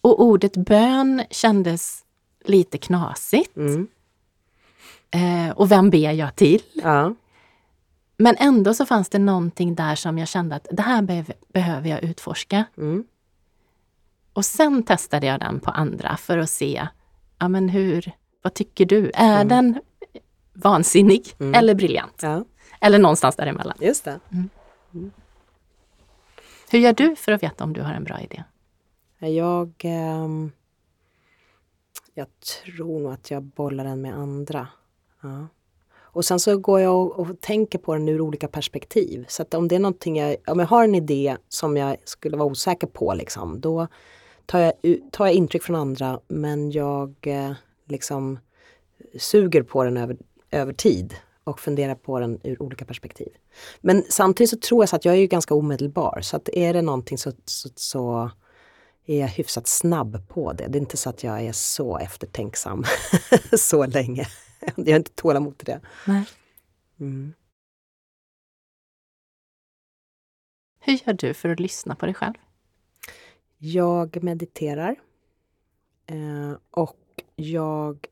Och 0.00 0.22
ordet 0.22 0.56
bön 0.56 1.22
kändes 1.30 2.04
lite 2.44 2.78
knasigt. 2.78 3.56
Mm. 3.56 3.88
Eh, 5.10 5.50
och 5.50 5.70
vem 5.70 5.90
ber 5.90 6.12
jag 6.12 6.36
till? 6.36 6.62
Ja. 6.72 7.14
Men 8.16 8.36
ändå 8.38 8.74
så 8.74 8.86
fanns 8.86 9.08
det 9.08 9.18
någonting 9.18 9.74
där 9.74 9.94
som 9.94 10.18
jag 10.18 10.28
kände 10.28 10.56
att 10.56 10.66
det 10.70 10.82
här 10.82 11.02
be 11.02 11.24
behöver 11.48 11.88
jag 11.88 12.04
utforska. 12.04 12.64
Mm. 12.76 13.04
Och 14.32 14.44
sen 14.44 14.82
testade 14.82 15.26
jag 15.26 15.40
den 15.40 15.60
på 15.60 15.70
andra 15.70 16.16
för 16.16 16.38
att 16.38 16.50
se, 16.50 16.88
ja 17.40 17.48
men 17.48 17.68
hur, 17.68 18.12
vad 18.42 18.54
tycker 18.54 18.86
du? 18.86 19.10
Är 19.14 19.40
mm. 19.40 19.48
den 19.48 19.80
vansinnig 20.52 21.34
mm. 21.38 21.54
eller 21.54 21.74
briljant? 21.74 22.20
Ja. 22.22 22.44
Eller 22.80 22.98
någonstans 22.98 23.36
däremellan. 23.36 23.76
Just 23.80 24.04
det. 24.04 24.20
Mm. 24.32 24.50
mm. 24.94 25.10
Hur 26.70 26.78
gör 26.78 26.92
du 26.92 27.16
för 27.16 27.32
att 27.32 27.42
veta 27.42 27.64
om 27.64 27.72
du 27.72 27.82
har 27.82 27.92
en 27.92 28.04
bra 28.04 28.20
idé? 28.20 28.44
Jag, 29.18 29.72
eh, 29.78 30.28
jag 32.14 32.26
tror 32.40 33.00
nog 33.00 33.12
att 33.12 33.30
jag 33.30 33.42
bollar 33.42 33.84
den 33.84 34.02
med 34.02 34.14
andra. 34.14 34.68
Ja. 35.22 35.46
Och 36.12 36.24
sen 36.24 36.40
så 36.40 36.58
går 36.58 36.80
jag 36.80 36.94
och, 36.94 37.18
och, 37.18 37.40
tänker 37.40 37.78
på 37.78 37.94
den 37.94 38.08
ur 38.08 38.20
olika 38.20 38.48
perspektiv. 38.48 39.24
Så 39.28 39.42
att 39.42 39.54
om 39.54 39.68
det 39.68 39.74
är 39.74 39.80
någonting 39.80 40.16
jag, 40.16 40.36
om 40.46 40.58
jag 40.58 40.66
har 40.66 40.84
en 40.84 40.94
idé 40.94 41.36
som 41.48 41.76
jag 41.76 41.96
skulle 42.04 42.36
vara 42.36 42.48
osäker 42.48 42.86
på 42.86 43.14
liksom, 43.14 43.60
då 43.60 43.86
tar 44.50 44.60
jag, 44.60 44.72
tar 45.12 45.26
jag 45.26 45.34
intryck 45.34 45.62
från 45.62 45.76
andra 45.76 46.20
men 46.28 46.70
jag 46.70 47.14
eh, 47.20 47.52
liksom 47.88 48.38
suger 49.18 49.62
på 49.62 49.84
den 49.84 49.96
över, 49.96 50.16
över 50.50 50.72
tid 50.72 51.14
och 51.44 51.60
funderar 51.60 51.94
på 51.94 52.20
den 52.20 52.40
ur 52.44 52.62
olika 52.62 52.84
perspektiv. 52.84 53.28
Men 53.80 54.04
samtidigt 54.08 54.50
så 54.50 54.56
tror 54.56 54.82
jag 54.82 54.88
så 54.88 54.96
att 54.96 55.04
jag 55.04 55.14
är 55.14 55.18
ju 55.18 55.26
ganska 55.26 55.54
omedelbar 55.54 56.20
så 56.22 56.36
att 56.36 56.48
är 56.48 56.72
det 56.72 56.82
någonting 56.82 57.18
så, 57.18 57.32
så, 57.44 57.68
så 57.74 58.30
är 59.06 59.20
jag 59.20 59.28
hyfsat 59.28 59.66
snabb 59.66 60.28
på 60.28 60.52
det. 60.52 60.66
Det 60.68 60.78
är 60.78 60.80
inte 60.80 60.96
så 60.96 61.10
att 61.10 61.24
jag 61.24 61.40
är 61.40 61.52
så 61.52 61.98
eftertänksam 61.98 62.84
så 63.58 63.86
länge. 63.86 64.26
Jag 64.76 64.92
har 64.92 64.96
inte 64.96 65.14
tålamod 65.14 65.58
till 65.58 65.66
det. 65.66 65.80
Nej. 66.06 66.24
Mm. 67.00 67.34
Hur 70.80 70.92
gör 71.06 71.12
du 71.12 71.34
för 71.34 71.48
att 71.48 71.60
lyssna 71.60 71.94
på 71.94 72.06
dig 72.06 72.14
själv? 72.14 72.34
Jag 73.62 74.22
mediterar. 74.22 74.96
Eh, 76.06 76.58
och 76.70 76.96
jag 77.36 78.06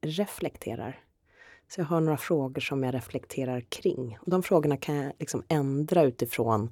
reflekterar. 0.00 1.00
Så 1.68 1.80
jag 1.80 1.86
har 1.86 2.00
några 2.00 2.16
frågor 2.16 2.60
som 2.60 2.84
jag 2.84 2.94
reflekterar 2.94 3.60
kring. 3.60 4.18
Och 4.20 4.30
de 4.30 4.42
frågorna 4.42 4.76
kan 4.76 4.94
jag 4.94 5.12
liksom 5.18 5.42
ändra 5.48 6.02
utifrån... 6.02 6.70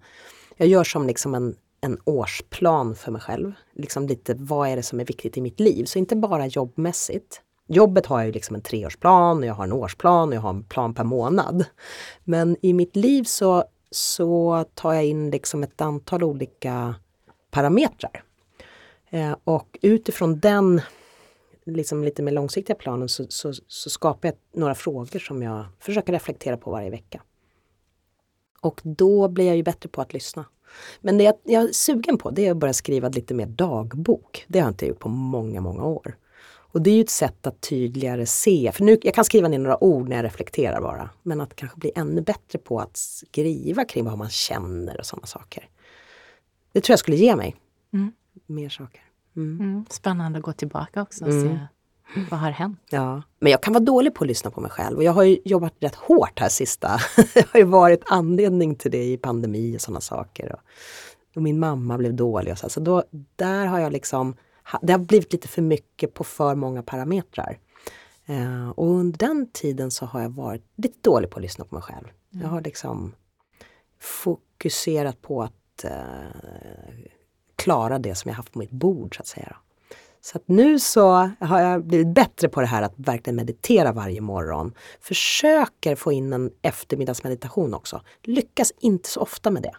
Jag 0.57 0.69
gör 0.69 0.85
som 0.85 1.07
liksom 1.07 1.35
en, 1.35 1.57
en 1.81 1.99
årsplan 2.05 2.95
för 2.95 3.13
mig 3.13 3.21
själv. 3.21 3.53
Liksom 3.73 4.07
lite, 4.07 4.35
vad 4.35 4.69
är 4.69 4.77
det 4.77 4.83
som 4.83 5.01
är 5.01 5.05
viktigt 5.05 5.37
i 5.37 5.41
mitt 5.41 5.61
liv? 5.61 5.85
Så 5.85 5.99
inte 5.99 6.17
bara 6.17 6.47
jobbmässigt. 6.47 7.43
Jobbet 7.67 8.07
har 8.07 8.19
jag 8.19 8.27
ju 8.27 8.33
liksom 8.33 8.57
en 8.57 8.63
treårsplan, 8.63 9.43
jag 9.43 9.55
har 9.55 9.65
en 9.65 9.73
årsplan 9.73 10.29
och 10.29 10.35
jag 10.35 10.41
har 10.41 10.51
en 10.51 10.65
plan 10.65 10.95
per 10.95 11.05
månad. 11.05 11.65
Men 12.25 12.57
i 12.63 12.73
mitt 12.73 12.97
liv 12.97 13.25
så, 13.25 13.65
så 13.91 14.65
tar 14.75 14.93
jag 14.93 15.05
in 15.05 15.31
liksom 15.31 15.63
ett 15.63 15.81
antal 15.81 16.25
olika 16.25 16.95
parametrar. 17.53 18.25
Eh, 19.11 19.37
och 19.45 19.79
utifrån 19.83 20.39
den 20.39 20.81
liksom 21.65 22.05
lite 22.05 22.23
mer 22.23 22.33
långsiktiga 22.33 22.77
planen 22.77 23.09
så, 23.09 23.27
så, 23.29 23.53
så 23.67 23.91
skapar 23.91 24.29
jag 24.29 24.61
några 24.61 24.75
frågor 24.75 25.19
som 25.19 25.43
jag 25.43 25.65
försöker 25.81 26.13
reflektera 26.13 26.57
på 26.57 26.71
varje 26.71 26.91
vecka. 26.91 27.23
Och 28.61 28.81
då 28.85 29.29
blir 29.29 29.47
jag 29.47 29.57
ju 29.57 29.63
bättre 29.63 29.89
på 29.89 30.01
att 30.01 30.13
lyssna. 30.13 30.45
Men 31.01 31.19
det 31.19 31.25
jag, 31.25 31.35
jag 31.45 31.63
är 31.63 31.73
sugen 31.73 32.19
på 32.19 32.31
det 32.31 32.47
är 32.47 32.51
att 32.51 32.57
börja 32.57 32.73
skriva 32.73 33.09
lite 33.09 33.35
mer 33.35 33.47
dagbok. 33.47 34.45
Det 34.49 34.59
har 34.59 34.67
jag 34.67 34.73
inte 34.73 34.87
gjort 34.87 34.99
på 34.99 35.09
många, 35.09 35.61
många 35.61 35.85
år. 35.85 36.17
Och 36.73 36.83
det 36.83 36.91
är 36.91 36.95
ju 36.95 37.01
ett 37.01 37.11
sätt 37.11 37.47
att 37.47 37.61
tydligare 37.61 38.27
se, 38.27 38.73
för 38.75 38.85
nu, 38.85 38.99
jag 39.03 39.15
kan 39.15 39.25
skriva 39.25 39.49
ner 39.49 39.59
några 39.59 39.85
ord 39.85 40.09
när 40.09 40.17
jag 40.17 40.25
reflekterar 40.25 40.81
bara, 40.81 41.11
men 41.23 41.41
att 41.41 41.57
kanske 41.57 41.79
bli 41.79 41.93
ännu 41.95 42.21
bättre 42.21 42.59
på 42.59 42.81
att 42.81 42.97
skriva 42.97 43.85
kring 43.85 44.05
vad 44.05 44.19
man 44.19 44.31
känner 44.31 44.99
och 44.99 45.07
sådana 45.07 45.27
saker. 45.27 45.69
Det 46.73 46.81
tror 46.81 46.93
jag 46.93 46.99
skulle 46.99 47.17
ge 47.17 47.37
mig 47.37 47.57
mm. 47.93 48.13
mer 48.47 48.69
saker. 48.69 49.01
Mm. 49.37 49.61
Mm. 49.61 49.85
Spännande 49.91 50.39
att 50.39 50.45
gå 50.45 50.53
tillbaka 50.53 51.03
också 51.03 51.25
och 51.25 51.31
mm. 51.31 51.49
se 51.49 51.59
vad 52.31 52.41
har 52.41 52.51
hänt? 52.51 52.81
Ja, 52.91 53.23
men 53.39 53.53
jag 53.53 53.63
kan 53.63 53.73
vara 53.73 53.85
dålig 53.85 54.15
på 54.15 54.25
att 54.25 54.29
lyssna 54.29 54.51
på 54.51 54.61
mig 54.61 54.71
själv 54.71 54.97
och 54.97 55.05
jag 55.05 55.13
har 55.13 55.23
ju 55.23 55.39
jobbat 55.45 55.75
rätt 55.81 55.95
hårt 55.95 56.41
här 56.41 56.49
sista. 56.49 56.99
det 57.35 57.47
har 57.53 57.61
ju 57.61 57.65
varit 57.65 58.03
anledning 58.07 58.75
till 58.75 58.91
det 58.91 59.05
i 59.05 59.17
pandemi 59.17 59.77
och 59.77 59.81
sådana 59.81 60.01
saker. 60.01 60.53
Och, 60.53 60.61
och, 61.37 61.43
min 61.43 61.59
mamma 61.59 61.99
blev 61.99 62.15
dålig 62.15 62.53
och 62.53 62.59
så. 62.59 62.69
Så 62.69 62.81
då, 62.81 63.05
där 63.37 63.67
har 63.67 63.79
jag 63.79 63.93
liksom, 63.93 64.37
det 64.83 64.93
har 64.93 64.99
blivit 64.99 65.33
lite 65.33 65.49
för 65.49 65.63
mycket 65.63 66.15
på 66.15 66.25
för 66.25 66.55
många 66.55 66.83
parametrar. 66.83 67.59
Uh, 68.31 68.71
och 68.71 68.87
under 68.87 69.19
den 69.19 69.51
tiden 69.53 69.91
så 69.91 70.07
har 70.07 70.23
jag 70.23 70.31
varit 70.31 70.65
lite 70.77 70.99
dålig 71.01 71.31
på 71.31 71.37
att 71.37 71.43
lyssna 71.43 71.65
på 71.65 71.75
mig 71.75 71.83
själv. 71.83 72.09
Mm. 72.33 72.43
Jag 72.45 72.49
har 72.49 72.61
liksom 72.61 73.15
fokuserat 74.01 75.23
på 75.23 75.43
att 75.43 75.55
uh, 75.85 75.91
klara 77.57 77.99
det 77.99 78.15
som 78.15 78.29
jag 78.29 78.37
haft 78.37 78.53
på 78.53 78.59
mitt 78.59 78.71
bord 78.71 79.17
så 79.17 79.23
att 79.23 79.27
säga. 79.27 79.57
Så 80.21 80.37
att 80.39 80.49
nu 80.49 80.79
så 80.79 81.31
har 81.41 81.61
jag 81.61 81.85
blivit 81.85 82.15
bättre 82.15 82.49
på 82.49 82.61
det 82.61 82.67
här 82.67 82.83
att 82.83 82.95
verkligen 82.97 83.37
meditera 83.37 83.93
varje 83.93 84.21
morgon. 84.21 84.75
Försöker 85.01 85.95
få 85.95 86.13
in 86.13 86.33
en 86.33 86.51
eftermiddagsmeditation 86.63 87.75
också. 87.75 88.03
Lyckas 88.23 88.73
inte 88.79 89.09
så 89.09 89.21
ofta 89.21 89.51
med 89.51 89.63
det. 89.63 89.75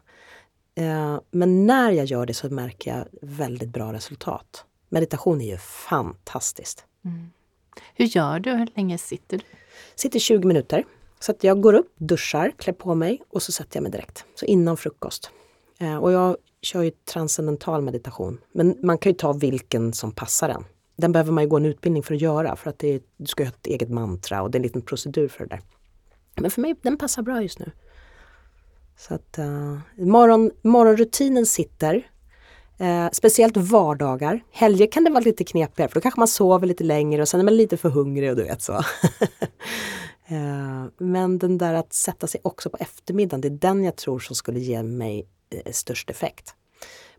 Eh, 0.83 1.19
men 1.31 1.65
när 1.65 1.91
jag 1.91 2.05
gör 2.05 2.25
det 2.25 2.33
så 2.33 2.49
märker 2.49 2.97
jag 2.97 3.07
väldigt 3.21 3.69
bra 3.69 3.93
resultat. 3.93 4.65
Meditation 4.89 5.41
är 5.41 5.51
ju 5.51 5.57
fantastiskt. 5.57 6.85
Mm. 7.05 7.31
Hur 7.95 8.05
gör 8.05 8.39
du? 8.39 8.51
Hur 8.51 8.67
länge 8.75 8.97
sitter 8.97 9.37
du? 9.37 9.43
Sitter 9.95 10.19
20 10.19 10.47
minuter. 10.47 10.83
Så 11.19 11.31
att 11.31 11.43
jag 11.43 11.61
går 11.61 11.73
upp, 11.73 11.93
duschar, 11.97 12.51
klär 12.57 12.73
på 12.73 12.95
mig 12.95 13.21
och 13.29 13.43
så 13.43 13.51
sätter 13.51 13.77
jag 13.77 13.83
mig 13.83 13.91
direkt. 13.91 14.25
Så 14.35 14.45
innan 14.45 14.77
frukost. 14.77 15.31
Eh, 15.79 15.97
och 15.97 16.11
jag 16.11 16.37
kör 16.61 16.81
ju 16.81 16.91
transcendental 16.91 17.81
meditation. 17.81 18.37
Men 18.51 18.77
man 18.81 18.97
kan 18.97 19.11
ju 19.11 19.17
ta 19.17 19.33
vilken 19.33 19.93
som 19.93 20.11
passar 20.11 20.49
en. 20.49 20.65
Den 20.95 21.11
behöver 21.11 21.31
man 21.31 21.43
ju 21.43 21.49
gå 21.49 21.57
en 21.57 21.65
utbildning 21.65 22.03
för 22.03 22.15
att 22.15 22.21
göra 22.21 22.55
för 22.55 22.69
att 22.69 22.79
det 22.79 22.87
är, 22.87 23.01
du 23.17 23.25
ska 23.25 23.43
ha 23.43 23.49
ett 23.49 23.67
eget 23.67 23.89
mantra 23.89 24.41
och 24.41 24.51
det 24.51 24.55
är 24.55 24.59
en 24.59 24.63
liten 24.63 24.81
procedur 24.81 25.27
för 25.27 25.43
det 25.43 25.49
där. 25.49 25.61
Men 26.35 26.51
för 26.51 26.61
mig, 26.61 26.75
den 26.81 26.97
passar 26.97 27.21
bra 27.21 27.41
just 27.41 27.59
nu. 27.59 27.71
Så 28.97 29.13
att 29.13 29.39
uh, 29.39 29.79
morgon, 29.97 30.51
morgonrutinen 30.61 31.45
sitter. 31.45 32.09
Uh, 32.81 33.09
speciellt 33.11 33.57
vardagar. 33.57 34.43
Helger 34.51 34.91
kan 34.91 35.03
det 35.03 35.09
vara 35.09 35.23
lite 35.23 35.43
knepigare 35.43 35.89
för 35.89 35.95
då 35.95 36.01
kanske 36.01 36.19
man 36.19 36.27
sover 36.27 36.67
lite 36.67 36.83
längre 36.83 37.21
och 37.21 37.27
sen 37.27 37.39
är 37.39 37.43
man 37.43 37.57
lite 37.57 37.77
för 37.77 37.89
hungrig 37.89 38.29
och 38.29 38.35
du 38.35 38.43
vet 38.43 38.61
så. 38.61 38.73
uh, 38.73 38.81
men 40.97 41.37
den 41.37 41.57
där 41.57 41.73
att 41.73 41.93
sätta 41.93 42.27
sig 42.27 42.41
också 42.43 42.69
på 42.69 42.77
eftermiddagen, 42.77 43.41
det 43.41 43.47
är 43.47 43.71
den 43.71 43.83
jag 43.83 43.95
tror 43.95 44.19
som 44.19 44.35
skulle 44.35 44.59
ge 44.59 44.83
mig 44.83 45.27
störst 45.71 46.09
effekt. 46.09 46.55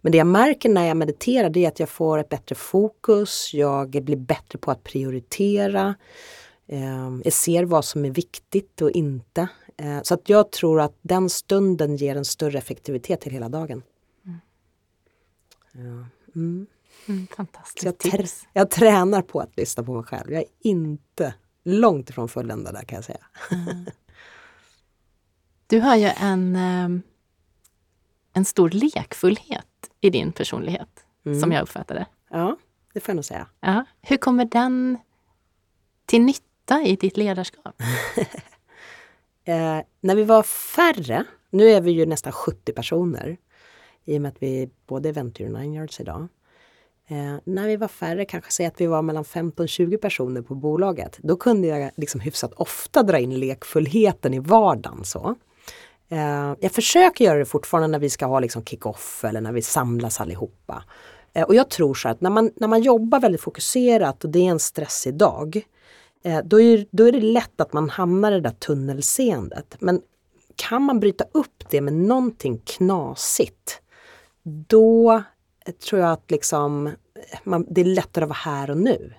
Men 0.01 0.13
det 0.13 0.19
jag 0.19 0.27
märker 0.27 0.69
när 0.69 0.87
jag 0.87 0.97
mediterar 0.97 1.51
det 1.51 1.65
är 1.65 1.69
att 1.69 1.81
jag 1.81 1.89
får 1.89 2.19
ett 2.19 2.29
bättre 2.29 2.55
fokus, 2.55 3.55
jag 3.55 3.91
blir 3.91 4.17
bättre 4.17 4.59
på 4.59 4.71
att 4.71 4.85
prioritera. 4.85 5.95
Ehm, 6.67 7.23
jag 7.25 7.33
ser 7.33 7.65
vad 7.65 7.85
som 7.85 8.05
är 8.05 8.11
viktigt 8.11 8.83
och 8.83 8.91
inte. 8.91 9.49
Eh, 9.77 10.03
så 10.03 10.15
att 10.15 10.29
jag 10.29 10.53
tror 10.53 10.81
att 10.81 10.99
den 11.03 11.31
stunden 11.31 11.97
ger 11.97 12.17
en 12.17 12.25
större 12.25 12.59
effektivitet 12.59 13.21
till 13.21 13.33
hela 13.33 13.49
dagen. 13.49 13.83
Mm. 15.75 16.07
Mm. 16.35 16.67
Mm, 17.09 17.27
fantastiskt 17.37 17.85
jag, 17.85 17.99
trä 17.99 18.27
jag, 18.53 18.71
tränar 18.71 19.23
på 19.23 19.41
att 19.41 19.57
lyssna 19.57 19.83
på 19.83 19.95
mig 19.95 20.05
själv. 20.05 20.33
Jag 20.33 20.43
är 20.43 20.49
inte 20.61 21.35
långt 21.65 22.11
ifrån 22.11 22.29
fulländad 22.29 22.75
där 22.75 22.83
kan 22.83 22.97
jag 22.97 23.05
säga. 23.05 23.27
Mm. 23.51 23.87
Du 25.67 25.81
har 25.81 25.97
ju 25.97 26.11
en 26.21 26.57
ehm, 26.57 27.03
en 28.35 28.45
stor 28.45 28.71
lekfullhet 28.71 29.91
i 30.01 30.11
din 30.11 30.33
personlighet, 30.33 31.07
mm. 31.27 31.41
som 31.41 31.53
jag 31.53 31.63
uppfattar 31.63 31.95
det. 31.95 32.07
Ja, 32.31 32.57
det 32.93 33.01
får 33.01 33.13
jag 33.13 33.17
nog 33.17 33.25
säga. 33.25 33.47
Ja. 33.61 33.85
Hur 34.03 34.17
kommer 34.17 34.45
den 34.45 34.99
till 36.07 36.23
nytta 36.23 36.83
i 36.83 36.97
ditt 36.97 37.17
ledarskap? 37.17 37.83
eh, 39.45 39.79
när 40.01 40.15
vi 40.15 40.25
var 40.25 40.43
färre, 40.43 41.25
nu 41.51 41.69
är 41.69 41.81
vi 41.81 41.91
ju 41.91 42.07
nästan 42.07 42.33
70 42.33 42.73
personer, 42.73 43.37
i 44.05 44.19
och 44.19 44.23
med 44.23 44.29
att 44.29 44.43
vi 44.43 44.71
både 44.87 45.09
är 45.09 45.13
Venture 45.13 45.49
Nine 45.49 45.75
Yards 45.75 46.01
idag. 46.01 46.29
Eh, 47.07 47.37
när 47.45 47.69
vi 47.69 47.77
var 47.77 47.89
färre, 47.89 48.25
kanske 48.25 48.53
säga 48.53 48.69
att 48.69 48.81
vi 48.81 48.87
var 48.87 49.03
mellan 49.03 49.25
15-20 49.25 49.97
personer 49.97 50.43
på 50.43 50.55
bolaget, 50.55 51.19
då 51.23 51.37
kunde 51.37 51.69
jag 51.69 51.91
liksom 51.97 52.21
hyfsat 52.21 52.53
ofta 52.53 53.03
dra 53.03 53.19
in 53.19 53.41
lekfullheten 53.41 54.35
i 54.35 54.39
vardagen. 54.39 55.05
Så. 55.05 55.35
Eh, 56.15 56.55
jag 56.61 56.73
försöker 56.73 57.25
göra 57.25 57.39
det 57.39 57.45
fortfarande 57.45 57.89
när 57.89 57.99
vi 57.99 58.11
ska 58.11 58.27
ha 58.27 58.41
liksom 58.41 58.65
kick-off 58.65 59.25
eller 59.25 59.41
när 59.41 59.53
vi 59.53 59.63
samlas 59.63 60.21
allihopa. 60.21 60.85
Eh, 61.33 61.43
och 61.43 61.55
jag 61.55 61.71
tror 61.71 61.95
så 61.95 62.09
att 62.09 62.21
när 62.21 62.31
man, 62.31 62.51
när 62.57 62.69
man 62.69 62.83
jobbar 62.83 63.21
väldigt 63.21 63.41
fokuserat 63.41 64.25
och 64.25 64.31
det 64.31 64.39
är 64.47 64.51
en 64.51 64.59
stressig 64.59 65.15
dag, 65.15 65.63
eh, 66.25 66.39
då, 66.45 66.61
är, 66.61 66.87
då 66.91 67.09
är 67.09 67.13
det 67.13 67.21
lätt 67.21 67.61
att 67.61 67.73
man 67.73 67.91
hamnar 67.91 68.33
i 68.33 68.35
det 68.35 68.41
där 68.41 68.51
tunnelseendet. 68.51 69.77
Men 69.79 70.01
kan 70.57 70.83
man 70.83 71.01
bryta 71.01 71.25
upp 71.33 71.65
det 71.71 71.81
med 71.81 71.93
någonting 71.93 72.63
knasigt, 72.65 73.81
då 74.69 75.23
tror 75.89 76.01
jag 76.01 76.13
att 76.13 76.31
liksom, 76.31 76.87
eh, 76.87 76.93
man, 77.45 77.67
det 77.71 77.81
är 77.81 77.85
lättare 77.85 78.25
att 78.25 78.29
vara 78.29 78.39
här 78.39 78.71
och 78.71 78.79
nu. 78.79 79.15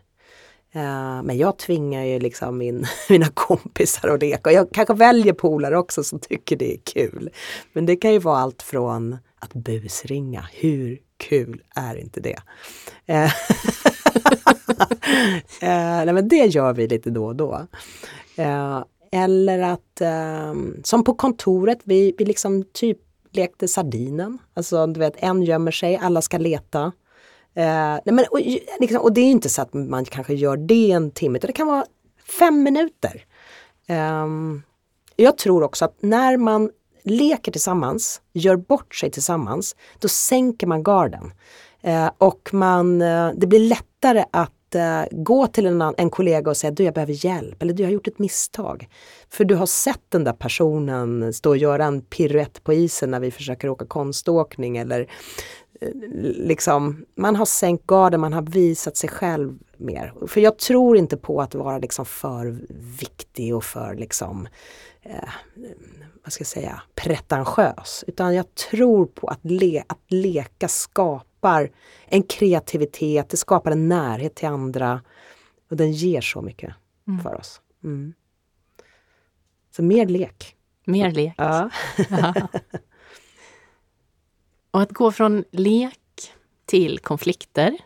Uh, 0.76 1.24
men 1.24 1.38
jag 1.38 1.58
tvingar 1.58 2.04
ju 2.04 2.20
liksom 2.20 2.58
min, 2.58 2.86
mina 3.10 3.28
kompisar 3.34 4.10
att 4.10 4.22
leka. 4.22 4.50
Och 4.50 4.54
jag 4.54 4.72
kanske 4.72 4.94
väljer 4.94 5.34
polare 5.34 5.78
också 5.78 6.04
som 6.04 6.20
tycker 6.20 6.56
det 6.56 6.74
är 6.74 6.78
kul. 6.78 7.30
Men 7.74 7.86
det 7.86 7.96
kan 7.96 8.14
ju 8.14 8.20
vara 8.20 8.38
allt 8.38 8.62
från 8.62 9.18
att 9.40 9.54
busringa. 9.54 10.50
Hur 10.54 11.00
kul 11.18 11.64
är 11.76 11.96
inte 11.96 12.20
det? 12.20 12.38
Uh, 13.10 13.26
uh, 13.26 13.32
nej, 16.06 16.14
men 16.14 16.28
det 16.28 16.46
gör 16.46 16.74
vi 16.74 16.88
lite 16.88 17.10
då 17.10 17.26
och 17.26 17.36
då. 17.36 17.68
eller 19.12 19.60
att, 19.60 20.02
ehm, 20.02 20.82
som 20.84 21.04
på 21.04 21.14
kontoret, 21.14 21.80
vi, 21.84 22.16
vi 22.18 22.26
liksom 22.26 22.64
typ 22.74 22.98
lekte 23.32 23.68
sardinen. 23.68 24.38
Alltså 24.54 24.88
du 24.88 25.00
vet, 25.00 25.14
en 25.18 25.44
gömmer 25.44 25.72
sig, 25.72 25.98
alla 25.98 26.22
ska 26.22 26.38
leta. 26.38 26.92
Eh, 27.56 28.00
nej 28.06 28.14
men, 28.16 28.26
och, 28.32 28.40
liksom, 28.80 29.02
och, 29.02 29.14
det 29.14 29.22
är 29.22 29.32
inte 29.32 29.50
så 29.50 29.62
att 29.62 29.74
man 29.74 30.06
kanske 30.06 30.34
gör 30.34 30.58
det 30.58 30.92
en 30.92 31.12
timme, 31.12 31.38
utan 31.38 31.48
det 31.48 31.54
kan 31.54 31.68
vara 31.68 31.86
fem 32.40 32.64
minuter. 32.64 33.26
Eh, 33.88 34.26
jag 35.16 35.38
tror 35.38 35.64
också 35.64 35.86
att 35.86 35.98
när 36.02 36.38
man 36.38 36.70
leker 37.04 37.52
tillsammans, 37.52 38.22
gör 38.34 38.56
bort 38.56 38.96
sig 38.96 39.12
tillsammans, 39.12 39.76
då 40.00 40.08
sänker 40.08 40.68
man 40.68 40.84
garden. 40.84 41.32
Eh, 41.82 42.10
och 42.18 42.50
man, 42.54 43.02
eh, 43.02 43.30
det 43.36 43.48
blir 43.48 43.60
lättare 43.60 44.26
att 44.32 44.76
eh, 44.76 45.04
gå 45.12 45.48
till 45.48 45.66
en, 45.66 45.82
en 45.82 46.10
kollega 46.10 46.50
och 46.50 46.58
säga 46.58 46.72
du 46.72 46.84
jag 46.84 46.94
behöver 46.94 47.26
hjälp 47.26 47.62
eller 47.62 47.74
du 47.74 47.84
har 47.84 47.92
gjort 47.92 48.08
ett 48.08 48.20
misstag. 48.20 48.90
För 49.30 49.46
du 49.46 49.56
har 49.56 49.66
sett 49.66 50.04
den 50.10 50.24
där 50.24 50.34
personen 50.34 51.34
stå 51.34 51.50
och 51.50 51.58
göra 51.58 51.86
en 51.86 52.02
piruett 52.02 52.64
på 52.64 52.74
isen 52.74 53.12
när 53.12 53.20
vi 53.20 53.32
försöker 53.32 53.70
åka 53.70 53.86
konståkning 53.86 54.78
eller 54.78 55.08
liksom, 56.22 57.06
man 57.16 57.36
har 57.36 57.46
sänkt 57.46 57.88
garden, 57.88 58.22
man 58.22 58.34
har 58.34 58.42
visat 58.42 58.98
sig 58.98 59.10
själv 59.10 59.60
mer. 59.78 60.14
För 60.28 60.42
jag 60.42 60.58
tror 60.58 60.98
inte 60.98 61.18
på 61.18 61.42
att 61.42 61.56
vara 61.56 61.78
liksom 61.78 62.06
för 62.06 62.58
viktig 63.00 63.56
och 63.56 63.64
för 63.64 63.96
liksom, 63.96 64.48
eh, 65.02 65.30
vad 66.24 66.34
ska 66.34 66.42
jag 66.42 66.48
säga, 66.48 66.82
pretentiös. 66.96 68.04
Utan 68.08 68.36
jag 68.36 68.56
tror 68.56 69.06
på 69.06 69.28
att, 69.28 69.40
le 69.44 69.84
att 69.88 70.00
leka 70.08 70.68
skapar 70.68 71.72
en 72.06 72.24
kreativitet, 72.24 73.30
det 73.30 73.38
skapar 73.38 73.72
en 73.72 73.90
närhet 73.90 74.36
till 74.36 74.48
andra 74.48 75.02
och 75.70 75.78
den 75.78 75.92
ger 75.92 76.22
så 76.22 76.42
mycket 76.42 76.74
mm. 77.08 77.24
för 77.24 77.36
oss. 77.36 77.62
Mm. 77.84 78.14
Så 79.76 79.84
mer 79.84 80.06
lek. 80.06 80.56
Mer 80.86 81.12
lek. 81.12 81.34
Ja. 81.38 81.70
Och 84.76 84.82
att 84.82 84.92
gå 84.92 85.12
från 85.12 85.44
lek 85.52 86.32
till 86.66 87.00
konflikter, 87.00 87.78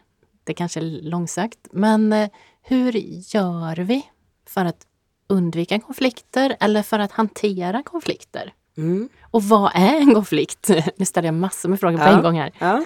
det 0.44 0.54
kanske 0.54 0.80
är 0.80 1.02
långsökt, 1.02 1.60
men 1.72 2.14
eh, 2.14 2.30
hur 2.62 2.92
gör 3.36 3.76
vi 3.76 4.06
för 4.48 4.66
att 4.66 4.88
undvika 5.28 5.80
konflikter 5.80 6.58
eller 6.60 6.84
för 6.84 7.00
att 7.00 7.12
hantera 7.12 7.84
konflikter? 7.84 8.54
Mm. 8.78 9.10
Och 9.22 9.44
vad 9.44 9.72
är 9.76 9.96
en 9.96 10.14
konflikt? 10.14 10.70
Nu 10.98 11.06
ställer 11.06 11.28
jag 11.28 11.36
massor 11.36 11.70
med 11.70 11.80
frågor 11.80 11.98
på 11.98 12.04
ja, 12.04 12.18
en 12.18 12.24
gång 12.24 12.40
här. 12.40 12.52
Ja. 12.60 12.84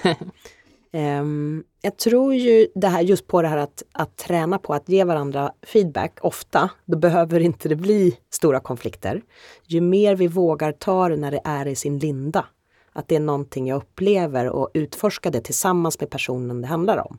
Um, 1.19 1.63
jag 1.81 1.97
tror 1.97 2.35
ju 2.35 2.67
det 2.75 2.87
här 2.87 3.01
just 3.01 3.27
på 3.27 3.41
det 3.41 3.47
här 3.47 3.57
att, 3.57 3.83
att 3.91 4.17
träna 4.17 4.57
på 4.57 4.73
att 4.73 4.89
ge 4.89 5.03
varandra 5.03 5.53
feedback 5.61 6.17
ofta, 6.21 6.69
då 6.85 6.97
behöver 6.97 7.39
inte 7.39 7.69
det 7.69 7.75
bli 7.75 8.17
stora 8.29 8.59
konflikter. 8.59 9.21
Ju 9.67 9.81
mer 9.81 10.15
vi 10.15 10.27
vågar 10.27 10.71
ta 10.71 11.09
det 11.09 11.15
när 11.15 11.31
det 11.31 11.41
är 11.43 11.67
i 11.67 11.75
sin 11.75 11.99
linda, 11.99 12.45
att 12.93 13.07
det 13.07 13.15
är 13.15 13.19
någonting 13.19 13.67
jag 13.67 13.77
upplever 13.77 14.49
och 14.49 14.69
utforska 14.73 15.29
det 15.29 15.41
tillsammans 15.41 15.99
med 15.99 16.09
personen 16.09 16.61
det 16.61 16.67
handlar 16.67 16.97
om. 17.07 17.17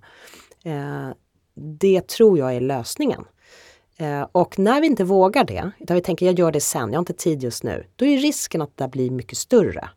Eh, 0.64 1.08
det 1.54 2.08
tror 2.08 2.38
jag 2.38 2.56
är 2.56 2.60
lösningen. 2.60 3.24
Eh, 3.98 4.26
och 4.32 4.58
när 4.58 4.80
vi 4.80 4.86
inte 4.86 5.04
vågar 5.04 5.44
det, 5.44 5.70
utan 5.78 5.94
vi 5.94 6.02
tänker 6.02 6.26
jag 6.26 6.38
gör 6.38 6.52
det 6.52 6.60
sen, 6.60 6.88
jag 6.92 6.96
har 6.96 7.02
inte 7.02 7.12
tid 7.12 7.42
just 7.42 7.62
nu, 7.62 7.86
då 7.96 8.04
är 8.04 8.18
risken 8.18 8.62
att 8.62 8.76
det 8.76 8.88
blir 8.88 9.10
mycket 9.10 9.38
större. 9.38 9.88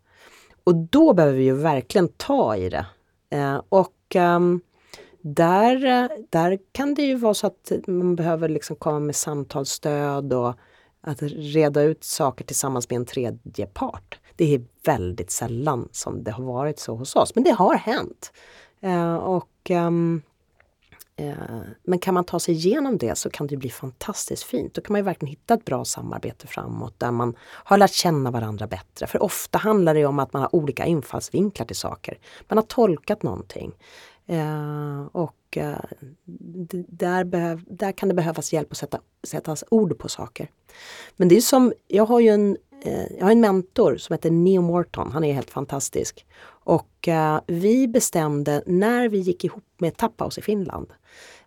Och 0.63 0.75
då 0.75 1.13
behöver 1.13 1.37
vi 1.37 1.43
ju 1.43 1.53
verkligen 1.53 2.07
ta 2.07 2.55
i 2.55 2.69
det 2.69 2.85
Eh, 3.29 3.61
och 3.69 4.15
um, 4.15 4.61
där, 5.21 5.85
eh, 5.85 6.09
där 6.29 6.59
kan 6.71 6.93
det 6.93 7.01
ju 7.01 7.15
vara 7.15 7.33
så 7.33 7.47
att 7.47 7.71
man 7.87 8.15
behöver 8.15 8.49
liksom 8.49 8.75
komma 8.75 8.99
med 8.99 9.15
samtalsstöd 9.15 10.33
och 10.33 10.53
att 11.07 11.21
reda 11.21 11.81
ut 11.81 12.03
saker 12.03 12.45
tillsammans 12.45 12.89
med 12.89 12.97
en 12.97 13.05
tredje 13.05 13.65
part. 13.65 14.19
Det 14.35 14.55
är 14.55 14.61
väldigt 14.83 15.31
sällan 15.31 15.89
som 15.91 16.23
det 16.23 16.31
har 16.31 16.43
varit 16.43 16.79
så 16.79 16.95
hos 16.95 17.15
oss, 17.15 17.35
men 17.35 17.43
det 17.43 17.51
har 17.51 17.75
hänt. 17.75 18.31
Eh, 18.81 19.15
och 19.15 19.49
ehm, 19.69 20.21
eh, 21.15 21.33
Men 21.83 21.99
kan 21.99 22.13
man 22.13 22.23
ta 22.23 22.39
sig 22.39 22.53
igenom 22.53 22.97
det 22.97 23.17
så 23.17 23.29
kan 23.29 23.47
det 23.47 23.57
bli 23.57 23.69
fantastiskt 23.69 24.43
fint. 24.43 24.73
Då 24.73 24.81
kan 24.81 24.93
man 24.93 24.99
ju 24.99 25.03
verkligen 25.03 25.29
hitta 25.29 25.53
ett 25.53 25.65
bra 25.65 25.85
samarbete 25.85 26.47
framåt 26.47 26.99
där 26.99 27.11
man 27.11 27.35
har 27.41 27.77
lärt 27.77 27.93
känna 27.93 28.31
varandra 28.31 28.67
bättre. 28.67 29.07
För 29.07 29.23
ofta 29.23 29.57
handlar 29.57 29.93
det 29.93 30.05
om 30.05 30.19
att 30.19 30.33
man 30.33 30.41
har 30.41 30.55
olika 30.55 30.85
infallsvinklar 30.85 31.65
till 31.65 31.75
saker. 31.75 32.19
Man 32.47 32.57
har 32.57 32.65
tolkat 32.65 33.23
någonting. 33.23 33.71
Eh, 34.25 35.05
och 35.11 35.35
uh, 35.61 35.77
där, 36.87 37.23
behöv, 37.23 37.63
där 37.67 37.91
kan 37.91 38.09
det 38.09 38.15
behövas 38.15 38.53
hjälp 38.53 38.71
att 38.71 38.77
sätta 38.77 38.99
sättas 39.23 39.63
ord 39.69 39.97
på 39.97 40.09
saker. 40.09 40.49
Men 41.15 41.27
det 41.27 41.37
är 41.37 41.41
som, 41.41 41.73
jag 41.87 42.05
har 42.05 42.19
ju 42.19 42.29
en, 42.29 42.57
eh, 42.83 43.17
jag 43.17 43.25
har 43.25 43.31
en 43.31 43.41
mentor 43.41 43.97
som 43.97 44.13
heter 44.13 44.31
Neo 44.31 44.61
Morton, 44.61 45.11
han 45.11 45.23
är 45.23 45.33
helt 45.33 45.49
fantastisk. 45.49 46.25
Och 46.45 47.07
eh, 47.07 47.39
vi 47.47 47.87
bestämde 47.87 48.63
när 48.65 49.09
vi 49.09 49.17
gick 49.17 49.43
ihop 49.43 49.63
med 49.77 49.97
Tapaus 49.97 50.37
i 50.37 50.41
Finland 50.41 50.87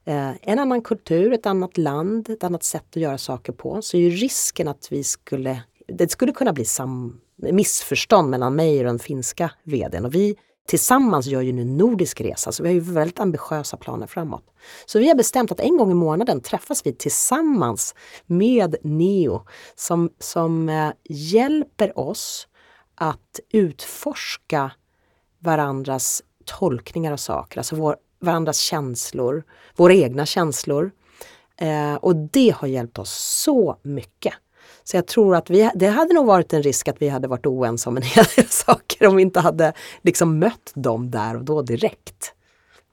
eh, 0.04 0.30
en 0.42 0.58
annan 0.58 0.82
kultur, 0.82 1.32
ett 1.32 1.46
annat 1.46 1.78
land, 1.78 2.30
ett 2.30 2.44
annat 2.44 2.64
sätt 2.64 2.86
att 2.90 3.02
göra 3.02 3.18
saker 3.18 3.52
på. 3.52 3.82
Så 3.82 3.96
är 3.96 4.00
ju 4.00 4.10
risken 4.10 4.68
att 4.68 4.92
vi 4.92 5.04
skulle, 5.04 5.62
det 5.86 6.10
skulle 6.10 6.32
kunna 6.32 6.52
bli 6.52 6.64
sam, 6.64 7.20
missförstånd 7.36 8.30
mellan 8.30 8.54
mig 8.56 8.78
och 8.78 8.84
den 8.84 8.98
finska 8.98 9.50
vdn. 9.64 10.04
Och 10.04 10.14
vi 10.14 10.36
tillsammans 10.66 11.26
gör 11.26 11.40
ju 11.40 11.52
nu 11.52 11.64
nordisk 11.64 12.20
resa, 12.20 12.52
så 12.52 12.62
vi 12.62 12.68
har 12.68 12.74
ju 12.74 12.80
väldigt 12.80 13.20
ambitiösa 13.20 13.76
planer 13.76 14.06
framåt. 14.06 14.44
Så 14.86 14.98
vi 14.98 15.08
har 15.08 15.14
bestämt 15.14 15.52
att 15.52 15.60
en 15.60 15.76
gång 15.76 15.90
i 15.90 15.94
månaden 15.94 16.40
träffas 16.40 16.86
vi 16.86 16.92
tillsammans 16.92 17.94
med 18.26 18.76
Neo 18.82 19.46
som, 19.74 20.10
som 20.18 20.68
eh, 20.68 20.92
hjälper 21.04 21.98
oss 21.98 22.48
att 22.94 23.40
utforska 23.52 24.72
varandras 25.38 26.22
tolkningar 26.44 27.12
av 27.12 27.16
saker, 27.16 27.58
alltså 27.58 27.76
vår, 27.76 27.96
varandras 28.20 28.58
känslor, 28.58 29.44
våra 29.76 29.94
egna 29.94 30.26
känslor. 30.26 30.90
Eh, 31.56 31.94
och 31.94 32.16
det 32.16 32.54
har 32.56 32.68
hjälpt 32.68 32.98
oss 32.98 33.42
så 33.44 33.76
mycket. 33.82 34.34
Så 34.84 34.96
jag 34.96 35.06
tror 35.06 35.36
att 35.36 35.50
vi, 35.50 35.70
det 35.74 35.86
hade 35.86 36.14
nog 36.14 36.26
varit 36.26 36.52
en 36.52 36.62
risk 36.62 36.88
att 36.88 37.02
vi 37.02 37.08
hade 37.08 37.28
varit 37.28 37.46
oense 37.46 37.88
om 37.88 37.96
en 37.96 38.02
hel 38.16 38.24
del 38.36 38.48
saker 38.48 39.06
om 39.06 39.16
vi 39.16 39.22
inte 39.22 39.40
hade 39.40 39.72
liksom 40.02 40.38
mött 40.38 40.72
dem 40.74 41.10
där 41.10 41.36
och 41.36 41.44
då 41.44 41.62
direkt. 41.62 42.34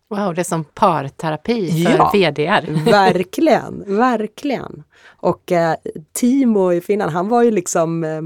Wow, 0.09 0.33
det 0.33 0.41
är 0.41 0.43
som 0.43 0.63
parterapi 0.63 1.85
för 1.85 1.97
ja, 1.97 2.11
VDR. 2.13 2.85
verkligen, 2.91 3.97
verkligen. 3.97 4.83
Och 5.05 5.51
eh, 5.51 5.75
Timo 6.13 6.73
i 6.73 6.81
Finland, 6.81 7.11
han 7.11 7.29
var 7.29 7.43
ju 7.43 7.51
liksom 7.51 8.03
eh, 8.03 8.21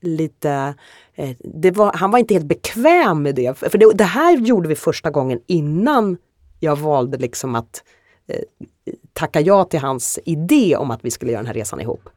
lite 0.00 0.74
eh, 1.14 1.72
var, 1.72 1.92
han 1.92 2.10
var 2.10 2.18
inte 2.18 2.34
helt 2.34 2.46
bekväm 2.46 3.22
med 3.22 3.34
det. 3.34 3.58
För 3.58 3.78
det, 3.78 3.92
det, 3.94 4.04
här 4.04 4.36
gjorde 4.36 4.68
vi 4.68 4.74
första 4.74 5.10
gången 5.10 5.40
innan 5.46 6.16
jag 6.60 6.76
valde 6.76 7.18
liksom 7.18 7.54
att 7.54 7.84
Eh, 8.34 8.94
tacka 9.12 9.40
ja 9.40 9.64
till 9.64 9.80
hans 9.80 10.18
idé 10.24 10.76
om 10.76 10.90
att 10.90 11.04
vi 11.04 11.10
skulle 11.10 11.32
göra 11.32 11.42
den 11.42 11.46
här 11.46 11.54
resan 11.54 11.80
ihop. 11.80 12.08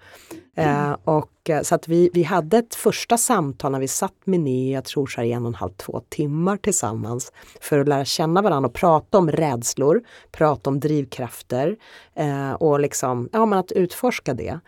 Mm. 0.55 0.91
Eh, 0.91 0.97
och, 1.03 1.49
eh, 1.49 1.61
så 1.61 1.76
att 1.76 1.88
vi, 1.88 2.09
vi 2.13 2.24
hade 2.24 2.57
ett 2.57 2.76
första 2.76 3.18
samtal 3.18 3.72
när 3.72 3.80
vi 3.80 3.88
satt 3.88 4.13
med 4.24 4.39
Ni, 4.39 4.74
jag 4.74 4.84
tror 4.86 5.07
så 5.07 5.22
här 5.22 5.28
en 5.28 5.41
och 5.45 5.47
en 5.47 5.55
halv, 5.55 5.72
två 5.72 6.01
timmar 6.09 6.57
tillsammans 6.57 7.32
för 7.61 7.80
att 7.80 7.88
lära 7.88 8.05
känna 8.05 8.41
varandra 8.41 8.68
och 8.68 8.74
prata 8.74 9.18
om 9.18 9.32
rädslor, 9.32 10.03
prata 10.32 10.70
om 10.70 10.80
drivkrafter 10.80 11.76
eh, 12.16 12.51
och 12.51 12.80
liksom, 12.80 13.30
ja 13.32 13.45
men 13.45 13.59
att 13.59 13.72
utforska 13.72 14.34
det. 14.34 14.59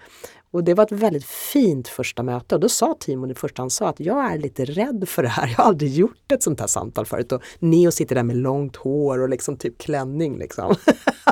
Och 0.58 0.64
det 0.64 0.74
var 0.74 0.84
ett 0.84 0.92
väldigt 0.92 1.26
fint 1.26 1.88
första 1.88 2.24
möte 2.24 2.56
och 2.56 2.62
då 2.62 2.70
sa 2.70 2.96
Timo 3.00 3.26
det 3.26 3.36
första 3.36 3.62
han 3.62 3.70
sa 3.70 3.88
att 3.88 4.00
jag 4.00 4.32
är 4.32 4.38
lite 4.38 4.66
rädd 4.66 5.10
för 5.10 5.24
det 5.24 5.30
här. 5.30 5.48
Jag 5.48 5.56
har 5.56 5.64
aldrig 5.64 5.94
gjort 5.94 6.32
ett 6.32 6.44
sånt 6.44 6.60
här 6.60 6.68
samtal 6.68 7.06
förut 7.06 7.32
och 7.32 7.42
Neo 7.60 7.92
sitter 7.92 8.16
där 8.16 8.24
med 8.24 8.38
långt 8.38 8.76
hår 8.76 9.20
och 9.20 9.30
liksom 9.30 9.58
typ 9.58 9.78
klänning 9.78 10.38
liksom. 10.38 10.76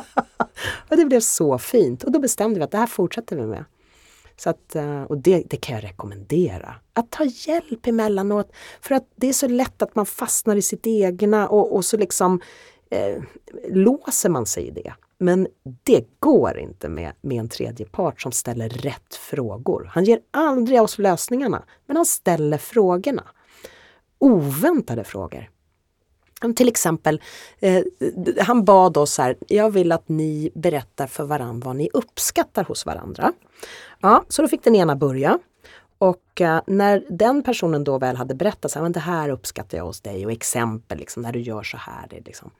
och 0.89 0.97
det 0.97 1.05
blev 1.05 1.19
så 1.19 1.57
fint 1.57 2.03
och 2.03 2.11
då 2.11 2.19
bestämde 2.19 2.59
vi 2.59 2.63
att 2.63 2.71
det 2.71 2.77
här 2.77 2.87
fortsätter 2.87 3.35
vi 3.35 3.45
med. 3.45 3.65
Så 4.37 4.49
att, 4.49 4.75
eh, 4.75 5.03
och 5.03 5.17
det, 5.17 5.43
det, 5.49 5.57
kan 5.57 5.75
jag 5.75 5.83
rekommendera. 5.83 6.75
Att 6.93 7.11
ta 7.11 7.23
hjälp 7.23 7.87
emellanåt. 7.87 8.51
För 8.81 8.95
att 8.95 9.07
det 9.15 9.29
är 9.29 9.33
så 9.33 9.47
lätt 9.47 9.81
att 9.81 9.95
man 9.95 10.05
fastnar 10.05 10.55
i 10.55 10.61
sitt 10.61 10.87
egna 10.87 11.47
och, 11.47 11.75
och 11.75 11.85
så 11.85 11.97
liksom 11.97 12.41
eh, 12.89 13.23
låser 13.69 14.29
man 14.29 14.45
sig 14.45 14.67
i 14.67 14.71
det. 14.71 14.93
Men 15.17 15.47
det 15.83 16.05
går 16.19 16.57
inte 16.57 16.89
med, 16.89 17.13
med 17.21 17.39
en 17.39 17.49
tredje 17.49 17.85
part 17.85 18.21
som 18.21 18.31
ställer 18.31 18.69
rätt 18.69 19.15
frågor. 19.15 19.89
Han 19.93 20.03
ger 20.03 20.19
aldrig 20.31 20.81
oss 20.81 20.97
lösningarna, 20.97 21.63
men 21.85 21.97
han 21.97 22.05
ställer 22.05 22.57
frågorna. 22.57 23.23
Oväntade 24.17 25.03
frågor. 25.03 25.49
Till 26.55 26.67
exempel, 26.67 27.21
eh, 27.59 27.83
han 28.41 28.65
bad 28.65 28.97
oss 28.97 29.17
här, 29.17 29.35
jag 29.47 29.69
vill 29.69 29.91
att 29.91 30.09
ni 30.09 30.51
berättar 30.55 31.07
för 31.07 31.23
varandra 31.23 31.65
vad 31.65 31.75
ni 31.75 31.89
uppskattar 31.93 32.63
hos 32.63 32.85
varandra. 32.85 33.33
Ja, 33.99 34.23
så 34.29 34.41
då 34.41 34.47
fick 34.47 34.63
den 34.63 34.75
ena 34.75 34.95
börja. 34.95 35.39
Och 35.97 36.41
eh, 36.41 36.61
när 36.67 37.05
den 37.09 37.43
personen 37.43 37.83
då 37.83 37.97
väl 37.97 38.15
hade 38.15 38.35
berättat, 38.35 38.71
så 38.71 38.79
här, 38.79 38.83
men 38.83 38.91
det 38.91 38.99
här 38.99 39.29
uppskattar 39.29 39.77
jag 39.77 39.85
hos 39.85 40.01
dig 40.01 40.25
och 40.25 40.31
exempel 40.31 40.97
liksom, 40.97 41.23
när 41.23 41.31
du 41.31 41.39
gör 41.39 41.63
så 41.63 41.77
här. 41.77 42.07
Det 42.09 42.25
liksom. 42.25 42.51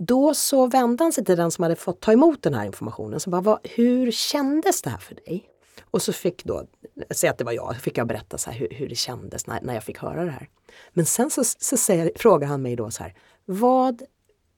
Då 0.00 0.34
så 0.34 0.66
vände 0.66 1.04
han 1.04 1.12
sig 1.12 1.24
till 1.24 1.36
den 1.36 1.50
som 1.50 1.62
hade 1.62 1.76
fått 1.76 2.00
ta 2.00 2.12
emot 2.12 2.42
den 2.42 2.54
här 2.54 2.64
informationen. 2.66 3.20
Så 3.20 3.30
bara, 3.30 3.40
vad, 3.40 3.58
hur 3.62 4.10
kändes 4.10 4.82
det 4.82 4.90
här 4.90 4.98
för 4.98 5.14
dig? 5.14 5.44
Och 5.90 6.02
så 6.02 6.12
fick 6.12 6.44
då, 6.44 6.66
säg 7.10 7.30
att 7.30 7.38
det 7.38 7.44
var 7.44 7.52
jag, 7.52 7.76
fick 7.76 7.98
jag 7.98 8.06
berätta 8.06 8.38
så 8.38 8.50
hur, 8.50 8.68
hur, 8.70 8.88
det 8.88 8.94
kändes 8.94 9.46
när, 9.46 9.60
när 9.62 9.74
jag 9.74 9.84
fick 9.84 9.98
höra 9.98 10.24
det 10.24 10.30
här. 10.30 10.48
Men 10.92 11.06
sen 11.06 11.30
så, 11.30 11.44
så 11.44 11.76
säger, 11.76 12.12
frågar 12.16 12.48
han 12.48 12.62
mig 12.62 12.76
då 12.76 12.90
så 12.90 13.02
här, 13.02 13.14
vad, 13.44 14.02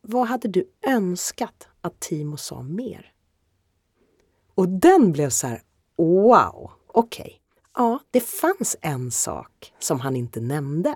vad 0.02 0.26
hade 0.26 0.48
du 0.48 0.70
önskat 0.86 1.68
att 1.80 2.00
Timo 2.00 2.36
sa 2.36 2.62
mer? 2.62 3.12
Och 4.54 4.68
den 4.68 5.12
blev 5.12 5.30
så 5.30 5.46
här, 5.46 5.62
wow, 5.96 6.70
okej. 6.86 7.22
Okay. 7.22 7.36
Ja, 7.74 8.00
det 8.10 8.20
fanns 8.20 8.76
en 8.80 9.10
sak 9.10 9.72
som 9.78 10.00
han 10.00 10.16
inte 10.16 10.40
nämnde. 10.40 10.94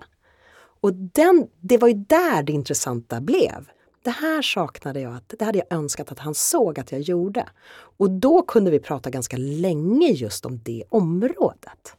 Och 0.81 0.95
den, 0.95 1.49
det 1.61 1.79
var 1.79 1.89
ju 1.89 1.95
där 1.95 2.43
det 2.43 2.53
intressanta 2.53 3.21
blev 3.21 3.69
det 4.05 4.11
här 4.11 4.43
saknade 4.43 5.01
jag, 5.01 5.15
att, 5.15 5.35
det 5.39 5.45
hade 5.45 5.59
jag 5.59 5.67
önskat 5.71 6.13
att 6.13 6.19
han 6.19 6.35
såg 6.35 6.81
att 6.81 6.93
jag 6.93 7.01
gjorde. 7.01 7.49
Och 7.73 8.11
då 8.11 8.43
kunde 8.43 8.71
vi 8.71 8.81
prata 8.81 9.11
ganska 9.11 9.37
länge 9.37 10.09
just 10.09 10.47
om 10.47 10.59
det 10.59 10.85
området. 10.89 11.97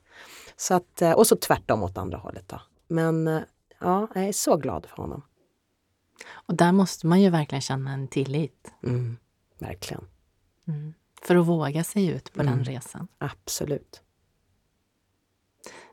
Så 0.55 0.73
att, 0.73 1.01
eh, 1.01 1.11
och 1.11 1.27
så 1.27 1.35
tvärtom 1.35 1.83
åt 1.83 1.97
andra 1.97 2.17
hållet. 2.17 2.47
Då. 2.47 2.61
Men 2.87 3.27
eh, 3.27 3.41
ja, 3.79 4.07
jag 4.15 4.23
är 4.23 4.31
så 4.31 4.57
glad 4.57 4.85
för 4.85 4.97
honom. 4.97 5.21
Och 6.29 6.55
där 6.55 6.71
måste 6.71 7.07
man 7.07 7.21
ju 7.21 7.29
verkligen 7.29 7.61
känna 7.61 7.93
en 7.93 8.07
tillit. 8.07 8.71
Mm, 8.83 9.17
verkligen. 9.59 10.07
Mm. 10.67 10.93
För 11.21 11.35
att 11.35 11.45
våga 11.45 11.83
sig 11.83 12.07
ut 12.07 12.33
på 12.33 12.41
mm. 12.41 12.55
den 12.55 12.65
resan. 12.65 13.07
Absolut. 13.17 14.01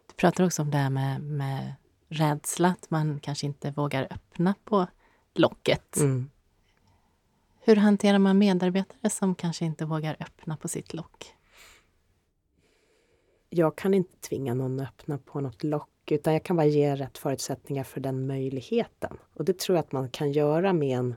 Du 0.06 0.14
pratar 0.16 0.44
också 0.44 0.62
om 0.62 0.70
det 0.70 0.78
här 0.78 0.90
med, 0.90 1.20
med 1.20 1.74
rädsla, 2.08 2.68
att 2.68 2.90
man 2.90 3.20
kanske 3.20 3.46
inte 3.46 3.70
vågar 3.70 4.08
öppna 4.10 4.54
på 4.64 4.86
locket. 5.38 5.96
Mm. 5.96 6.30
Hur 7.60 7.76
hanterar 7.76 8.18
man 8.18 8.38
medarbetare 8.38 9.10
som 9.10 9.34
kanske 9.34 9.64
inte 9.64 9.84
vågar 9.84 10.16
öppna 10.20 10.56
på 10.56 10.68
sitt 10.68 10.94
lock? 10.94 11.34
Jag 13.50 13.76
kan 13.76 13.94
inte 13.94 14.16
tvinga 14.16 14.54
någon 14.54 14.80
att 14.80 14.88
öppna 14.88 15.18
på 15.18 15.40
något 15.40 15.62
lock 15.62 15.88
utan 16.10 16.32
jag 16.32 16.42
kan 16.42 16.56
bara 16.56 16.66
ge 16.66 16.96
rätt 16.96 17.18
förutsättningar 17.18 17.84
för 17.84 18.00
den 18.00 18.26
möjligheten. 18.26 19.16
Och 19.34 19.44
det 19.44 19.58
tror 19.58 19.76
jag 19.76 19.82
att 19.82 19.92
man 19.92 20.08
kan 20.08 20.32
göra 20.32 20.72
med 20.72 20.98
en 20.98 21.14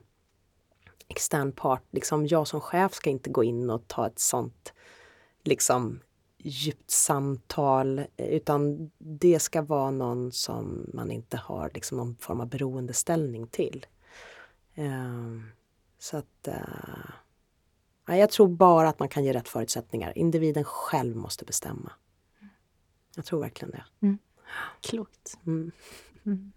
extern 1.08 1.52
part. 1.52 1.84
Liksom 1.92 2.28
jag 2.28 2.48
som 2.48 2.62
chef 2.62 2.94
ska 2.94 3.10
inte 3.10 3.30
gå 3.30 3.44
in 3.44 3.70
och 3.70 3.88
ta 3.88 4.08
ett 4.08 4.20
sånt 4.20 4.74
liksom 5.44 6.00
djupt 6.38 6.92
samtal 6.92 8.06
utan 8.18 8.92
det 8.98 9.40
ska 9.40 9.62
vara 9.62 9.92
någon 9.92 10.32
som 10.32 10.90
man 10.94 11.12
inte 11.12 11.38
har 11.38 11.72
liksom 11.74 11.98
någon 11.98 12.16
form 12.16 12.42
av 12.42 12.48
beroendeställning 12.48 13.48
till. 13.48 13.86
Eh, 14.76 15.40
så 15.98 16.18
att 16.18 16.48
uh, 16.48 18.18
jag 18.18 18.30
tror 18.30 18.48
bara 18.48 18.90
att 18.90 19.00
man 19.00 19.10
kan 19.10 19.24
ge 19.24 19.34
rätt 19.34 19.48
förutsättningar. 19.48 20.18
Individen 20.18 20.64
själv 20.64 21.16
måste 21.16 21.46
bestämma. 21.46 21.92
Jag 23.16 23.26
tror 23.26 23.40
verkligen 23.40 23.72
det. 23.72 23.84
Mm. 24.02 24.18
Klokt. 24.82 25.38
Mm. 25.46 25.72
Mm. 26.26 26.52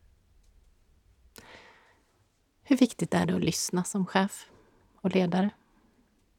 Hur 2.62 2.76
viktigt 2.76 3.14
är 3.14 3.26
det 3.26 3.34
att 3.34 3.44
lyssna 3.44 3.84
som 3.84 4.06
chef 4.06 4.46
och 5.00 5.14
ledare? 5.14 5.50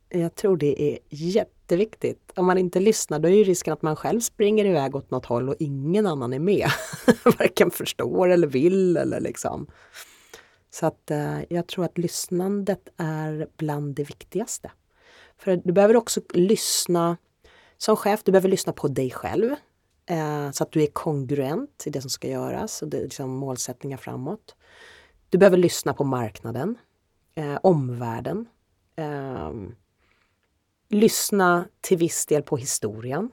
Jag 0.10 0.36
tror 0.36 0.58
det 0.58 0.82
är 0.82 1.00
jätteviktigt. 1.10 2.32
Om 2.36 2.46
man 2.46 2.58
inte 2.58 2.80
lyssnar 2.80 3.20
då 3.20 3.28
är 3.28 3.34
ju 3.34 3.44
risken 3.44 3.74
att 3.74 3.82
man 3.82 3.96
själv 3.96 4.20
springer 4.20 4.66
iväg 4.66 4.96
åt 4.96 5.12
något 5.12 5.26
håll 5.26 5.50
och 5.50 5.56
ingen 5.60 6.08
annan 6.08 6.34
är 6.34 6.40
med. 6.40 6.70
Varken 7.24 7.72
förstår 7.72 8.30
eller 8.30 8.48
vill 8.48 8.98
eller 8.98 9.20
liksom. 9.20 9.68
Så 10.70 10.86
att 10.86 11.12
eh, 11.12 11.40
jag 11.50 11.68
tror 11.68 11.86
att 11.86 11.98
lyssnandet 11.98 12.90
är 12.98 13.48
bland 13.58 13.96
det 13.96 14.04
viktigaste. 14.04 14.72
För 15.38 15.62
du 15.64 15.74
behöver 15.74 15.96
också 15.96 16.22
lyssna 16.34 17.18
som 17.78 17.96
chef, 17.96 18.24
du 18.24 18.32
behöver 18.32 18.50
lyssna 18.50 18.74
på 18.74 18.88
dig 18.88 19.12
själv. 19.12 19.56
Eh, 20.06 20.52
så 20.52 20.64
att 20.64 20.72
du 20.72 20.84
är 20.84 20.88
kongruent 20.88 21.84
i 21.86 21.90
det 21.90 22.02
som 22.02 22.10
ska 22.10 22.28
göras 22.28 22.82
och 22.82 22.88
det 22.88 23.02
liksom 23.02 23.30
målsättningar 23.30 23.98
framåt. 23.98 24.56
Du 25.30 25.38
behöver 25.38 25.58
lyssna 25.58 25.94
på 25.94 26.04
marknaden, 26.04 26.78
eh, 27.36 27.60
omvärlden. 27.64 28.46
Eh, 28.96 29.52
lyssna 30.90 31.66
till 31.82 31.98
viss 31.98 32.26
del 32.26 32.44
på 32.44 32.58
historien. 32.58 33.32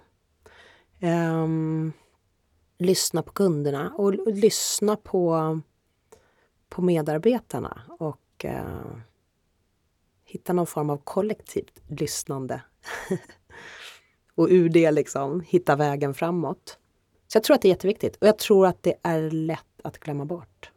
Eh, 1.01 1.47
lyssna 2.78 3.22
på 3.22 3.32
kunderna 3.32 3.93
och, 3.97 4.14
och, 4.14 4.32
lyssna 4.32 4.97
på, 4.97 5.61
på 6.68 6.82
medarbetarna 6.82 7.82
och 7.98 8.44
eh, 8.44 8.96
hitta 10.24 10.52
någon 10.52 10.66
form 10.66 10.90
av 10.90 10.96
kollektivt 10.96 11.82
lyssnande. 11.88 12.62
och 14.34 14.48
ur 14.50 14.68
det 14.68 14.90
liksom 14.90 15.40
hitta 15.40 15.76
vägen 15.76 16.14
framåt. 16.14 16.78
Så 17.26 17.36
jag 17.36 17.44
tror 17.44 17.54
att 17.54 17.62
det 17.62 17.68
är 17.68 17.70
jätteviktigt 17.70 18.16
och 18.16 18.26
jag 18.26 18.38
tror 18.38 18.66
att 18.66 18.82
det 18.82 18.94
är 19.02 19.30
lätt 19.30 19.80
att 19.84 19.98
glömma 19.98 20.24
bort. 20.24 20.70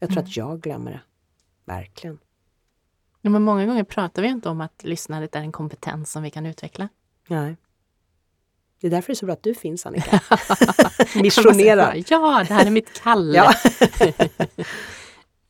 Jag 0.00 0.08
tror 0.08 0.18
mm. 0.18 0.24
att 0.24 0.36
jag 0.36 0.60
glömmer 0.60 0.90
det. 0.90 1.00
Verkligen. 1.64 2.18
Ja, 3.20 3.30
men 3.30 3.42
många 3.42 3.66
gånger 3.66 3.84
pratar 3.84 4.22
vi 4.22 4.28
inte 4.28 4.48
om 4.48 4.60
att 4.60 4.84
lyssnandet 4.84 5.36
är 5.36 5.40
en 5.40 5.52
kompetens 5.52 6.12
som 6.12 6.22
vi 6.22 6.30
kan 6.30 6.46
utveckla. 6.46 6.88
Nej. 7.28 7.56
Det 8.82 8.88
är 8.88 8.90
därför 8.90 9.06
det 9.06 9.12
är 9.12 9.16
så 9.16 9.26
bra 9.26 9.32
att 9.32 9.42
du 9.42 9.54
finns 9.54 9.86
Annika. 9.86 10.20
Missionerar. 11.22 12.02
ja, 12.08 12.44
det 12.48 12.54
här 12.54 12.66
är 12.66 12.70
mitt 12.70 13.02
kall. 13.02 13.34
ja. 13.34 13.54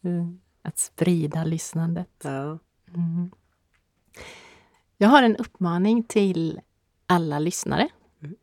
att 0.62 0.78
sprida 0.78 1.45
lyssnandet. 1.45 2.11
Ja. 2.22 2.59
Mm. 2.89 3.30
Jag 4.97 5.09
har 5.09 5.22
en 5.22 5.37
uppmaning 5.37 6.03
till 6.03 6.61
alla 7.07 7.39
lyssnare. 7.39 7.89
Mm. 8.22 8.37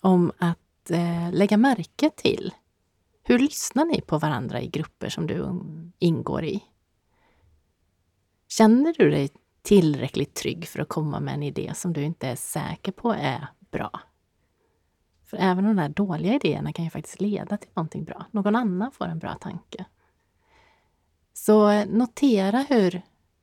Om 0.00 0.32
att 0.38 0.90
eh, 0.90 1.32
lägga 1.32 1.56
märke 1.56 2.10
till 2.10 2.54
hur 3.22 3.38
lyssnar 3.38 3.84
ni 3.84 4.00
på 4.00 4.18
varandra 4.18 4.60
i 4.60 4.68
grupper 4.68 5.08
som 5.08 5.26
du 5.26 5.60
ingår 5.98 6.44
i? 6.44 6.64
Känner 8.48 8.94
du 8.98 9.10
dig 9.10 9.30
tillräckligt 9.62 10.34
trygg 10.34 10.68
för 10.68 10.80
att 10.80 10.88
komma 10.88 11.20
med 11.20 11.34
en 11.34 11.42
idé 11.42 11.72
som 11.74 11.92
du 11.92 12.02
inte 12.02 12.28
är 12.28 12.36
säker 12.36 12.92
på 12.92 13.12
är 13.12 13.46
bra? 13.70 14.00
För 15.24 15.36
även 15.36 15.64
de 15.64 15.76
där 15.76 15.88
dåliga 15.88 16.34
idéerna 16.34 16.72
kan 16.72 16.84
ju 16.84 16.90
faktiskt 16.90 17.20
leda 17.20 17.56
till 17.56 17.70
någonting 17.74 18.04
bra. 18.04 18.26
Någon 18.30 18.56
annan 18.56 18.92
får 18.92 19.04
en 19.04 19.18
bra 19.18 19.34
tanke. 19.34 19.84
Så 21.32 21.68
eh, 21.68 21.86
notera 21.86 22.58
hur, 22.58 23.02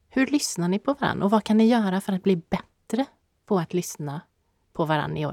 hur 0.09 0.28
lyssnar 0.28 0.67
ni 0.67 0.80
på 0.80 0.93
varandra 0.93 1.26
och 1.26 1.32
vad 1.32 1.43
kan 1.43 1.57
ni 1.57 1.65
göra 1.65 2.01
för 2.01 2.13
att 2.13 2.24
bli 2.24 2.36
bättre 2.36 3.05
på 3.45 3.59
att 3.59 3.74
lyssna 3.74 4.22
på 4.74 4.86
varandra 4.86 5.17
i 5.17 5.24
eh, 5.24 5.30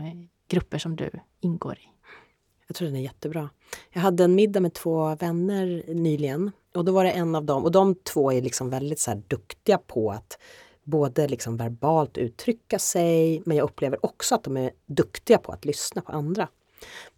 grupper 0.49 0.79
som 0.79 0.97
du 0.97 1.11
ingår 1.41 1.79
i? 1.79 1.89
Jag 2.67 2.77
tror 2.77 2.87
den 2.87 2.97
är 2.97 3.01
jättebra. 3.01 3.51
Jag 3.91 4.01
hade 4.01 4.25
en 4.25 4.35
middag 4.35 4.61
med 4.61 4.75
två 4.75 5.15
vänner 5.15 5.83
nyligen 5.95 6.53
och 6.75 6.85
då 6.85 6.93
var 6.93 7.05
det 7.05 7.11
en 7.11 7.35
av 7.35 7.45
dem 7.45 7.65
och 7.65 7.73
de 7.73 7.95
två 7.95 8.33
är 8.33 8.43
liksom 8.43 8.71
väldigt 8.71 9.01
så 9.01 9.11
här 9.11 9.23
duktiga 9.29 9.79
på 9.79 10.11
att 10.11 10.39
både 10.87 11.29
liksom 11.29 11.57
verbalt 11.57 12.19
uttrycka 12.19 12.79
sig 12.79 13.43
men 13.45 13.57
jag 13.57 13.65
upplever 13.65 14.07
också 14.07 14.35
att 14.35 14.45
de 14.45 14.57
är 14.57 14.71
duktiga 14.87 15.39
på 15.39 15.53
att 15.53 15.65
lyssna 15.65 16.03
på 16.03 16.13
andra. 16.13 16.49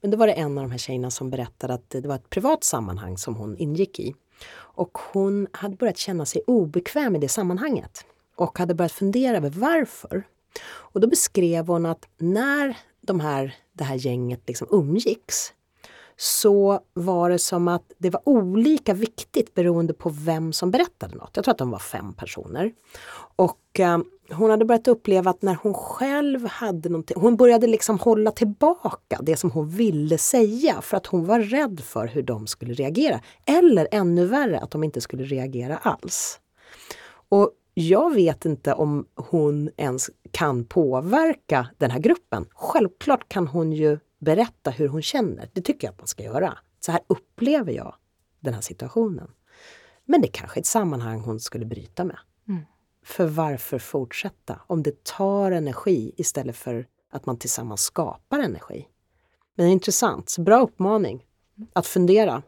Men 0.00 0.10
då 0.10 0.16
var 0.16 0.26
det 0.26 0.32
en 0.32 0.58
av 0.58 0.64
de 0.64 0.70
här 0.70 0.78
tjejerna 0.78 1.10
som 1.10 1.30
berättade 1.30 1.74
att 1.74 1.90
det 1.90 2.06
var 2.06 2.14
ett 2.14 2.30
privat 2.30 2.64
sammanhang 2.64 3.18
som 3.18 3.36
hon 3.36 3.56
ingick 3.56 4.00
i. 4.00 4.14
Och 4.56 4.98
hon 5.12 5.46
hade 5.52 5.76
börjat 5.76 5.96
känna 5.96 6.26
sig 6.26 6.42
obekväm 6.46 7.16
i 7.16 7.18
det 7.18 7.28
sammanhanget 7.28 8.04
och 8.36 8.58
hade 8.58 8.74
börjat 8.74 8.92
fundera 8.92 9.36
över 9.36 9.50
varför. 9.50 10.22
Och 10.68 11.00
då 11.00 11.08
beskrev 11.08 11.66
hon 11.66 11.86
att 11.86 12.08
när 12.18 12.76
de 13.00 13.20
här, 13.20 13.56
det 13.72 13.84
här 13.84 13.94
gänget 13.96 14.40
liksom 14.46 14.68
umgicks 14.70 15.52
så 16.16 16.80
var 16.94 17.30
det 17.30 17.38
som 17.38 17.68
att 17.68 17.92
det 17.98 18.10
var 18.10 18.28
olika 18.28 18.94
viktigt 18.94 19.54
beroende 19.54 19.94
på 19.94 20.10
vem 20.10 20.52
som 20.52 20.70
berättade 20.70 21.16
något. 21.16 21.30
Jag 21.34 21.44
tror 21.44 21.52
att 21.52 21.58
de 21.58 21.70
var 21.70 21.78
fem 21.78 22.14
personer. 22.14 22.72
Och 23.38 23.80
eh, 23.80 23.98
hon 24.30 24.50
hade 24.50 24.64
börjat 24.64 24.88
uppleva 24.88 25.30
att 25.30 25.42
när 25.42 25.54
hon 25.54 25.74
själv 25.74 26.46
hade 26.46 26.88
någonting, 26.88 27.16
hon 27.20 27.36
började 27.36 27.66
liksom 27.66 27.98
hålla 27.98 28.30
tillbaka 28.30 29.18
det 29.22 29.36
som 29.36 29.50
hon 29.50 29.68
ville 29.68 30.18
säga 30.18 30.80
för 30.80 30.96
att 30.96 31.06
hon 31.06 31.26
var 31.26 31.40
rädd 31.40 31.80
för 31.80 32.06
hur 32.06 32.22
de 32.22 32.46
skulle 32.46 32.74
reagera. 32.74 33.20
Eller 33.44 33.88
ännu 33.90 34.26
värre, 34.26 34.58
att 34.58 34.70
de 34.70 34.84
inte 34.84 35.00
skulle 35.00 35.24
reagera 35.24 35.76
alls. 35.76 36.40
Och 37.28 37.50
jag 37.74 38.14
vet 38.14 38.44
inte 38.44 38.72
om 38.72 39.06
hon 39.14 39.70
ens 39.76 40.10
kan 40.30 40.64
påverka 40.64 41.68
den 41.78 41.90
här 41.90 42.00
gruppen. 42.00 42.46
Självklart 42.54 43.28
kan 43.28 43.46
hon 43.46 43.72
ju 43.72 43.98
berätta 44.18 44.70
hur 44.70 44.88
hon 44.88 45.02
känner. 45.02 45.50
Det 45.52 45.62
tycker 45.62 45.86
jag 45.86 45.92
att 45.92 45.98
man 45.98 46.06
ska 46.06 46.22
göra. 46.22 46.58
Så 46.80 46.92
här 46.92 47.00
upplever 47.06 47.72
jag 47.72 47.94
den 48.40 48.54
här 48.54 48.60
situationen. 48.60 49.30
Men 50.04 50.20
det 50.20 50.28
kanske 50.28 50.58
är 50.58 50.60
ett 50.60 50.66
sammanhang 50.66 51.20
hon 51.20 51.40
skulle 51.40 51.66
bryta 51.66 52.04
med. 52.04 52.18
För 53.08 53.26
varför 53.26 53.78
fortsätta 53.78 54.60
om 54.66 54.82
det 54.82 55.04
tar 55.04 55.50
energi 55.50 56.12
istället 56.16 56.56
för 56.56 56.86
att 57.10 57.26
man 57.26 57.38
tillsammans 57.38 57.82
skapar 57.82 58.38
energi? 58.38 58.88
Men 59.54 59.66
det 59.66 59.70
är 59.70 59.72
intressant, 59.72 60.28
så 60.28 60.42
bra 60.42 60.60
uppmaning 60.60 61.26
att 61.72 61.86
fundera. 61.86 62.42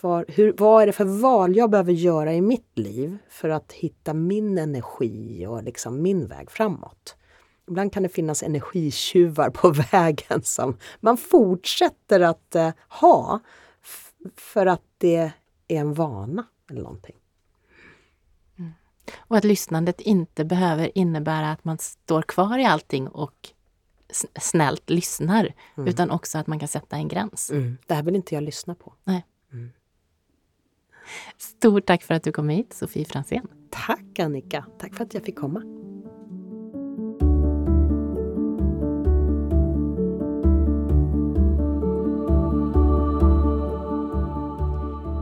Var, 0.00 0.24
hur, 0.28 0.54
vad 0.58 0.82
är 0.82 0.86
det 0.86 0.92
för 0.92 1.04
val 1.04 1.56
jag 1.56 1.70
behöver 1.70 1.92
göra 1.92 2.34
i 2.34 2.40
mitt 2.40 2.78
liv 2.78 3.18
för 3.28 3.48
att 3.48 3.72
hitta 3.72 4.14
min 4.14 4.58
energi 4.58 5.46
och 5.46 5.62
liksom 5.62 6.02
min 6.02 6.26
väg 6.26 6.50
framåt? 6.50 7.16
Ibland 7.68 7.92
kan 7.92 8.02
det 8.02 8.08
finnas 8.08 8.42
energitjuvar 8.42 9.50
på 9.50 9.70
vägen 9.92 10.42
som 10.42 10.78
man 11.00 11.16
fortsätter 11.16 12.20
att 12.20 12.54
eh, 12.54 12.70
ha 12.88 13.40
för 14.36 14.66
att 14.66 14.84
det 14.98 15.16
är 15.68 15.80
en 15.80 15.94
vana 15.94 16.46
eller 16.70 16.82
någonting. 16.82 17.16
Och 19.16 19.36
att 19.36 19.44
lyssnandet 19.44 20.00
inte 20.00 20.44
behöver 20.44 20.98
innebära 20.98 21.52
att 21.52 21.64
man 21.64 21.78
står 21.78 22.22
kvar 22.22 22.58
i 22.58 22.64
allting 22.64 23.08
och 23.08 23.48
snällt 24.40 24.90
lyssnar, 24.90 25.54
mm. 25.76 25.88
utan 25.88 26.10
också 26.10 26.38
att 26.38 26.46
man 26.46 26.58
kan 26.58 26.68
sätta 26.68 26.96
en 26.96 27.08
gräns. 27.08 27.50
Mm. 27.50 27.78
Det 27.86 27.94
här 27.94 28.02
vill 28.02 28.16
inte 28.16 28.34
jag 28.34 28.44
lyssna 28.44 28.74
på. 28.74 28.94
Nej. 29.04 29.26
Mm. 29.52 29.70
Stort 31.38 31.86
tack 31.86 32.02
för 32.02 32.14
att 32.14 32.22
du 32.22 32.32
kom 32.32 32.48
hit, 32.48 32.72
Sofie 32.72 33.04
Fransén. 33.04 33.48
Tack 33.70 34.18
Annika! 34.18 34.66
Tack 34.78 34.94
för 34.94 35.04
att 35.04 35.14
jag 35.14 35.24
fick 35.24 35.38
komma. 35.38 35.62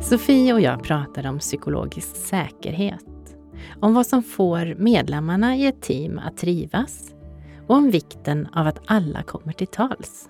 Sofie 0.03 0.53
och 0.53 0.61
jag 0.61 0.83
pratade 0.83 1.29
om 1.29 1.39
psykologisk 1.39 2.17
säkerhet, 2.17 3.05
om 3.81 3.95
vad 3.95 4.07
som 4.07 4.23
får 4.23 4.75
medlemmarna 4.79 5.57
i 5.57 5.67
ett 5.67 5.83
team 5.83 6.19
att 6.19 6.37
trivas 6.37 7.15
och 7.67 7.77
om 7.77 7.91
vikten 7.91 8.49
av 8.53 8.67
att 8.67 8.81
alla 8.87 9.23
kommer 9.23 9.53
till 9.53 9.67
tals. 9.67 10.29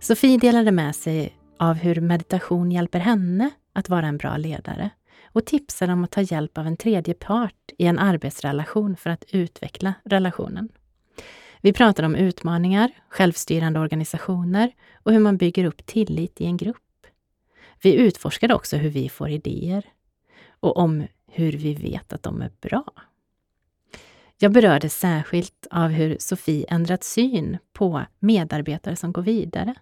Sofie 0.00 0.38
delade 0.38 0.72
med 0.72 0.96
sig 0.96 1.38
av 1.58 1.74
hur 1.74 2.00
meditation 2.00 2.72
hjälper 2.72 2.98
henne 2.98 3.50
att 3.72 3.88
vara 3.88 4.06
en 4.06 4.16
bra 4.16 4.36
ledare 4.36 4.90
och 5.32 5.44
tipsade 5.44 5.92
om 5.92 6.04
att 6.04 6.10
ta 6.10 6.20
hjälp 6.20 6.58
av 6.58 6.66
en 6.66 6.76
tredje 6.76 7.14
part 7.14 7.72
i 7.78 7.86
en 7.86 7.98
arbetsrelation 7.98 8.96
för 8.96 9.10
att 9.10 9.24
utveckla 9.32 9.94
relationen. 10.04 10.68
Vi 11.60 11.72
pratade 11.72 12.06
om 12.06 12.14
utmaningar, 12.14 12.90
självstyrande 13.08 13.80
organisationer 13.80 14.72
och 15.02 15.12
hur 15.12 15.18
man 15.18 15.36
bygger 15.36 15.64
upp 15.64 15.86
tillit 15.86 16.40
i 16.40 16.44
en 16.44 16.56
grupp. 16.56 16.76
Vi 17.82 17.94
utforskade 17.94 18.54
också 18.54 18.76
hur 18.76 18.90
vi 18.90 19.08
får 19.08 19.28
idéer 19.28 19.84
och 20.60 20.76
om 20.76 21.06
hur 21.28 21.52
vi 21.52 21.74
vet 21.74 22.12
att 22.12 22.22
de 22.22 22.42
är 22.42 22.50
bra. 22.60 22.84
Jag 24.38 24.52
berörde 24.52 24.88
särskilt 24.88 25.66
av 25.70 25.88
hur 25.88 26.16
Sofie 26.20 26.66
ändrat 26.68 27.04
syn 27.04 27.58
på 27.72 28.02
medarbetare 28.18 28.96
som 28.96 29.12
går 29.12 29.22
vidare. 29.22 29.74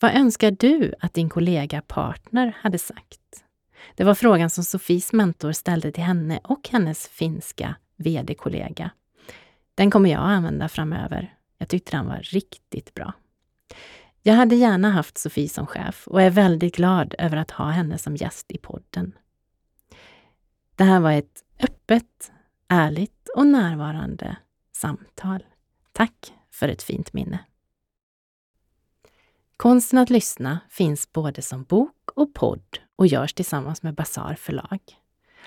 Vad 0.00 0.14
önskar 0.14 0.50
du 0.50 0.94
att 1.00 1.14
din 1.14 1.28
kollega 1.28 1.82
partner 1.82 2.56
hade 2.60 2.78
sagt? 2.78 3.44
Det 3.94 4.04
var 4.04 4.14
frågan 4.14 4.50
som 4.50 4.64
Sofies 4.64 5.12
mentor 5.12 5.52
ställde 5.52 5.92
till 5.92 6.04
henne 6.04 6.40
och 6.44 6.68
hennes 6.68 7.08
finska 7.08 7.76
VD-kollega. 7.96 8.90
Den 9.74 9.90
kommer 9.90 10.10
jag 10.10 10.18
att 10.18 10.28
använda 10.28 10.68
framöver. 10.68 11.34
Jag 11.58 11.68
tyckte 11.68 11.96
den 11.96 12.06
var 12.06 12.20
riktigt 12.22 12.94
bra. 12.94 13.12
Jag 14.22 14.34
hade 14.34 14.54
gärna 14.54 14.90
haft 14.90 15.18
Sofie 15.18 15.48
som 15.48 15.66
chef 15.66 16.08
och 16.08 16.22
är 16.22 16.30
väldigt 16.30 16.76
glad 16.76 17.14
över 17.18 17.36
att 17.36 17.50
ha 17.50 17.70
henne 17.70 17.98
som 17.98 18.16
gäst 18.16 18.52
i 18.52 18.58
podden. 18.58 19.12
Det 20.80 20.84
här 20.84 21.00
var 21.00 21.12
ett 21.12 21.44
öppet, 21.62 22.32
ärligt 22.68 23.28
och 23.36 23.46
närvarande 23.46 24.36
samtal. 24.72 25.44
Tack 25.92 26.32
för 26.50 26.68
ett 26.68 26.82
fint 26.82 27.12
minne. 27.12 27.38
Konsten 29.56 29.98
att 29.98 30.10
lyssna 30.10 30.60
finns 30.70 31.12
både 31.12 31.42
som 31.42 31.62
bok 31.62 32.10
och 32.14 32.34
podd 32.34 32.78
och 32.96 33.06
görs 33.06 33.34
tillsammans 33.34 33.82
med 33.82 33.94
Bazar 33.94 34.34
förlag. 34.34 34.78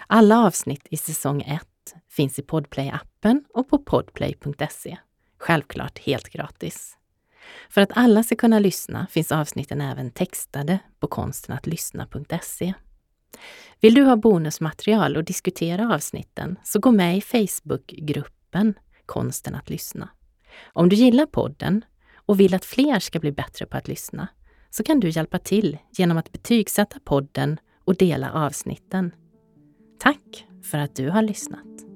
Alla 0.07 0.45
avsnitt 0.45 0.87
i 0.89 0.97
säsong 0.97 1.41
1 1.41 1.95
finns 2.09 2.39
i 2.39 2.41
Podplay-appen 2.41 3.43
och 3.53 3.69
på 3.69 3.77
podplay.se. 3.77 4.97
Självklart 5.37 5.99
helt 5.99 6.29
gratis. 6.29 6.97
För 7.69 7.81
att 7.81 7.91
alla 7.97 8.23
ska 8.23 8.35
kunna 8.35 8.59
lyssna 8.59 9.07
finns 9.09 9.31
avsnitten 9.31 9.81
även 9.81 10.11
textade 10.11 10.79
på 10.99 11.07
konstenatlyssna.se. 11.07 12.73
Vill 13.81 13.93
du 13.93 14.03
ha 14.03 14.15
bonusmaterial 14.15 15.17
och 15.17 15.23
diskutera 15.23 15.95
avsnitten 15.95 16.59
så 16.63 16.79
gå 16.79 16.91
med 16.91 17.17
i 17.17 17.21
Facebookgruppen 17.21 18.73
Konsten 19.05 19.55
att 19.55 19.69
lyssna. 19.69 20.09
Om 20.65 20.89
du 20.89 20.95
gillar 20.95 21.25
podden 21.25 21.85
och 22.15 22.39
vill 22.39 22.53
att 22.53 22.65
fler 22.65 22.99
ska 22.99 23.19
bli 23.19 23.31
bättre 23.31 23.65
på 23.65 23.77
att 23.77 23.87
lyssna 23.87 24.27
så 24.69 24.83
kan 24.83 24.99
du 24.99 25.09
hjälpa 25.09 25.39
till 25.39 25.77
genom 25.91 26.17
att 26.17 26.31
betygsätta 26.31 26.99
podden 27.03 27.59
och 27.85 27.95
dela 27.95 28.31
avsnitten. 28.31 29.11
Tack 29.99 30.47
för 30.63 30.77
att 30.77 30.95
du 30.95 31.09
har 31.09 31.21
lyssnat! 31.21 31.92